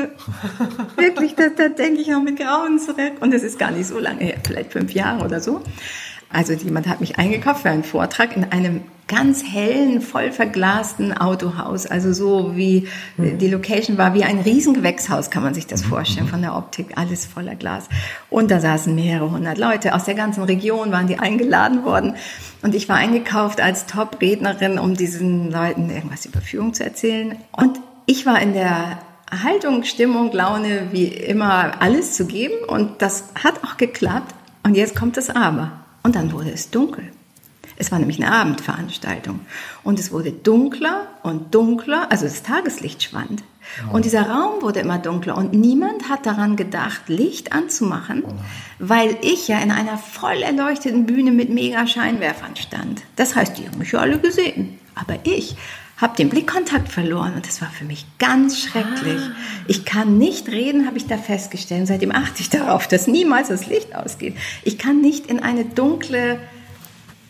wirklich, 0.97 1.35
da, 1.35 1.49
da 1.49 1.69
denke 1.69 2.01
ich 2.01 2.15
auch 2.15 2.23
mit 2.23 2.39
Grauen 2.39 2.79
zurück. 2.79 3.15
Und 3.21 3.35
es 3.35 3.43
ist 3.43 3.59
gar 3.59 3.73
nicht 3.73 3.87
so 3.87 3.99
lange 3.99 4.25
her, 4.25 4.39
vielleicht 4.47 4.73
fünf 4.73 4.93
Jahre 4.93 5.25
oder 5.25 5.41
so. 5.41 5.63
Also 6.31 6.53
jemand 6.53 6.87
hat 6.87 7.01
mich 7.01 7.19
eingekauft 7.19 7.63
für 7.63 7.71
einen 7.71 7.85
Vortrag 7.85 8.37
in 8.37 8.45
einem 8.45 8.83
ganz 9.09 9.43
hellen, 9.43 10.03
voll 10.03 10.31
verglasten 10.31 11.17
Autohaus. 11.17 11.87
Also 11.87 12.13
so 12.13 12.57
wie 12.57 12.87
mhm. 13.17 13.39
die 13.39 13.49
Location 13.49 13.97
war 13.97 14.13
wie 14.13 14.25
ein 14.25 14.39
Riesengewächshaus, 14.39 15.31
kann 15.31 15.43
man 15.43 15.55
sich 15.55 15.67
das 15.67 15.85
mhm. 15.85 15.89
vorstellen, 15.89 16.29
von 16.29 16.43
der 16.43 16.55
Optik, 16.55 16.89
alles 16.97 17.25
voller 17.25 17.55
Glas. 17.55 17.89
Und 18.29 18.51
da 18.51 18.61
saßen 18.61 18.95
mehrere 18.95 19.31
hundert 19.31 19.57
Leute 19.57 19.95
aus 19.95 20.05
der 20.05 20.15
ganzen 20.15 20.43
Region, 20.43 20.93
waren 20.93 21.07
die 21.07 21.19
eingeladen 21.19 21.85
worden. 21.85 22.17
Und 22.63 22.75
ich 22.75 22.89
war 22.91 22.97
eingekauft 22.97 23.63
als 23.63 23.87
Top-Rednerin, 23.87 24.79
um 24.79 24.95
diesen 24.95 25.51
Leuten 25.51 25.89
irgendwas 25.89 26.27
über 26.27 26.43
Führung 26.43 26.75
zu 26.75 26.85
erzählen. 26.85 27.37
Und 27.53 27.81
ich 28.05 28.27
war 28.27 28.41
in 28.43 28.53
der 28.53 28.99
Haltung, 29.43 29.85
Stimmung, 29.85 30.33
Laune, 30.33 30.89
wie 30.93 31.07
immer 31.07 31.81
alles 31.81 32.13
zu 32.13 32.27
geben. 32.27 32.57
Und 32.67 33.01
das 33.01 33.25
hat 33.43 33.65
auch 33.65 33.79
geklappt. 33.79 34.35
Und 34.65 34.77
jetzt 34.77 34.95
kommt 34.95 35.17
das 35.17 35.31
Aber. 35.31 35.78
Und 36.09 36.17
dann 36.17 36.33
wurde 36.33 36.51
es 36.51 36.71
dunkel. 36.71 37.05
Es 37.77 37.93
war 37.93 37.99
nämlich 37.99 38.17
eine 38.17 38.33
Abendveranstaltung. 38.33 39.41
Und 39.85 40.01
es 40.01 40.11
wurde 40.11 40.33
dunkler 40.33 41.07
und 41.23 41.55
dunkler, 41.55 42.11
also 42.11 42.25
das 42.25 42.43
Tageslicht 42.43 43.03
schwand. 43.03 43.45
Oh. 43.87 43.97
Und 43.97 44.07
dieser 44.07 44.23
Raum 44.23 44.63
wurde 44.63 44.81
immer 44.81 44.97
dunkler 44.97 45.37
und 45.37 45.53
niemand 45.53 46.09
hat 46.09 46.25
daran 46.25 46.57
gedacht, 46.57 47.03
Licht 47.09 47.53
anzumachen, 47.53 48.25
oh. 48.27 48.33
weil 48.79 49.19
ich 49.21 49.49
ja 49.49 49.59
in 49.59 49.71
einer 49.71 49.99
voll 49.99 50.41
erleuchteten 50.41 51.05
Bühne 51.05 51.31
mit 51.31 51.51
mega 51.51 51.87
Scheinwerfern 51.87 52.57
stand. 52.57 53.03
Das 53.17 53.37
heißt, 53.37 53.59
die 53.59 53.69
haben 53.69 53.77
mich 53.77 53.93
ja 53.93 53.99
alle 53.99 54.19
gesehen. 54.19 54.79
Aber 54.95 55.19
ich 55.25 55.57
habe 55.99 56.17
den 56.17 56.31
Blickkontakt 56.31 56.91
verloren 56.91 57.35
und 57.35 57.47
das 57.47 57.61
war 57.61 57.69
für 57.69 57.85
mich 57.85 58.07
ganz 58.19 58.59
schrecklich. 58.59 59.21
Ah. 59.21 59.35
Ich 59.67 59.85
kann 59.85 60.17
nicht 60.17 60.49
reden, 60.49 60.87
habe 60.87 60.97
ich 60.97 61.07
da 61.07 61.19
festgestellt. 61.19 61.89
Seitdem 61.89 62.13
achte 62.13 62.41
ich 62.41 62.51
darauf, 62.51 62.87
dass 62.87 63.09
niemals 63.09 63.49
das 63.49 63.67
Licht 63.67 63.95
ausgeht. 63.95 64.37
Ich 64.63 64.79
kann 64.79 65.01
nicht 65.01 65.27
in 65.27 65.43
eine 65.43 65.65
dunkle 65.65 66.39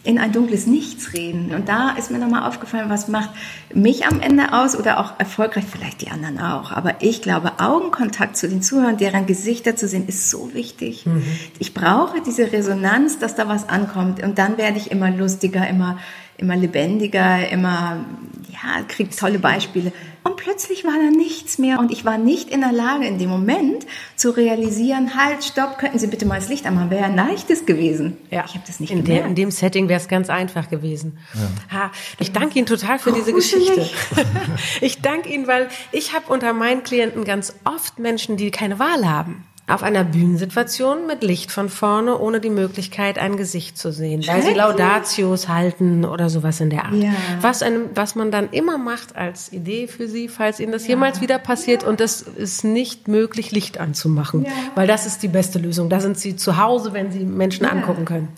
in 0.04 0.18
ein 0.18 0.33
dunkles 0.33 0.66
Nichts 0.66 1.12
reden. 1.12 1.52
Und 1.54 1.68
da 1.68 1.90
ist 1.90 2.11
mir 2.11 2.18
nochmal 2.18 2.48
aufgefallen, 2.48 2.88
was 2.88 3.09
macht 3.09 3.28
mich 3.74 4.07
am 4.07 4.20
Ende 4.20 4.54
aus 4.54 4.74
oder 4.74 5.00
auch 5.00 5.18
erfolgreich, 5.18 5.64
vielleicht 5.70 6.00
die 6.00 6.09
anderen 6.09 6.38
auch. 6.38 6.72
Aber 6.72 7.02
ich 7.02 7.20
glaube, 7.20 7.59
Augenkontakt 7.59 8.37
zu 8.37 8.48
den 8.48 8.62
Zuhörern, 8.62 8.96
deren 8.96 9.26
Gesichter 9.26 9.76
zu 9.76 9.87
sehen, 9.87 10.07
ist 10.07 10.31
so 10.31 10.54
wichtig. 10.54 11.04
Mhm. 11.04 11.22
Ich 11.59 11.74
brauche 11.74 12.22
diese 12.22 12.52
Resonanz, 12.52 13.18
dass 13.18 13.35
da 13.35 13.48
was 13.48 13.68
ankommt. 13.68 14.22
Und 14.22 14.38
dann 14.38 14.57
werde 14.57 14.78
ich 14.78 14.90
immer 14.90 15.11
lustiger, 15.11 15.68
immer 15.68 15.98
immer 16.38 16.57
lebendiger, 16.57 17.48
immer, 17.51 18.05
ja, 18.51 18.83
kriegt 18.87 19.18
tolle 19.18 19.38
Beispiele. 19.38 19.92
Und 20.22 20.37
plötzlich 20.37 20.85
war 20.85 20.92
da 20.92 21.11
nichts 21.11 21.59
mehr 21.59 21.79
und 21.79 21.90
ich 21.90 22.05
war 22.05 22.16
nicht 22.16 22.51
in 22.51 22.61
der 22.61 22.72
Lage, 22.72 23.07
in 23.07 23.18
dem 23.18 23.29
Moment 23.29 23.87
zu 24.14 24.31
realisieren, 24.31 25.16
halt, 25.16 25.42
stopp, 25.42 25.79
könnten 25.79 25.98
Sie 25.98 26.07
bitte 26.07 26.27
mal 26.27 26.38
das 26.38 26.48
Licht 26.48 26.66
anmachen. 26.66 26.90
Wäre 26.90 27.05
ein 27.05 27.16
leichtes 27.16 27.66
gewesen. 27.66 28.16
Ja. 28.31 28.44
Ich 28.46 28.55
habe 28.55 28.64
das 28.66 28.79
nicht 28.79 28.90
in 28.90 29.05
gemerkt. 29.05 29.24
Der, 29.24 29.29
in 29.29 29.35
dem 29.35 29.51
Setting 29.51 29.88
wäre 29.88 30.01
es 30.01 30.09
ganz 30.09 30.31
einfach 30.31 30.68
gewesen. 30.70 31.18
Ja. 31.35 31.79
Ha, 31.79 31.90
ich 32.18 32.33
danke 32.33 32.59
Ihnen 32.59 32.66
total 32.66 32.98
für 32.98 33.12
diese 33.12 33.33
Geschichte. 33.33 33.88
ich 34.81 35.01
danke 35.01 35.29
Ihnen, 35.29 35.46
weil 35.46 35.68
ich 35.92 36.14
habe 36.14 36.33
unter 36.33 36.53
meinen 36.53 36.83
Klienten 36.83 37.24
ganz 37.24 37.55
oft 37.64 37.98
Menschen, 37.98 38.37
die 38.37 38.51
keine 38.51 38.79
Wahl 38.79 39.09
haben 39.09 39.48
auf 39.68 39.83
einer 39.83 40.02
Bühnensituation 40.02 41.07
mit 41.07 41.22
Licht 41.22 41.52
von 41.52 41.68
vorne, 41.68 42.18
ohne 42.18 42.40
die 42.40 42.50
Möglichkeit, 42.50 43.18
ein 43.18 43.37
Gesicht 43.37 43.76
zu 43.76 43.92
sehen, 43.92 44.26
weil 44.26 44.42
sie 44.42 44.54
Laudatios 44.54 45.48
halten 45.48 46.04
oder 46.04 46.31
sowas 46.31 46.61
in 46.61 46.70
der 46.70 46.87
Art. 46.87 46.94
Ja. 46.94 47.12
Was, 47.42 47.62
einem, 47.62 47.90
was 47.94 48.14
man 48.14 48.31
dann 48.31 48.48
immer 48.50 48.78
macht 48.78 49.14
als 49.14 49.52
Idee 49.52 49.87
für 49.87 50.09
sie, 50.09 50.28
falls 50.28 50.59
ihnen 50.59 50.72
das 50.72 50.85
ja. 50.85 50.90
jemals 50.90 51.20
wieder 51.20 51.38
passiert 51.38 51.83
ja. 51.83 51.88
und 51.88 52.00
es 52.00 52.22
ist 52.22 52.64
nicht 52.64 53.09
möglich, 53.09 53.52
Licht 53.52 53.78
anzumachen, 53.78 54.46
weil 54.74 54.87
das 54.87 55.07
ist 55.07 55.22
die 55.22 55.28
beste 55.28 55.59
Lösung. 55.59 55.90
Da 55.90 56.00
sind 56.00 56.18
sie 56.18 56.37
zu 56.37 56.57
Hause, 56.57 56.94
wenn 56.94 57.12
sie 57.12 57.24
Menschen 57.24 57.66
angucken 57.66 58.07
können. 58.07 58.28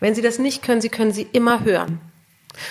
Wenn 0.00 0.14
sie 0.14 0.22
das 0.22 0.38
nicht 0.38 0.62
können, 0.62 0.80
sie 0.80 0.88
können 0.88 1.12
sie 1.12 1.26
immer 1.32 1.62
hören. 1.62 2.00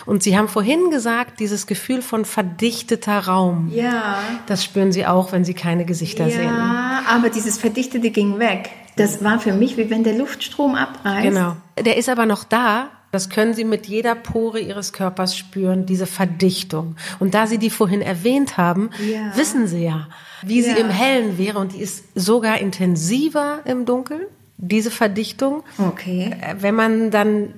Und 0.06 0.24
Sie 0.24 0.38
haben 0.38 0.48
vorhin 0.48 0.90
gesagt, 0.92 1.40
dieses 1.40 1.68
Gefühl 1.68 2.02
von 2.02 2.26
verdichteter 2.26 3.20
Raum. 3.28 3.70
Ja. 3.74 4.20
Das 4.48 4.64
spüren 4.64 4.92
Sie 4.92 5.06
auch, 5.06 5.32
wenn 5.32 5.46
Sie 5.46 5.54
keine 5.54 5.86
Gesichter 5.86 6.26
ja, 6.28 6.36
sehen. 6.36 6.44
Ja, 6.56 7.04
aber 7.08 7.30
dieses 7.30 7.58
Verdichtete 7.58 8.10
ging 8.10 8.40
weg. 8.40 8.70
Das 8.96 9.24
war 9.24 9.40
für 9.40 9.54
mich, 9.54 9.78
wie 9.78 9.90
wenn 9.90 10.04
der 10.04 10.18
Luftstrom 10.18 10.76
abreißt. 10.76 11.24
Genau. 11.24 11.56
Der 11.84 11.98
ist 11.98 12.10
aber 12.10 12.26
noch 12.26 12.44
da, 12.44 12.90
Das 13.12 13.32
können 13.32 13.56
Sie 13.56 13.64
mit 13.66 13.88
jeder 13.88 14.14
Pore 14.14 14.60
Ihres 14.60 14.94
Körpers 14.94 15.36
spüren, 15.36 15.88
diese 15.88 16.06
Verdichtung. 16.06 16.96
Und 17.18 17.34
da 17.34 17.48
Sie 17.48 17.58
die 17.58 17.72
vorhin 17.72 18.04
erwähnt 18.04 18.58
haben, 18.58 18.92
Ja. 19.00 19.36
wissen 19.36 19.66
Sie 19.66 19.84
ja, 19.84 20.10
wie 20.44 20.62
sie 20.62 20.70
Ja. 20.70 20.76
im 20.78 20.90
Hellen 20.92 21.40
wäre. 21.40 21.58
Und 21.58 21.74
die 21.74 21.80
ist 21.82 22.04
sogar 22.14 22.60
intensiver 22.60 23.62
im 23.66 23.86
Dunkeln, 23.86 24.22
diese 24.58 24.92
Verdichtung, 24.92 25.64
Okay. 25.80 26.36
äh, 26.40 26.56
wenn 26.60 26.76
man 26.76 27.10
dann 27.10 27.56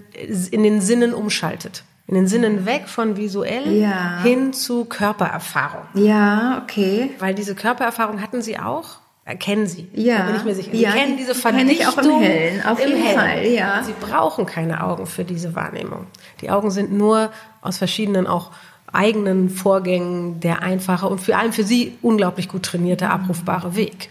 in 0.52 0.64
den 0.64 0.80
Sinnen 0.80 1.14
umschaltet. 1.14 1.84
In 2.12 2.16
den 2.18 2.28
Sinnen 2.28 2.66
weg 2.66 2.90
von 2.90 3.16
visuell 3.16 3.72
Ja. 3.72 4.20
hin 4.22 4.52
zu 4.52 4.84
Körpererfahrung. 4.84 5.84
Ja, 5.94 6.62
okay. 6.62 7.12
Weil 7.20 7.34
diese 7.34 7.56
Körpererfahrung 7.56 8.22
hatten 8.22 8.42
Sie 8.42 8.60
auch? 8.60 8.98
Erkennen 9.24 9.66
Sie? 9.66 9.88
Ja. 9.94 10.18
Da 10.18 10.24
bin 10.26 10.36
ich 10.36 10.44
mir 10.44 10.54
sicher. 10.56 10.76
Ja, 10.76 10.92
Sie 10.92 10.98
kennen 10.98 11.12
die 11.16 11.24
diese 11.24 11.34
Verdichtung. 11.36 11.70
ich 11.72 11.88
auch 11.88 11.98
im 11.98 12.20
Hellen, 12.20 12.66
auf 12.66 12.86
jeden 12.86 13.02
Fall, 13.16 13.48
ja. 13.48 13.82
Sie 13.86 13.94
brauchen 13.98 14.46
keine 14.46 14.84
Augen 14.84 15.06
für 15.06 15.24
diese 15.24 15.56
Wahrnehmung. 15.56 16.08
Die 16.42 16.50
Augen 16.52 16.70
sind 16.70 16.92
nur 16.92 17.32
aus 17.62 17.78
verschiedenen 17.78 18.28
auch 18.28 18.52
eigenen 18.92 19.50
Vorgängen 19.50 20.42
der 20.42 20.62
einfache 20.64 21.08
und 21.08 21.22
vor 21.22 21.38
allem 21.38 21.54
für 21.54 21.64
Sie 21.64 21.98
unglaublich 22.02 22.50
gut 22.50 22.64
trainierte, 22.64 23.10
abrufbare 23.10 23.78
Weg. 23.78 24.10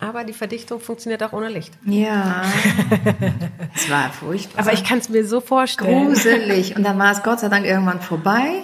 Aber 0.00 0.24
die 0.24 0.32
Verdichtung 0.32 0.80
funktioniert 0.80 1.22
auch 1.22 1.32
ohne 1.32 1.48
Licht. 1.48 1.72
Ja. 1.86 2.42
Es 3.76 3.90
war 3.90 4.10
furchtbar. 4.12 4.62
Aber 4.62 4.72
ich 4.72 4.84
kann 4.84 4.98
es 4.98 5.08
mir 5.08 5.26
so 5.26 5.40
vorstellen. 5.40 6.06
Gruselig. 6.06 6.76
Und 6.76 6.84
dann 6.84 6.98
war 6.98 7.10
es 7.12 7.22
Gott 7.24 7.40
sei 7.40 7.48
Dank 7.48 7.66
irgendwann 7.66 8.00
vorbei. 8.00 8.60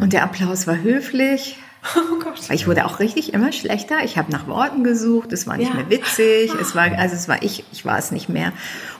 Und 0.00 0.12
der 0.12 0.22
Applaus 0.22 0.66
war 0.66 0.76
höflich. 0.82 1.56
Oh 1.96 2.18
Gott. 2.22 2.50
Ich 2.50 2.66
wurde 2.66 2.84
auch 2.84 2.98
richtig 2.98 3.32
immer 3.32 3.52
schlechter. 3.52 4.04
Ich 4.04 4.18
habe 4.18 4.30
nach 4.30 4.46
Worten 4.46 4.84
gesucht. 4.84 5.32
Es 5.32 5.46
war 5.46 5.56
nicht 5.56 5.70
Ja. 5.70 5.76
mehr 5.76 5.88
witzig. 5.88 6.52
Es 6.60 6.74
war, 6.74 6.90
also 6.98 7.14
es 7.14 7.26
war 7.28 7.42
ich, 7.42 7.64
ich 7.72 7.86
war 7.86 7.96
es 7.98 8.10
nicht 8.10 8.28
mehr. 8.28 8.52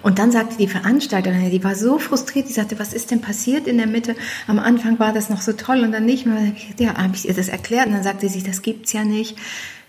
Und 0.02 0.18
dann 0.18 0.30
sagte 0.32 0.56
die 0.56 0.68
Veranstalterin, 0.68 1.50
die 1.50 1.62
war 1.64 1.74
so 1.74 1.98
frustriert, 1.98 2.48
die 2.48 2.52
sagte, 2.54 2.78
was 2.78 2.92
ist 2.94 3.10
denn 3.10 3.20
passiert 3.20 3.66
in 3.66 3.76
der 3.76 3.86
Mitte? 3.88 4.14
Am 4.46 4.58
Anfang 4.58 4.98
war 4.98 5.12
das 5.12 5.28
noch 5.28 5.42
so 5.42 5.52
toll 5.52 5.80
und 5.80 5.92
dann 5.92 6.06
nicht 6.06 6.24
mehr. 6.24 6.52
Ja, 6.78 6.96
habe 6.96 7.14
ich 7.14 7.28
ihr 7.28 7.34
das 7.34 7.48
erklärt 7.48 7.86
und 7.88 7.92
dann 7.92 8.02
sagte 8.04 8.28
sie, 8.30 8.42
das 8.42 8.62
gibt's 8.62 8.92
ja 8.94 9.04
nicht. 9.04 9.36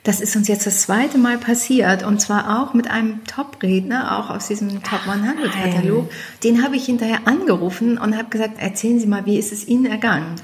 Das 0.03 0.21
ist 0.21 0.35
uns 0.35 0.47
jetzt 0.47 0.65
das 0.65 0.83
zweite 0.83 1.17
Mal 1.17 1.37
passiert 1.37 2.03
und 2.03 2.21
zwar 2.21 2.61
auch 2.61 2.73
mit 2.73 2.89
einem 2.89 3.23
Top-Redner, 3.25 4.17
auch 4.17 4.29
aus 4.29 4.47
diesem 4.47 4.81
Top 4.81 5.01
100-Katalog. 5.01 6.09
Den 6.43 6.63
habe 6.63 6.77
ich 6.77 6.85
hinterher 6.85 7.27
angerufen 7.27 7.97
und 7.97 8.17
habe 8.17 8.29
gesagt, 8.29 8.59
erzählen 8.59 8.99
Sie 8.99 9.07
mal, 9.07 9.25
wie 9.25 9.37
ist 9.37 9.51
es 9.51 9.67
Ihnen 9.67 9.85
ergangen? 9.85 10.35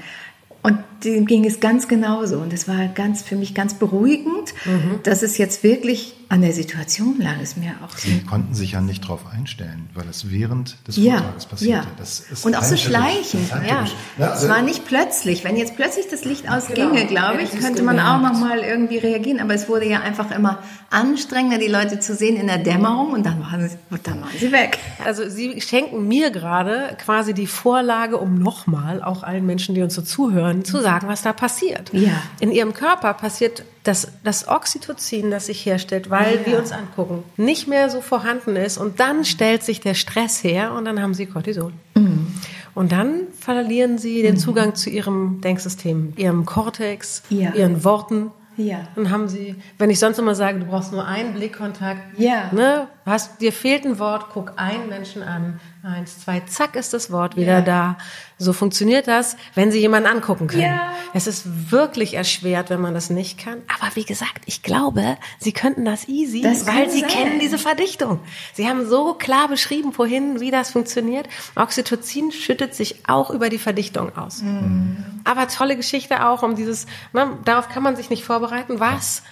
Und 0.62 0.78
dem 1.12 1.26
ging 1.26 1.44
es 1.44 1.60
ganz 1.60 1.88
genauso. 1.88 2.38
Und 2.38 2.52
es 2.52 2.68
war 2.68 2.86
ganz, 2.88 3.22
für 3.22 3.36
mich 3.36 3.54
ganz 3.54 3.74
beruhigend, 3.74 4.54
Mhm. 4.64 5.00
dass 5.02 5.22
es 5.22 5.38
jetzt 5.38 5.62
wirklich 5.62 6.14
an 6.28 6.40
der 6.42 6.52
Situation 6.52 7.20
lag, 7.20 7.34
es 7.40 7.56
mir 7.56 7.70
auch 7.84 7.96
so. 7.96 8.08
Sie 8.08 8.20
konnten 8.22 8.52
sich 8.52 8.72
ja 8.72 8.80
nicht 8.80 9.04
darauf 9.04 9.20
einstellen, 9.32 9.88
weil 9.94 10.06
es 10.10 10.28
während 10.28 10.76
des 10.88 10.96
Ja, 10.96 11.18
Vortrages 11.18 11.46
passierte. 11.46 11.72
ja. 11.86 11.92
Das 11.98 12.18
ist 12.18 12.44
Und 12.44 12.56
auch 12.56 12.64
so 12.64 12.76
schleichend. 12.76 13.48
Ja. 13.50 13.62
Ja, 13.64 13.84
Es 14.18 14.22
also- 14.42 14.48
war 14.48 14.60
nicht 14.62 14.84
plötzlich. 14.86 15.44
Wenn 15.44 15.56
jetzt 15.56 15.76
plötzlich 15.76 16.06
das 16.10 16.24
Licht 16.24 16.50
ausginge, 16.50 16.90
Genau. 16.94 17.06
glaube 17.06 17.42
ich, 17.42 17.50
könnte 17.60 17.82
man 17.84 18.00
auch 18.00 18.20
noch 18.20 18.38
mal 18.40 18.58
irgendwie 18.58 18.98
reagieren. 18.98 19.38
Aber 19.38 19.54
es 19.54 19.68
wurde 19.68 19.88
ja 19.88 20.00
einfach 20.00 20.32
immer 20.32 20.58
anstrengender, 20.90 21.58
die 21.58 21.68
Leute 21.70 22.00
zu 22.00 22.14
sehen 22.16 22.36
in 22.36 22.46
der 22.48 22.58
Dämmerung 22.58 23.12
und 23.12 23.24
dann 23.26 23.40
waren 23.40 23.68
sie, 23.68 23.76
und 23.90 24.06
dann 24.06 24.20
waren 24.20 24.30
sie 24.38 24.50
weg. 24.50 24.78
Also 25.04 25.28
Sie 25.28 25.60
schenken 25.60 26.08
mir 26.08 26.30
gerade 26.30 26.96
quasi 27.04 27.34
die 27.34 27.46
Vorlage, 27.46 28.18
um 28.18 28.38
nochmal 28.38 29.02
auch 29.02 29.22
allen 29.22 29.46
Menschen, 29.46 29.74
die 29.76 29.82
uns 29.82 29.94
so 29.94 30.02
zuhören, 30.02 30.64
zu 30.64 30.80
sagen, 30.80 30.95
was 31.06 31.22
da 31.22 31.32
passiert. 31.32 31.92
Ja. 31.92 32.22
In 32.40 32.52
Ihrem 32.52 32.72
Körper 32.74 33.14
passiert 33.14 33.64
das, 33.84 34.08
das 34.24 34.48
Oxytocin, 34.48 35.30
das 35.30 35.46
sich 35.46 35.64
herstellt, 35.66 36.10
weil 36.10 36.44
wir 36.46 36.58
uns 36.58 36.72
angucken, 36.72 37.22
nicht 37.36 37.68
mehr 37.68 37.90
so 37.90 38.00
vorhanden 38.00 38.56
ist 38.56 38.78
und 38.78 39.00
dann 39.00 39.24
stellt 39.24 39.62
sich 39.62 39.80
der 39.80 39.94
Stress 39.94 40.42
her 40.44 40.72
und 40.72 40.84
dann 40.84 41.00
haben 41.02 41.14
Sie 41.14 41.26
Cortisol. 41.26 41.72
Mhm. 41.94 42.26
Und 42.74 42.92
dann 42.92 43.20
verlieren 43.40 43.96
Sie 43.98 44.20
den 44.22 44.36
Zugang 44.36 44.74
zu 44.74 44.90
Ihrem 44.90 45.40
Denksystem, 45.40 46.12
Ihrem 46.16 46.44
Kortex, 46.44 47.22
Ja. 47.30 47.52
Ihren 47.54 47.84
Worten. 47.84 48.30
Ja. 48.58 48.88
Dann 48.96 49.10
haben 49.10 49.28
Sie, 49.28 49.54
wenn 49.78 49.90
ich 49.90 49.98
sonst 49.98 50.18
immer 50.18 50.34
sage, 50.34 50.58
du 50.58 50.66
brauchst 50.66 50.92
nur 50.92 51.06
einen 51.06 51.34
Blickkontakt, 51.34 52.18
Ja. 52.18 52.50
ne, 52.52 52.88
hast, 53.10 53.40
dir 53.40 53.52
fehlt 53.52 53.84
ein 53.84 53.98
Wort, 53.98 54.26
guck 54.32 54.54
einen 54.56 54.88
Menschen 54.88 55.22
an, 55.22 55.60
eins, 55.82 56.20
zwei, 56.20 56.40
zack 56.40 56.74
ist 56.76 56.92
das 56.92 57.10
Wort 57.12 57.36
wieder 57.36 57.58
Ja. 57.58 57.60
da. 57.60 57.98
So 58.38 58.52
funktioniert 58.52 59.06
das, 59.08 59.36
wenn 59.54 59.70
Sie 59.70 59.78
jemanden 59.78 60.08
angucken 60.08 60.46
können. 60.48 60.62
Ja. 60.62 60.92
Es 61.14 61.26
ist 61.26 61.70
wirklich 61.70 62.14
erschwert, 62.14 62.68
wenn 62.68 62.80
man 62.80 62.92
das 62.92 63.08
nicht 63.08 63.38
kann. 63.38 63.58
Aber 63.80 63.94
wie 63.94 64.04
gesagt, 64.04 64.42
ich 64.46 64.62
glaube, 64.62 65.16
Sie 65.38 65.52
könnten 65.52 65.84
das 65.84 66.06
easy, 66.08 66.42
Das 66.42 66.66
weil 66.66 66.90
Sie 66.90 67.00
sein. 67.00 67.08
kennen 67.08 67.38
diese 67.38 67.56
Verdichtung. 67.58 68.18
Sie 68.52 68.68
haben 68.68 68.86
so 68.86 69.14
klar 69.14 69.48
beschrieben 69.48 69.92
vorhin, 69.92 70.40
wie 70.40 70.50
das 70.50 70.70
funktioniert. 70.72 71.28
Oxytocin 71.54 72.32
schüttet 72.32 72.74
sich 72.74 73.08
auch 73.08 73.30
über 73.30 73.48
die 73.48 73.58
Verdichtung 73.58 74.14
aus. 74.16 74.42
Mhm. 74.42 74.96
Aber 75.24 75.48
tolle 75.48 75.76
Geschichte 75.76 76.26
auch 76.26 76.42
um 76.42 76.56
dieses, 76.56 76.86
ne, 77.12 77.38
darauf 77.44 77.68
kann 77.68 77.82
man 77.82 77.96
sich 77.96 78.10
nicht 78.10 78.24
vorbereiten, 78.24 78.80
was 78.80 79.22
Ja. 79.24 79.30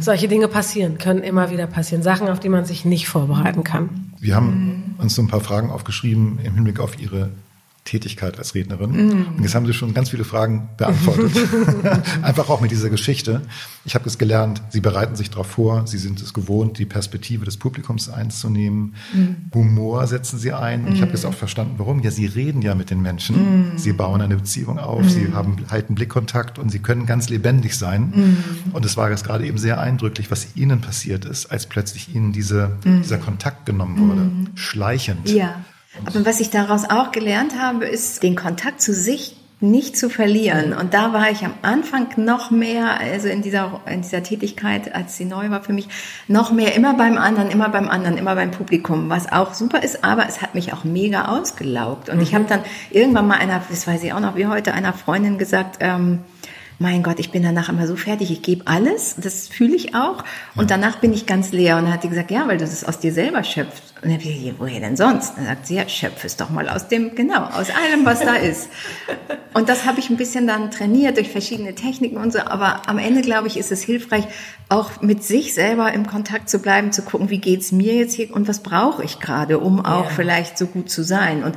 Solche 0.00 0.28
Dinge 0.28 0.48
passieren, 0.48 0.98
können 0.98 1.22
immer 1.22 1.50
wieder 1.50 1.66
passieren. 1.66 2.02
Sachen, 2.02 2.28
auf 2.28 2.40
die 2.40 2.48
man 2.48 2.64
sich 2.64 2.84
nicht 2.84 3.08
vorbereiten 3.08 3.64
kann. 3.64 4.12
Wir 4.18 4.36
haben 4.36 4.94
uns 4.98 5.14
so 5.14 5.22
ein 5.22 5.28
paar 5.28 5.40
Fragen 5.40 5.70
aufgeschrieben 5.70 6.38
im 6.42 6.54
Hinblick 6.54 6.80
auf 6.80 7.00
Ihre 7.00 7.30
Tätigkeit 7.84 8.38
als 8.38 8.54
Rednerin. 8.54 9.24
Und 9.36 9.42
jetzt 9.42 9.54
haben 9.54 9.66
Sie 9.66 9.72
schon 9.72 9.94
ganz 9.94 10.10
viele 10.10 10.24
Fragen 10.24 10.68
beantwortet. 10.76 11.32
Einfach 12.22 12.48
auch 12.48 12.60
mit 12.60 12.70
dieser 12.70 12.90
Geschichte. 12.90 13.42
Ich 13.84 13.94
habe 13.94 14.06
es 14.06 14.18
gelernt, 14.18 14.62
Sie 14.68 14.80
bereiten 14.80 15.16
sich 15.16 15.30
darauf 15.30 15.46
vor, 15.46 15.86
Sie 15.86 15.98
sind 15.98 16.20
es 16.20 16.34
gewohnt, 16.34 16.78
die 16.78 16.84
Perspektive 16.84 17.44
des 17.44 17.56
Publikums 17.56 18.08
einzunehmen. 18.08 18.94
Humor 19.54 20.06
setzen 20.06 20.38
Sie 20.38 20.52
ein. 20.52 20.84
Und 20.84 20.94
ich 20.94 21.02
habe 21.02 21.12
jetzt 21.12 21.24
auch 21.24 21.34
verstanden, 21.34 21.74
warum. 21.78 22.00
Ja, 22.00 22.10
Sie 22.10 22.26
reden 22.26 22.62
ja 22.62 22.74
mit 22.74 22.90
den 22.90 23.00
Menschen. 23.00 23.72
Sie 23.76 23.92
bauen 23.92 24.20
eine 24.20 24.36
Beziehung 24.36 24.78
auf, 24.78 25.08
Sie 25.08 25.32
haben 25.32 25.56
halten 25.70 25.94
Blickkontakt 25.94 26.58
und 26.58 26.70
Sie 26.70 26.80
können 26.80 27.06
ganz 27.06 27.28
lebendig 27.28 27.76
sein. 27.76 28.36
Und 28.72 28.84
es 28.84 28.96
war 28.96 29.10
jetzt 29.10 29.24
gerade 29.24 29.46
eben 29.46 29.58
sehr 29.58 29.80
eindrücklich, 29.80 30.30
was 30.30 30.54
Ihnen 30.56 30.80
passiert 30.80 31.24
ist, 31.24 31.46
als 31.50 31.66
plötzlich 31.66 32.14
Ihnen 32.14 32.32
diese, 32.32 32.76
dieser 32.84 33.18
Kontakt 33.18 33.66
genommen 33.66 34.08
wurde. 34.08 34.30
Schleichend. 34.54 35.28
Ja. 35.30 35.64
Aber 36.06 36.24
was 36.24 36.40
ich 36.40 36.50
daraus 36.50 36.88
auch 36.88 37.12
gelernt 37.12 37.60
habe, 37.60 37.86
ist, 37.86 38.22
den 38.22 38.36
Kontakt 38.36 38.80
zu 38.80 38.92
sich 38.92 39.36
nicht 39.62 39.96
zu 39.96 40.08
verlieren. 40.08 40.72
Und 40.72 40.94
da 40.94 41.12
war 41.12 41.30
ich 41.30 41.44
am 41.44 41.52
Anfang 41.60 42.08
noch 42.16 42.50
mehr, 42.50 42.98
also 42.98 43.28
in 43.28 43.42
dieser, 43.42 43.80
in 43.86 44.00
dieser 44.00 44.22
Tätigkeit, 44.22 44.94
als 44.94 45.16
sie 45.16 45.26
neu 45.26 45.50
war 45.50 45.62
für 45.62 45.74
mich, 45.74 45.88
noch 46.28 46.50
mehr 46.50 46.74
immer 46.74 46.94
beim 46.94 47.18
anderen, 47.18 47.50
immer 47.50 47.68
beim 47.68 47.88
anderen, 47.88 48.16
immer 48.16 48.34
beim 48.34 48.50
Publikum, 48.50 49.10
was 49.10 49.30
auch 49.30 49.52
super 49.52 49.82
ist, 49.82 50.02
aber 50.02 50.26
es 50.26 50.40
hat 50.40 50.54
mich 50.54 50.72
auch 50.72 50.84
mega 50.84 51.26
ausgelaugt. 51.26 52.08
Und 52.08 52.22
ich 52.22 52.34
habe 52.34 52.46
dann 52.48 52.60
irgendwann 52.90 53.28
mal 53.28 53.36
einer, 53.36 53.62
das 53.68 53.86
weiß 53.86 54.02
ich 54.02 54.14
auch 54.14 54.20
noch 54.20 54.34
wie 54.36 54.46
heute, 54.46 54.72
einer 54.72 54.94
Freundin 54.94 55.36
gesagt, 55.36 55.76
ähm, 55.80 56.20
mein 56.80 57.02
Gott, 57.02 57.20
ich 57.20 57.30
bin 57.30 57.42
danach 57.42 57.68
immer 57.68 57.86
so 57.86 57.94
fertig, 57.94 58.30
ich 58.30 58.40
gebe 58.40 58.66
alles, 58.66 59.14
das 59.18 59.48
fühle 59.48 59.76
ich 59.76 59.94
auch. 59.94 60.24
Und 60.56 60.70
danach 60.70 60.96
bin 60.96 61.12
ich 61.12 61.26
ganz 61.26 61.52
leer. 61.52 61.76
Und 61.76 61.84
dann 61.84 61.92
hat 61.92 62.04
die 62.04 62.08
gesagt, 62.08 62.30
ja, 62.30 62.48
weil 62.48 62.56
du 62.56 62.64
das 62.64 62.84
aus 62.84 62.98
dir 62.98 63.12
selber 63.12 63.44
schöpfst. 63.44 63.94
Und 63.96 64.04
dann 64.04 64.12
hab 64.14 64.24
ich 64.24 64.38
gesagt, 64.40 64.56
woher 64.58 64.80
denn 64.80 64.96
sonst? 64.96 65.36
Dann 65.36 65.44
sagt 65.44 65.66
sie, 65.66 65.74
ja, 65.74 65.86
schöpfe 65.86 66.26
es 66.26 66.36
doch 66.36 66.48
mal 66.48 66.70
aus 66.70 66.88
dem, 66.88 67.14
genau, 67.14 67.42
aus 67.44 67.68
allem, 67.68 68.06
was 68.06 68.20
da 68.20 68.34
ist. 68.34 68.70
Und 69.52 69.68
das 69.68 69.84
habe 69.84 70.00
ich 70.00 70.08
ein 70.08 70.16
bisschen 70.16 70.46
dann 70.46 70.70
trainiert 70.70 71.18
durch 71.18 71.28
verschiedene 71.28 71.74
Techniken 71.74 72.16
und 72.18 72.32
so. 72.32 72.38
Aber 72.38 72.88
am 72.88 72.98
Ende, 72.98 73.20
glaube 73.20 73.48
ich, 73.48 73.56
ist 73.56 73.72
es 73.72 73.82
hilfreich, 73.82 74.24
auch 74.68 75.02
mit 75.02 75.24
sich 75.24 75.54
selber 75.54 75.92
im 75.92 76.06
Kontakt 76.06 76.48
zu 76.48 76.60
bleiben, 76.60 76.92
zu 76.92 77.02
gucken, 77.02 77.30
wie 77.30 77.38
geht's 77.38 77.72
mir 77.72 77.94
jetzt 77.94 78.14
hier 78.14 78.32
und 78.32 78.46
was 78.46 78.60
brauche 78.60 79.02
ich 79.02 79.18
gerade, 79.18 79.58
um 79.58 79.84
auch 79.84 80.04
Ja. 80.04 80.10
vielleicht 80.10 80.56
so 80.56 80.66
gut 80.66 80.88
zu 80.88 81.02
sein. 81.02 81.42
Und 81.42 81.56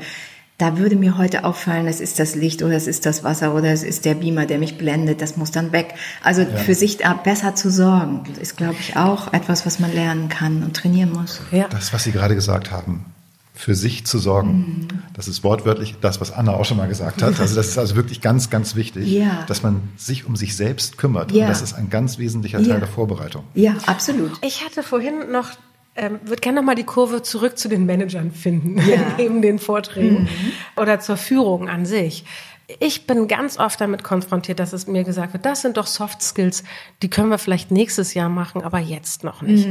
da 0.57 0.77
würde 0.77 0.95
mir 0.95 1.17
heute 1.17 1.43
auffallen, 1.45 1.87
es 1.87 1.99
ist 1.99 2.19
das 2.19 2.35
Licht 2.35 2.61
oder 2.61 2.75
es 2.75 2.87
ist 2.87 3.05
das 3.05 3.23
Wasser 3.23 3.55
oder 3.55 3.71
es 3.71 3.83
ist 3.83 4.05
der 4.05 4.13
Beamer, 4.13 4.45
der 4.45 4.59
mich 4.59 4.77
blendet, 4.77 5.21
das 5.21 5.35
muss 5.35 5.51
dann 5.51 5.71
weg. 5.71 5.95
Also 6.21 6.45
für 6.45 6.75
sich 6.75 6.97
da 6.97 7.13
besser 7.13 7.55
zu 7.55 7.71
sorgen, 7.71 8.23
ist, 8.39 8.55
glaube 8.55 8.75
ich, 8.79 8.95
auch 8.95 9.33
etwas, 9.33 9.65
was 9.65 9.79
man 9.79 9.93
lernen 9.93 10.29
kann 10.29 10.63
und 10.63 10.75
trainieren 10.75 11.11
muss. 11.11 11.41
Ja. 11.51 11.67
Das, 11.69 11.91
was 11.93 12.03
Sie 12.03 12.11
gerade 12.11 12.35
gesagt 12.35 12.71
haben, 12.71 13.05
für 13.55 13.75
sich 13.75 14.05
zu 14.05 14.17
sorgen, 14.17 14.87
das 15.13 15.27
ist 15.27 15.43
wortwörtlich 15.43 15.95
das, 16.01 16.19
was 16.19 16.31
Anna 16.31 16.53
auch 16.53 16.65
schon 16.65 16.77
mal 16.77 16.87
gesagt 16.87 17.21
hat. 17.21 17.39
Also 17.39 17.55
das 17.55 17.67
ist 17.67 17.77
also 17.77 17.95
wirklich 17.95 18.19
ganz, 18.21 18.49
ganz 18.49 18.75
wichtig, 18.75 19.07
Ja. 19.07 19.43
dass 19.47 19.61
man 19.61 19.81
sich 19.95 20.25
um 20.25 20.35
sich 20.35 20.55
selbst 20.55 20.97
kümmert. 20.97 21.31
Ja. 21.31 21.43
Und 21.43 21.49
das 21.49 21.61
ist 21.61 21.73
ein 21.73 21.89
ganz 21.91 22.17
wesentlicher 22.17 22.59
Ja. 22.59 22.69
Teil 22.69 22.79
der 22.79 22.87
Vorbereitung. 22.89 23.43
Ja, 23.53 23.75
absolut. 23.85 24.31
Ich 24.43 24.65
hatte 24.65 24.81
vorhin 24.81 25.31
noch, 25.31 25.49
ähm, 25.95 26.19
würde 26.23 26.41
gerne 26.41 26.57
noch 26.59 26.65
mal 26.65 26.75
die 26.75 26.83
Kurve 26.85 27.21
zurück 27.21 27.57
zu 27.57 27.67
den 27.69 27.85
Managern 27.85 28.31
finden, 28.31 28.77
Ja. 28.87 28.97
neben 29.17 29.41
den 29.41 29.59
Vorträgen 29.59 30.27
oder 30.75 30.99
zur 30.99 31.17
Führung 31.17 31.69
an 31.69 31.85
sich. 31.85 32.25
Ich 32.79 33.05
bin 33.05 33.27
ganz 33.27 33.59
oft 33.59 33.79
damit 33.81 34.03
konfrontiert, 34.03 34.59
dass 34.59 34.73
es 34.73 34.87
mir 34.87 35.03
gesagt 35.03 35.33
wird, 35.33 35.45
das 35.45 35.61
sind 35.61 35.77
doch 35.77 35.85
Soft 35.85 36.21
Skills, 36.23 36.63
die 37.01 37.09
können 37.09 37.29
wir 37.29 37.37
vielleicht 37.37 37.71
nächstes 37.71 38.13
Jahr 38.13 38.29
machen, 38.29 38.63
aber 38.63 38.79
jetzt 38.79 39.23
noch 39.23 39.41
nicht. 39.41 39.67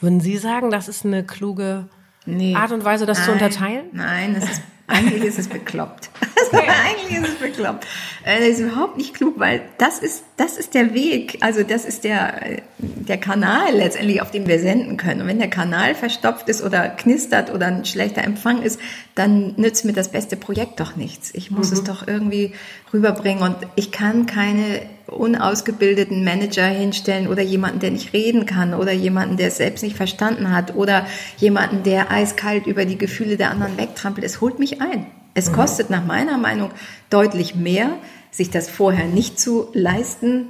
Würden 0.00 0.20
Sie 0.20 0.36
sagen, 0.36 0.70
das 0.70 0.88
ist 0.88 1.04
eine 1.06 1.24
kluge 1.24 1.88
Nee. 2.24 2.54
Art 2.54 2.70
und 2.70 2.84
Weise, 2.84 3.04
das 3.06 3.24
zu 3.24 3.30
Nein, 3.32 3.42
unterteilen? 3.42 3.84
Nein, 3.92 4.34
es 4.36 4.44
ist 4.50 4.62
Eigentlich 4.92 5.24
ist 5.24 5.38
es 5.38 5.48
bekloppt. 5.48 6.10
Also 6.52 6.66
eigentlich 6.66 7.18
ist 7.18 7.28
es 7.28 7.34
bekloppt. 7.36 7.86
Äh, 8.24 8.40
Das 8.40 8.58
ist 8.58 8.60
überhaupt 8.60 8.98
nicht 8.98 9.14
klug, 9.14 9.38
weil 9.38 9.62
das 9.78 10.00
ist, 10.00 10.24
das 10.36 10.58
ist 10.58 10.74
der 10.74 10.92
Weg. 10.92 11.38
Also 11.40 11.62
das 11.62 11.86
ist 11.86 12.04
der, 12.04 12.58
äh, 12.58 12.62
der 12.78 13.16
Kanal 13.16 13.72
letztendlich, 13.74 14.20
auf 14.20 14.32
dem 14.32 14.46
wir 14.46 14.58
senden 14.58 14.98
können. 14.98 15.22
Und 15.22 15.28
wenn 15.28 15.38
der 15.38 15.48
Kanal 15.48 15.94
verstopft 15.94 16.48
ist 16.50 16.62
oder 16.62 16.88
knistert 16.90 17.54
oder 17.54 17.68
ein 17.68 17.84
schlechter 17.86 18.22
Empfang 18.22 18.60
ist, 18.60 18.80
dann 19.14 19.54
nützt 19.56 19.84
mir 19.86 19.94
das 19.94 20.10
beste 20.10 20.36
Projekt 20.36 20.80
doch 20.80 20.94
nichts. 20.96 21.30
Ich 21.32 21.50
muss 21.50 21.72
es 21.72 21.84
doch 21.84 22.06
irgendwie 22.06 22.52
rüberbringen. 22.92 23.42
Und 23.42 23.56
ich 23.76 23.90
kann 23.92 24.26
keine 24.26 24.82
unausgebildeten 25.06 26.24
Manager 26.24 26.66
hinstellen 26.66 27.28
oder 27.28 27.42
jemanden, 27.42 27.80
der 27.80 27.90
nicht 27.90 28.12
reden 28.12 28.46
kann 28.46 28.74
oder 28.74 28.92
jemanden, 28.92 29.36
der 29.36 29.48
es 29.48 29.56
selbst 29.56 29.82
nicht 29.82 29.96
verstanden 29.96 30.52
hat 30.54 30.74
oder 30.74 31.06
jemanden, 31.36 31.82
der 31.82 32.10
eiskalt 32.10 32.66
über 32.66 32.84
die 32.84 32.98
Gefühle 32.98 33.36
der 33.36 33.50
anderen 33.50 33.76
wegtrampelt. 33.76 34.24
Es 34.24 34.40
holt 34.40 34.58
mich 34.58 34.80
ein. 34.80 35.06
Es 35.34 35.52
kostet 35.52 35.88
nach 35.90 36.04
meiner 36.04 36.36
Meinung 36.38 36.70
deutlich 37.08 37.54
mehr, 37.54 37.90
sich 38.30 38.50
das 38.50 38.68
vorher 38.68 39.06
nicht 39.06 39.40
zu 39.40 39.68
leisten, 39.72 40.46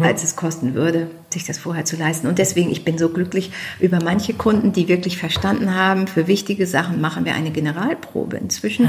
als 0.00 0.22
es 0.22 0.36
kosten 0.36 0.74
würde, 0.74 1.10
sich 1.30 1.44
das 1.44 1.58
vorher 1.58 1.84
zu 1.84 1.96
leisten. 1.96 2.28
Und 2.28 2.38
deswegen, 2.38 2.70
ich 2.70 2.84
bin 2.84 2.98
so 2.98 3.08
glücklich 3.08 3.50
über 3.80 3.98
manche 4.02 4.32
Kunden, 4.32 4.72
die 4.72 4.86
wirklich 4.86 5.18
verstanden 5.18 5.74
haben, 5.74 6.06
für 6.06 6.28
wichtige 6.28 6.68
Sachen 6.68 7.00
machen 7.00 7.24
wir 7.24 7.34
eine 7.34 7.50
Generalprobe 7.50 8.36
inzwischen. 8.36 8.88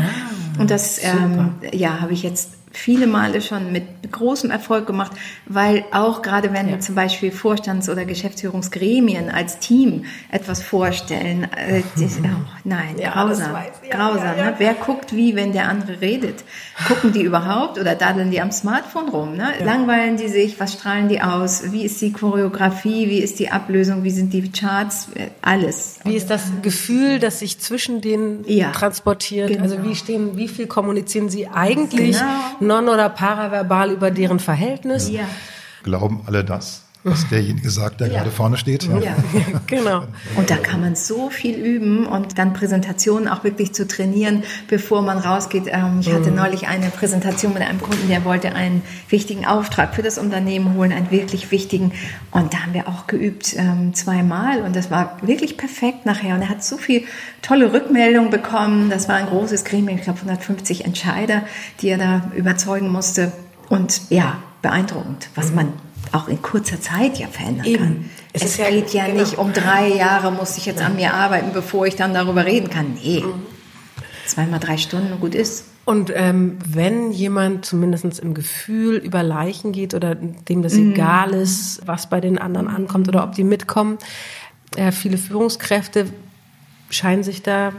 Und 0.59 0.69
das, 0.69 1.03
ähm, 1.03 1.55
ja, 1.71 1.99
habe 1.99 2.13
ich 2.13 2.21
jetzt 2.21 2.51
viele 2.73 3.07
Male 3.07 3.41
schon 3.41 3.71
mit 3.71 3.83
großem 4.11 4.51
Erfolg 4.51 4.85
gemacht, 4.87 5.11
weil 5.45 5.85
auch 5.91 6.21
gerade 6.21 6.53
wenn 6.53 6.67
wir 6.67 6.79
zum 6.79 6.95
Beispiel 6.95 7.31
Vorstands- 7.31 7.89
oder 7.89 8.05
Geschäftsführungsgremien 8.05 9.29
als 9.29 9.59
Team 9.59 10.05
etwas 10.31 10.61
vorstellen, 10.61 11.43
äh, 11.55 11.81
die, 11.97 12.05
oh, 12.05 12.27
nein, 12.63 12.95
Ja, 12.97 13.11
grausam, 13.11 13.53
das. 13.53 13.89
Ja, 13.89 13.95
grausam. 13.97 14.25
ja, 14.25 14.35
ja. 14.35 14.45
Ne? 14.51 14.55
Wer 14.57 14.73
guckt 14.73 15.15
wie, 15.15 15.35
wenn 15.35 15.53
der 15.53 15.67
andere 15.69 16.01
redet? 16.01 16.43
Gucken 16.87 17.11
die 17.13 17.21
überhaupt 17.21 17.77
oder 17.79 17.95
daddeln 17.95 18.31
die 18.31 18.41
am 18.41 18.51
Smartphone 18.51 19.09
rum? 19.09 19.35
Ne? 19.37 19.53
Langweilen 19.63 20.17
die 20.17 20.27
sich? 20.27 20.59
Was 20.59 20.73
strahlen 20.73 21.09
die 21.09 21.21
aus? 21.21 21.71
Wie 21.71 21.83
ist 21.83 22.01
die 22.01 22.11
Choreografie? 22.11 23.09
Wie 23.09 23.19
ist 23.19 23.39
die 23.39 23.49
Ablösung? 23.51 24.03
Wie 24.03 24.11
sind 24.11 24.33
die 24.33 24.51
Charts? 24.51 25.07
Äh, 25.15 25.27
Alles. 25.41 25.99
Wie 26.03 26.15
ist 26.15 26.29
das 26.29 26.51
Gefühl, 26.61 27.19
das 27.19 27.39
sich 27.39 27.59
zwischen 27.59 28.01
denen 28.01 28.43
Ja, 28.47 28.71
transportiert? 28.71 29.49
genau. 29.49 29.63
Also 29.63 29.83
wie 29.83 29.95
stehen, 29.95 30.37
wie 30.37 30.47
viel 30.47 30.67
kommunizieren 30.67 31.29
sie 31.29 31.47
eigentlich 31.47 32.17
Genau. 32.17 32.29
Non- 32.67 32.89
oder 32.89 33.09
paraverbal 33.09 33.91
über 33.91 34.11
deren 34.11 34.39
Verhältnis? 34.39 35.09
Ja. 35.09 35.25
Glauben 35.83 36.21
alle 36.25 36.43
das, 36.43 36.82
was 37.03 37.27
derjenige 37.27 37.69
sagt, 37.69 37.99
der 37.99 38.09
gerade 38.09 38.31
vorne 38.31 38.57
steht? 38.57 38.83
Ja. 38.83 39.15
genau. 39.67 40.05
Und 40.37 40.49
da 40.49 40.55
kann 40.55 40.79
man 40.79 40.95
so 40.95 41.29
viel 41.29 41.55
üben 41.55 42.05
und 42.05 42.37
dann 42.37 42.53
Präsentationen 42.53 43.27
auch 43.27 43.43
wirklich 43.43 43.73
zu 43.73 43.85
trainieren, 43.87 44.43
bevor 44.69 45.01
man 45.01 45.17
rausgeht. 45.17 45.65
Ähm, 45.67 45.99
Ich 45.99 46.11
hatte 46.11 46.31
neulich 46.31 46.67
eine 46.67 46.89
Präsentation 46.89 47.53
mit 47.53 47.61
einem 47.61 47.81
Kunden, 47.81 48.07
der 48.07 48.23
wollte 48.23 48.55
einen 48.55 48.81
wichtigen 49.09 49.45
Auftrag 49.45 49.95
für 49.95 50.01
das 50.01 50.17
Unternehmen 50.17 50.75
holen, 50.75 50.93
einen 50.93 51.11
wirklich 51.11 51.51
wichtigen. 51.51 51.91
Und 52.31 52.53
da 52.53 52.59
haben 52.59 52.73
wir 52.73 52.87
auch 52.87 53.07
geübt 53.07 53.53
ähm, 53.57 53.93
zweimal 53.93 54.61
und 54.61 54.75
das 54.75 54.89
war 54.89 55.17
wirklich 55.21 55.57
perfekt 55.57 56.05
nachher. 56.05 56.35
Und 56.35 56.41
er 56.41 56.49
hat 56.49 56.63
so 56.63 56.77
viel 56.77 57.03
tolle 57.41 57.73
Rückmeldungen 57.73 58.29
bekommen. 58.29 58.89
Das 58.89 59.09
war 59.09 59.15
ein 59.15 59.27
großes 59.27 59.65
Gremium, 59.65 59.97
ich 59.97 60.03
glaube 60.03 60.19
150 60.19 60.85
Entscheider, 60.85 61.43
die 61.81 61.89
er 61.89 61.97
da 61.97 62.31
überzeugen 62.35 62.89
musste. 62.89 63.33
Und 63.69 64.01
ja, 64.09 64.37
beeindruckend, 64.61 65.29
was 65.35 65.51
man 65.51 65.73
auch 66.11 66.27
in 66.27 66.41
kurzer 66.41 66.79
Zeit 66.81 67.17
ja 67.17 67.27
verändern 67.27 67.65
Eben. 67.65 67.83
kann. 67.83 68.09
Es 68.33 68.41
Es, 68.43 68.49
ist 68.51 68.57
ja- 68.57 68.69
geht 68.69 68.93
ja 68.93 69.05
genau. 69.05 69.19
nicht 69.19 69.37
um 69.37 69.53
drei 69.53 69.87
Jahre, 69.89 70.31
muss 70.31 70.57
ich 70.57 70.65
jetzt 70.65 70.81
an 70.81 70.95
mir 70.95 71.13
arbeiten, 71.13 71.51
bevor 71.53 71.85
ich 71.87 71.95
dann 71.95 72.13
darüber 72.13 72.45
reden 72.45 72.69
kann. 72.69 72.93
Nee. 73.01 73.21
Mhm. 73.25 73.33
Zweimal 74.25 74.59
drei 74.59 74.77
Stunden 74.77 75.19
gut 75.19 75.35
ist. 75.35 75.65
Und 75.85 76.11
ähm, 76.15 76.57
wenn 76.65 77.11
jemand 77.11 77.65
zumindest 77.65 78.19
im 78.19 78.33
Gefühl 78.33 78.95
über 78.95 79.21
Leichen 79.21 79.73
geht 79.73 79.93
oder 79.93 80.15
dem 80.15 80.61
das 80.61 80.73
egal 80.75 81.31
ist, 81.33 81.81
was 81.85 82.09
bei 82.09 82.21
den 82.21 82.37
anderen 82.37 82.69
ankommt 82.69 83.09
oder 83.09 83.23
ob 83.23 83.33
die 83.33 83.43
mitkommen, 83.43 83.97
äh, 84.77 84.93
viele 84.93 85.17
Führungskräfte 85.17 86.05
scheinen 86.89 87.23
sich 87.23 87.41
da 87.43 87.73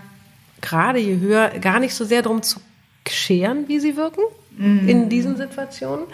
gerade 0.61 0.99
je 0.99 1.19
höher 1.19 1.49
gar 1.61 1.81
nicht 1.81 1.95
so 1.95 2.05
sehr 2.05 2.21
darum 2.21 2.43
zu 2.43 2.61
scheren, 3.09 3.69
wie 3.69 3.81
sie 3.81 3.97
wirken 3.97 4.21
in 4.59 5.09
diesen 5.09 5.37
Situationen, 5.37 6.05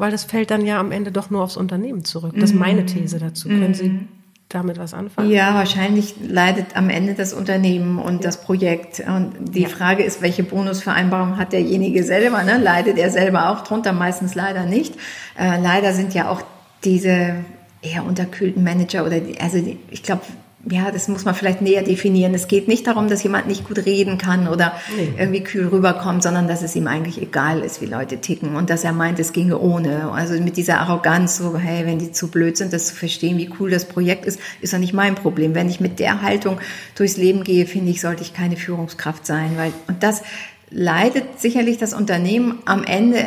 weil 0.00 0.10
das 0.10 0.24
fällt 0.24 0.50
dann 0.50 0.64
ja 0.64 0.80
am 0.80 0.92
Ende 0.92 1.12
doch 1.12 1.30
nur 1.30 1.42
aufs 1.42 1.56
Unternehmen 1.56 2.04
zurück. 2.04 2.32
Das 2.34 2.50
ist 2.50 2.56
meine 2.56 2.86
These 2.86 3.18
dazu. 3.18 3.48
Können 3.48 3.74
Sie 3.74 4.00
damit 4.48 4.78
was 4.78 4.94
anfangen? 4.94 5.30
Ja, 5.30 5.54
wahrscheinlich 5.54 6.14
leidet 6.26 6.76
am 6.76 6.90
Ende 6.90 7.14
das 7.14 7.32
Unternehmen 7.32 7.98
und 7.98 8.24
das 8.24 8.42
Projekt. 8.42 9.00
Und 9.06 9.54
die 9.54 9.66
Frage 9.66 10.02
ist, 10.02 10.22
welche 10.22 10.42
Bonusvereinbarung 10.42 11.36
hat 11.36 11.52
derjenige 11.52 12.02
selber? 12.02 12.42
Ne? 12.42 12.58
Leidet 12.58 12.98
er 12.98 13.10
selber 13.10 13.50
auch 13.50 13.62
drunter? 13.62 13.92
Meistens 13.92 14.34
leider 14.34 14.64
nicht. 14.64 14.94
Äh, 15.38 15.60
leider 15.60 15.92
sind 15.92 16.14
ja 16.14 16.30
auch 16.30 16.42
diese 16.82 17.44
eher 17.82 18.04
unterkühlten 18.04 18.64
Manager 18.64 19.06
oder 19.06 19.20
die, 19.20 19.40
also 19.40 19.58
die, 19.58 19.78
ich 19.90 20.02
glaube, 20.02 20.22
ja, 20.68 20.90
das 20.90 21.08
muss 21.08 21.24
man 21.24 21.34
vielleicht 21.34 21.62
näher 21.62 21.82
definieren. 21.82 22.34
Es 22.34 22.46
geht 22.46 22.68
nicht 22.68 22.86
darum, 22.86 23.08
dass 23.08 23.22
jemand 23.22 23.48
nicht 23.48 23.66
gut 23.66 23.78
reden 23.86 24.18
kann 24.18 24.46
oder 24.46 24.74
irgendwie 25.18 25.42
kühl 25.42 25.68
rüberkommt, 25.68 26.22
sondern 26.22 26.48
dass 26.48 26.60
es 26.62 26.76
ihm 26.76 26.86
eigentlich 26.86 27.20
egal 27.20 27.60
ist, 27.60 27.80
wie 27.80 27.86
Leute 27.86 28.20
ticken 28.20 28.56
und 28.56 28.68
dass 28.68 28.84
er 28.84 28.92
meint, 28.92 29.18
es 29.18 29.32
ginge 29.32 29.58
ohne. 29.58 30.12
Also 30.12 30.34
mit 30.34 30.58
dieser 30.58 30.80
Arroganz, 30.80 31.38
so, 31.38 31.56
hey, 31.56 31.86
wenn 31.86 31.98
die 31.98 32.12
zu 32.12 32.28
blöd 32.28 32.58
sind, 32.58 32.74
das 32.74 32.88
zu 32.88 32.94
verstehen, 32.94 33.38
wie 33.38 33.50
cool 33.58 33.70
das 33.70 33.86
Projekt 33.86 34.26
ist, 34.26 34.38
ist 34.60 34.74
doch 34.74 34.78
nicht 34.78 34.92
mein 34.92 35.14
Problem. 35.14 35.54
Wenn 35.54 35.70
ich 35.70 35.80
mit 35.80 35.98
der 35.98 36.20
Haltung 36.20 36.58
durchs 36.94 37.16
Leben 37.16 37.42
gehe, 37.42 37.64
finde 37.64 37.90
ich, 37.90 38.02
sollte 38.02 38.22
ich 38.22 38.34
keine 38.34 38.56
Führungskraft 38.56 39.24
sein, 39.24 39.52
weil, 39.56 39.72
und 39.88 40.02
das 40.02 40.22
leidet 40.68 41.40
sicherlich 41.40 41.78
das 41.78 41.94
Unternehmen 41.94 42.58
am 42.66 42.84
Ende 42.84 43.24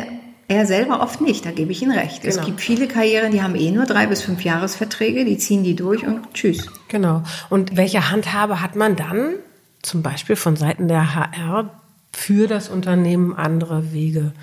er 0.54 0.66
selber 0.66 1.02
oft 1.02 1.22
nicht, 1.22 1.46
da 1.46 1.52
gebe 1.52 1.72
ich 1.72 1.82
Ihnen 1.82 1.98
recht. 1.98 2.24
Es 2.26 2.36
Genau. 2.36 2.48
gibt 2.48 2.62
viele 2.62 2.88
Karrieren, 2.88 3.32
die 3.32 3.42
haben 3.44 3.56
eh 3.56 3.72
nur 3.72 3.86
drei 3.86 4.08
bis 4.08 4.22
fünf 4.22 4.44
Jahresverträge, 4.44 5.26
die 5.26 5.38
ziehen 5.38 5.64
die 5.64 5.76
durch 5.76 6.06
und 6.06 6.34
tschüss. 6.34 6.68
Genau. 6.88 7.24
Und 7.50 7.76
welche 7.78 8.10
Handhabe 8.12 8.62
hat 8.62 8.76
man 8.76 8.96
dann, 8.96 9.36
zum 9.82 10.02
Beispiel 10.02 10.36
von 10.36 10.56
Seiten 10.56 10.88
der 10.88 11.16
HR, 11.16 11.70
für 12.12 12.48
das 12.48 12.70
Unternehmen 12.70 13.34
andere 13.36 13.92
Wege 13.92 14.34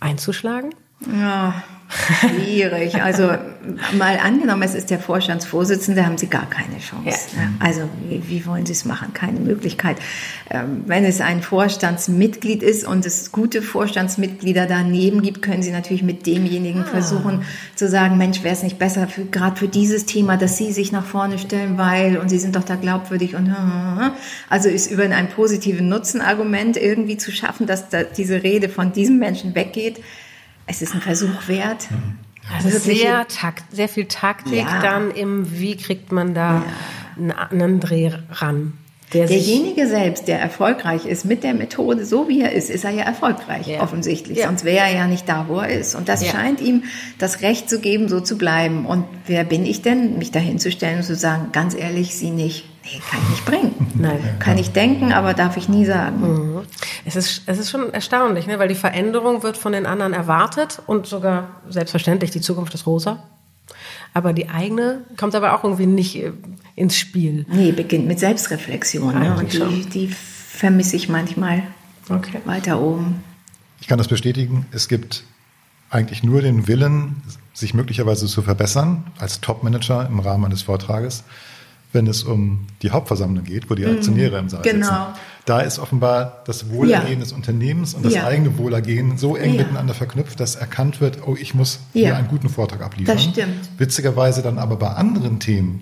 einzuschlagen? 0.00 0.70
Ja, 1.18 1.62
schwierig. 1.90 3.02
Also 3.02 3.30
mal 3.98 4.18
angenommen, 4.18 4.62
es 4.62 4.74
ist 4.74 4.90
der 4.90 4.98
Vorstandsvorsitzende, 4.98 6.06
haben 6.06 6.18
Sie 6.18 6.28
gar 6.28 6.48
keine 6.48 6.78
Chance. 6.78 7.36
Ja. 7.36 7.42
ne? 7.42 7.54
Also 7.58 7.82
wie, 8.08 8.22
wie 8.28 8.46
wollen 8.46 8.66
Sie 8.66 8.72
es 8.72 8.84
machen? 8.84 9.12
Keine 9.12 9.40
Möglichkeit. 9.40 9.96
Ähm, 10.50 10.84
Wenn 10.86 11.04
es 11.04 11.20
ein 11.20 11.42
Vorstandsmitglied 11.42 12.62
ist 12.62 12.86
und 12.86 13.04
es 13.06 13.32
gute 13.32 13.62
Vorstandsmitglieder 13.62 14.66
daneben 14.66 15.22
gibt, 15.22 15.42
können 15.42 15.62
Sie 15.62 15.72
natürlich 15.72 16.02
mit 16.02 16.26
demjenigen 16.26 16.84
versuchen 16.84 17.42
zu 17.74 17.88
sagen, 17.88 18.16
Mensch, 18.18 18.42
wäre 18.42 18.54
es 18.54 18.62
nicht 18.62 18.78
besser 18.78 19.08
gerade 19.30 19.56
für 19.56 19.68
dieses 19.68 20.06
Thema, 20.06 20.36
dass 20.36 20.56
Sie 20.56 20.72
sich 20.72 20.92
nach 20.92 21.04
vorne 21.04 21.38
stellen, 21.38 21.78
weil 21.78 22.18
und 22.18 22.28
Sie 22.28 22.38
sind 22.38 22.56
doch 22.56 22.64
da 22.64 22.76
glaubwürdig 22.76 23.34
und 23.34 23.54
also 24.48 24.68
ist 24.68 24.90
über 24.90 25.04
ein 25.04 25.28
positiven 25.28 25.88
Nutzenargument 25.88 26.76
irgendwie 26.76 27.16
zu 27.16 27.32
schaffen, 27.32 27.66
dass 27.66 27.88
da 27.88 28.04
diese 28.04 28.42
Rede 28.42 28.68
von 28.68 28.92
diesem 28.92 29.18
Menschen 29.18 29.54
weggeht. 29.54 30.00
Es 30.70 30.82
ist 30.82 30.94
ein 30.94 31.00
Versuch 31.00 31.48
wert. 31.48 31.88
Also 32.54 32.70
Wirkliche- 32.72 33.00
sehr, 33.02 33.28
takt, 33.28 33.64
sehr 33.74 33.88
viel 33.88 34.04
Taktik 34.06 34.54
Ja. 34.54 34.80
dann 34.80 35.10
im, 35.10 35.58
wie 35.58 35.76
kriegt 35.76 36.12
man 36.12 36.32
da 36.34 36.62
einen, 37.16 37.32
einen 37.32 37.80
Dreh 37.80 38.12
ran. 38.30 38.74
Der 39.12 39.26
Derjenige 39.26 39.88
selbst, 39.88 40.28
der 40.28 40.38
erfolgreich 40.40 41.04
ist 41.04 41.24
mit 41.24 41.42
der 41.42 41.52
Methode, 41.54 42.06
so 42.06 42.28
wie 42.28 42.42
er 42.42 42.52
ist, 42.52 42.70
ist 42.70 42.84
er 42.84 42.92
ja 42.92 43.02
erfolgreich, 43.02 43.66
Ja. 43.66 43.82
offensichtlich. 43.82 44.38
Ja. 44.38 44.46
Sonst 44.46 44.64
wäre 44.64 44.86
er 44.86 44.94
ja 44.94 45.06
nicht 45.08 45.28
da, 45.28 45.46
wo 45.48 45.58
er 45.58 45.68
ist. 45.68 45.96
Und 45.96 46.08
das 46.08 46.24
Ja. 46.24 46.30
scheint 46.30 46.60
ihm 46.60 46.84
das 47.18 47.42
Recht 47.42 47.68
zu 47.68 47.80
geben, 47.80 48.08
so 48.08 48.20
zu 48.20 48.38
bleiben. 48.38 48.86
Und 48.86 49.04
wer 49.26 49.42
bin 49.42 49.66
ich 49.66 49.82
denn, 49.82 50.16
mich 50.18 50.30
dahinzustellen 50.30 50.98
und 50.98 51.02
zu 51.02 51.16
sagen, 51.16 51.48
ganz 51.50 51.74
ehrlich, 51.74 52.14
Sie 52.14 52.30
nicht? 52.30 52.66
Nee, 52.84 53.00
kann 53.10 53.20
ich 53.22 53.28
nicht 53.30 53.44
bringen. 53.44 53.92
Nein. 53.94 54.36
Kann 54.38 54.58
ich 54.58 54.72
denken, 54.72 55.12
aber 55.12 55.34
darf 55.34 55.56
ich 55.56 55.68
nie 55.68 55.84
sagen. 55.84 56.20
Mhm. 56.20 56.62
es, 57.04 57.16
ist, 57.16 57.42
es 57.46 57.58
ist 57.58 57.70
schon 57.70 57.92
erstaunlich, 57.92 58.46
ne? 58.46 58.58
weil 58.58 58.68
die 58.68 58.74
Veränderung 58.74 59.42
wird 59.42 59.56
von 59.56 59.72
den 59.72 59.86
anderen 59.86 60.12
erwartet 60.12 60.80
und 60.86 61.06
sogar 61.06 61.48
selbstverständlich 61.68 62.30
die 62.30 62.40
Zukunft 62.40 62.74
ist 62.74 62.86
rosa. 62.86 63.22
Aber 64.14 64.32
die 64.32 64.48
eigene 64.48 65.02
kommt 65.16 65.34
aber 65.34 65.54
auch 65.54 65.62
irgendwie 65.62 65.86
nicht 65.86 66.16
äh, 66.16 66.32
ins 66.74 66.96
Spiel. 66.96 67.46
Nee, 67.48 67.72
beginnt 67.72 68.08
mit 68.08 68.18
Selbstreflexion. 68.18 69.18
Ne? 69.18 69.36
Und 69.36 69.52
die, 69.52 69.84
die 69.86 70.08
vermisse 70.08 70.96
ich 70.96 71.08
manchmal 71.08 71.62
Okay. 72.10 72.40
weiter 72.44 72.80
oben. 72.80 73.22
Ich 73.80 73.86
kann 73.86 73.98
das 73.98 74.08
bestätigen. 74.08 74.66
Es 74.72 74.88
gibt 74.88 75.22
eigentlich 75.90 76.22
nur 76.22 76.42
den 76.42 76.66
Willen, 76.66 77.22
sich 77.52 77.74
möglicherweise 77.74 78.26
zu 78.26 78.42
verbessern 78.42 79.04
als 79.18 79.40
Top-Manager 79.40 80.06
im 80.06 80.20
Rahmen 80.20 80.44
eines 80.46 80.62
Vortrages, 80.62 81.24
wenn 81.92 82.06
es 82.06 82.22
um 82.22 82.66
die 82.82 82.90
Hauptversammlung 82.90 83.44
geht, 83.44 83.68
wo 83.70 83.74
die 83.74 83.84
Aktionäre 83.86 84.38
im 84.38 84.48
Saal 84.48 84.62
genau. 84.62 84.86
sitzen. 84.86 85.20
Da 85.46 85.60
ist 85.60 85.78
offenbar 85.78 86.42
das 86.46 86.70
Wohlergehen 86.70 87.14
Ja. 87.18 87.24
des 87.24 87.32
Unternehmens 87.32 87.94
und 87.94 88.04
das 88.04 88.14
Ja. 88.14 88.26
eigene 88.26 88.56
Wohlergehen 88.58 89.18
so 89.18 89.34
eng 89.36 89.54
Ja. 89.54 89.62
miteinander 89.62 89.94
verknüpft, 89.94 90.38
dass 90.38 90.54
erkannt 90.54 91.00
wird, 91.00 91.26
oh, 91.26 91.36
ich 91.38 91.54
muss 91.54 91.80
hier 91.92 92.16
einen 92.16 92.28
guten 92.28 92.48
Vortrag 92.48 92.82
abliefern. 92.82 93.16
Das 93.16 93.24
stimmt. 93.24 93.68
Witzigerweise 93.78 94.42
dann 94.42 94.58
aber 94.58 94.76
bei 94.76 94.88
anderen 94.90 95.40
Themen, 95.40 95.80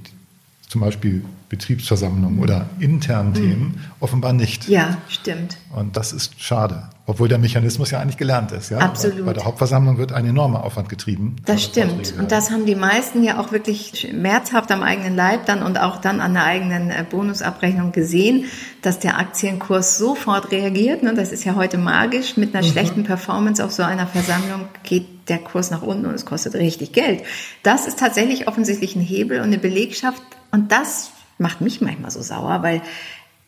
zum 0.68 0.81
Beispiel 0.81 1.25
Betriebsversammlungen 1.49 2.38
oder 2.38 2.66
internen 2.79 3.35
Themen, 3.35 3.81
offenbar 4.01 4.33
nicht. 4.33 4.68
Ja, 4.68 4.99
stimmt. 5.09 5.59
Und 5.75 5.97
das 5.97 6.12
ist 6.12 6.40
schade, 6.40 6.85
obwohl 7.09 7.27
der 7.27 7.38
Mechanismus 7.38 7.90
ja 7.90 8.01
eigentlich 8.01 8.18
gelernt 8.18 8.53
ist. 8.53 8.68
Ja? 8.68 8.81
Absolut. 8.81 9.25
Bei 9.25 9.33
der 9.33 9.47
Hauptversammlung 9.47 9.97
wird 9.97 10.12
ein 10.12 10.27
enormer 10.27 10.62
Aufwand 10.62 10.90
getrieben. 10.90 11.37
Das 11.47 11.64
stimmt. 11.64 12.12
Und 12.18 12.31
das 12.33 12.51
haben 12.51 12.66
die 12.66 12.75
meisten 12.75 13.25
ja 13.25 13.40
auch 13.40 13.51
wirklich 13.51 13.99
schmerzhaft 13.99 14.71
am 14.71 14.83
eigenen 14.83 15.16
Leib 15.16 15.47
dann 15.47 15.62
und 15.62 15.81
auch 15.81 15.97
dann 16.03 16.21
an 16.21 16.35
der 16.35 16.44
eigenen 16.44 16.90
äh, 16.90 17.07
Bonusabrechnung 17.09 17.92
gesehen, 17.92 18.44
dass 18.83 18.99
der 18.99 19.18
Aktienkurs 19.18 19.97
sofort 19.97 20.53
reagiert. 20.53 21.03
Und 21.03 21.16
das 21.16 21.33
ist 21.33 21.44
ja 21.44 21.55
heute 21.55 21.79
magisch. 21.79 22.37
Mit 22.37 22.55
einer 22.55 22.64
mhm. 22.64 22.71
schlechten 22.71 23.05
Performance 23.05 23.64
auf 23.64 23.73
so 23.73 23.83
einer 23.83 24.07
Versammlung 24.07 24.68
geht 24.83 25.31
der 25.31 25.38
Kurs 25.38 25.71
nach 25.71 25.81
unten 25.81 26.05
und 26.05 26.14
es 26.14 26.27
kostet 26.27 26.57
richtig 26.57 26.92
Geld. 26.92 27.23
Das 27.62 27.87
ist 27.87 27.99
tatsächlich 27.99 28.49
offensichtlich 28.49 28.97
ein 28.97 29.01
Hebel 29.01 29.38
und 29.38 29.47
eine 29.47 29.59
Belegschaft. 29.59 30.23
Und 30.51 30.73
das 30.73 31.11
macht 31.38 31.62
mich 31.62 31.81
manchmal 31.81 32.11
so 32.11 32.21
sauer, 32.21 32.62
weil 32.62 32.83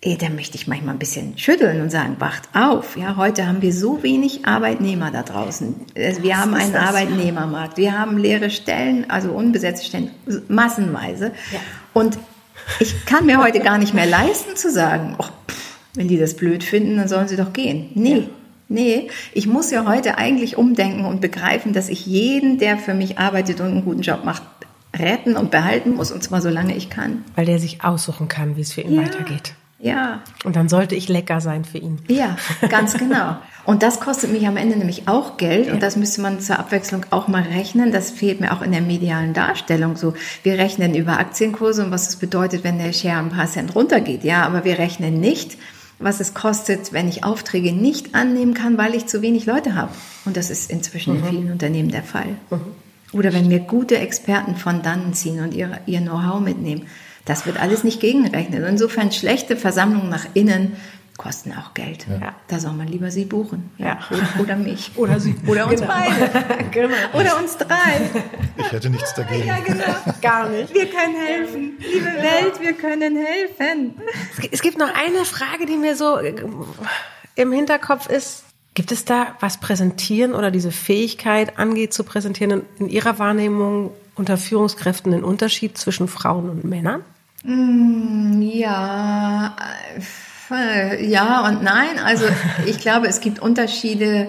da 0.03 0.31
möchte 0.31 0.57
ich 0.57 0.67
manchmal 0.67 0.95
ein 0.95 0.99
bisschen 0.99 1.37
schütteln 1.37 1.83
und 1.83 1.91
sagen, 1.91 2.17
wacht 2.21 2.49
auf. 2.55 2.97
Ja, 2.97 3.17
heute 3.17 3.47
haben 3.47 3.61
wir 3.61 3.73
so 3.73 4.03
wenig 4.03 4.47
Arbeitnehmer 4.47 5.11
da 5.11 5.23
draußen. 5.23 5.75
Also 5.95 6.23
wir 6.23 6.39
haben 6.39 6.55
einen 6.55 6.75
Arbeitnehmermarkt. 6.75 7.77
Wir 7.77 7.99
haben 7.99 8.17
leere 8.17 8.49
Stellen, 8.49 9.11
also 9.11 9.31
unbesetzte 9.33 9.87
Stellen, 9.87 10.11
massenweise. 10.49 11.33
Ja. 11.53 11.61
Und 11.93 12.19
ich 12.79 13.05
kann 13.05 13.27
mir 13.27 13.43
heute 13.43 13.61
gar 13.61 13.77
nicht 13.77 13.93
mehr 13.93 14.07
leisten 14.07 14.57
zu 14.57 14.71
sagen, 14.71 15.17
oh, 15.19 15.25
pff, 15.49 15.77
wenn 15.95 16.09
die 16.09 16.19
das 16.19 16.35
blöd 16.35 16.65
finden, 16.65 16.97
dann 16.97 17.09
sollen 17.09 17.29
sie 17.29 17.37
doch 17.37 17.53
gehen. 17.53 17.91
Nee. 17.95 18.17
Ja. 18.17 18.25
Nee, 18.73 19.09
ich 19.33 19.49
muss 19.49 19.73
ja 19.73 19.85
heute 19.85 20.17
eigentlich 20.17 20.57
umdenken 20.57 21.05
und 21.05 21.21
begreifen, 21.21 21.73
dass 21.73 21.89
ich 21.89 22.07
jeden, 22.07 22.59
der 22.59 22.79
für 22.79 22.95
mich 22.95 23.19
arbeitet 23.19 23.61
und 23.61 23.67
einen 23.67 23.85
guten 23.85 24.03
Job 24.03 24.25
macht, 24.25 24.45
retten 24.97 25.37
und 25.37 25.51
behalten 25.51 25.91
muss, 25.91 26.13
und 26.13 26.23
zwar 26.23 26.41
solange 26.41 26.77
ich 26.77 26.89
kann. 26.89 27.25
Weil 27.35 27.47
der 27.47 27.59
sich 27.59 27.83
aussuchen 27.83 28.29
kann, 28.29 28.57
wie 28.57 28.61
es 28.61 28.73
für 28.73 28.83
ihn 28.83 28.95
ja. 28.95 29.03
weitergeht. 29.03 29.55
Ja. 29.83 30.23
Und 30.45 30.57
dann 30.57 30.69
sollte 30.69 30.95
ich 30.95 31.09
lecker 31.09 31.40
sein 31.40 31.64
für 31.64 31.79
ihn. 31.79 32.01
Ja, 32.09 32.37
ganz 32.69 32.95
genau. 32.99 33.37
Und 33.64 33.83
das 33.83 34.01
kostet 34.01 34.31
mich 34.31 34.47
am 34.47 34.57
Ende 34.57 34.77
nämlich 34.77 35.09
auch 35.09 35.38
Geld 35.38 35.69
ja. 35.69 35.73
und 35.73 35.83
das 35.83 35.97
müsste 35.97 36.21
man 36.21 36.40
zur 36.40 36.59
Abwechslung 36.59 37.07
auch 37.11 37.29
mal 37.29 37.43
rechnen. 37.43 37.90
Das 37.90 38.11
fehlt 38.11 38.40
mir 38.40 38.53
auch 38.53 38.62
in 38.62 38.73
der 38.73 38.83
medialen 38.83 39.33
Darstellung 39.33 39.97
so. 39.97 40.14
Wir 40.43 40.59
rechnen 40.59 40.95
über 40.95 41.19
Aktienkurse 41.19 41.85
und 41.85 41.90
was 41.90 42.09
es 42.09 42.16
bedeutet, 42.16 42.62
wenn 42.62 42.79
der 42.79 42.93
Share 42.93 43.19
ein 43.19 43.31
paar 43.31 43.47
Cent 43.47 43.75
runtergeht. 43.75 44.23
Ja, 44.23 44.45
aber 44.45 44.64
wir 44.64 44.79
rechnen 44.79 45.19
nicht, 45.19 45.57
was 45.99 46.21
es 46.21 46.35
kostet, 46.35 46.93
wenn 46.93 47.09
ich 47.09 47.25
Aufträge 47.25 47.73
nicht 47.73 48.14
annehmen 48.14 48.55
kann, 48.55 48.77
weil 48.77 48.95
ich 48.95 49.07
zu 49.07 49.23
wenig 49.23 49.47
Leute 49.47 49.75
habe. 49.75 49.93
Und 50.27 50.37
das 50.37 50.51
ist 50.51 50.71
inzwischen 50.71 51.14
mhm. 51.14 51.21
in 51.21 51.31
vielen 51.31 51.53
Unternehmen 51.53 51.90
der 51.90 52.03
Fall. 52.03 52.37
Mhm. 52.51 52.61
Oder 53.12 53.33
wenn 53.33 53.51
wir 53.51 53.61
gute 53.61 53.99
Experten 53.99 54.57
von 54.57 54.83
dannen 54.83 55.14
ziehen 55.14 55.40
und 55.40 55.55
ihr, 55.55 55.81
ihr 55.87 56.01
Know-how 56.01 56.40
mitnehmen. 56.40 56.87
Das 57.24 57.46
wird 57.46 57.61
alles 57.61 57.85
nicht 57.85 58.00
gegenrechnet. 58.00 58.64
Insofern 58.66 59.12
schlechte 59.12 59.56
Versammlungen 59.56 60.09
nach 60.09 60.26
innen 60.35 60.76
kosten 61.20 61.52
auch 61.52 61.74
Geld. 61.74 62.06
Ja. 62.09 62.35
Da 62.48 62.59
soll 62.59 62.72
man 62.72 62.88
lieber 62.88 63.11
sie 63.11 63.26
buchen. 63.26 63.70
Ja. 63.76 63.98
Oder, 64.11 64.40
oder, 64.40 64.56
mich. 64.56 64.92
Oder 64.96 65.20
sie. 65.20 65.35
Oder 65.46 65.66
uns 65.66 65.83
genau. 65.83 65.92
beide. 65.92 66.64
genau. 66.70 66.94
Oder 67.12 67.38
uns 67.38 67.59
drei. 67.59 68.00
Ich 68.56 68.72
hätte 68.72 68.88
nichts 68.88 69.12
dagegen. 69.12 69.46
Ja, 69.46 69.59
genau. 69.59 69.85
Gar 70.22 70.48
nicht. 70.48 70.72
Wir 70.72 70.87
können 70.87 71.16
helfen. 71.16 71.72
Liebe 71.78 72.06
genau. 72.06 72.22
Welt, 72.22 72.61
wir 72.62 72.72
können 72.72 73.16
helfen. 73.18 73.94
Es 74.50 74.62
gibt 74.62 74.78
noch 74.78 74.88
eine 74.94 75.26
Frage, 75.26 75.66
die 75.66 75.76
mir 75.76 75.94
so 75.94 76.16
äh, 76.16 76.35
im 77.35 77.52
Hinterkopf 77.52 78.09
ist. 78.09 78.44
Gibt 78.72 78.90
es 78.90 79.04
da, 79.04 79.37
was 79.40 79.61
Präsentieren 79.61 80.33
oder 80.33 80.50
diese 80.50 80.72
Fähigkeit 80.72 81.59
angeht, 81.59 81.92
zu 81.92 82.02
präsentieren, 82.02 82.62
in 82.78 82.88
Ihrer 82.88 83.18
Wahrnehmung 83.18 83.90
unter 84.14 84.37
Führungskräften 84.37 85.12
einen 85.12 85.25
Unterschied 85.25 85.79
zwischen 85.79 86.09
Frauen 86.09 86.51
und 86.51 86.64
Männern? 86.64 87.03
Mm, 87.42 88.42
ja, 88.42 89.57
äh, 90.51 91.05
ja 91.05 91.46
und 91.49 91.62
nein. 91.62 91.99
Also 92.05 92.25
ich 92.66 92.79
glaube, 92.81 93.09
es 93.09 93.20
gibt 93.20 93.38
Unterschiede 93.40 94.29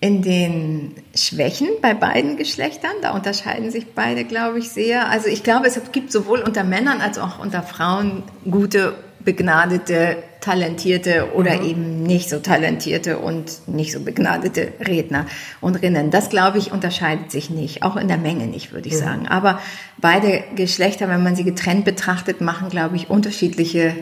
in 0.00 0.20
den 0.20 0.96
Schwächen 1.14 1.68
bei 1.80 1.94
beiden 1.94 2.36
Geschlechtern. 2.36 2.90
Da 3.02 3.12
unterscheiden 3.12 3.70
sich 3.70 3.94
beide, 3.94 4.24
glaube 4.24 4.58
ich, 4.58 4.70
sehr. 4.70 5.08
Also 5.08 5.28
ich 5.28 5.44
glaube, 5.44 5.68
es 5.68 5.80
gibt 5.92 6.10
sowohl 6.10 6.40
unter 6.40 6.64
Männern 6.64 7.00
als 7.00 7.18
auch 7.18 7.38
unter 7.38 7.62
Frauen 7.62 8.24
gute 8.50 8.94
begnadete, 9.24 10.16
talentierte 10.40 11.34
oder 11.34 11.60
mhm. 11.60 11.66
eben 11.66 12.02
nicht 12.02 12.28
so 12.28 12.38
talentierte 12.40 13.18
und 13.18 13.68
nicht 13.68 13.92
so 13.92 14.00
begnadete 14.00 14.72
Redner 14.80 15.26
und 15.60 15.76
Rinnen. 15.76 16.10
Das, 16.10 16.30
glaube 16.30 16.58
ich, 16.58 16.72
unterscheidet 16.72 17.30
sich 17.30 17.50
nicht. 17.50 17.82
Auch 17.82 17.96
in 17.96 18.08
der 18.08 18.18
Menge 18.18 18.46
nicht, 18.46 18.72
würde 18.72 18.88
ich 18.88 18.94
mhm. 18.94 18.98
sagen. 18.98 19.28
Aber 19.28 19.60
beide 19.98 20.42
Geschlechter, 20.56 21.08
wenn 21.08 21.22
man 21.22 21.36
sie 21.36 21.44
getrennt 21.44 21.84
betrachtet, 21.84 22.40
machen, 22.40 22.68
glaube 22.68 22.96
ich, 22.96 23.08
unterschiedliche 23.10 23.94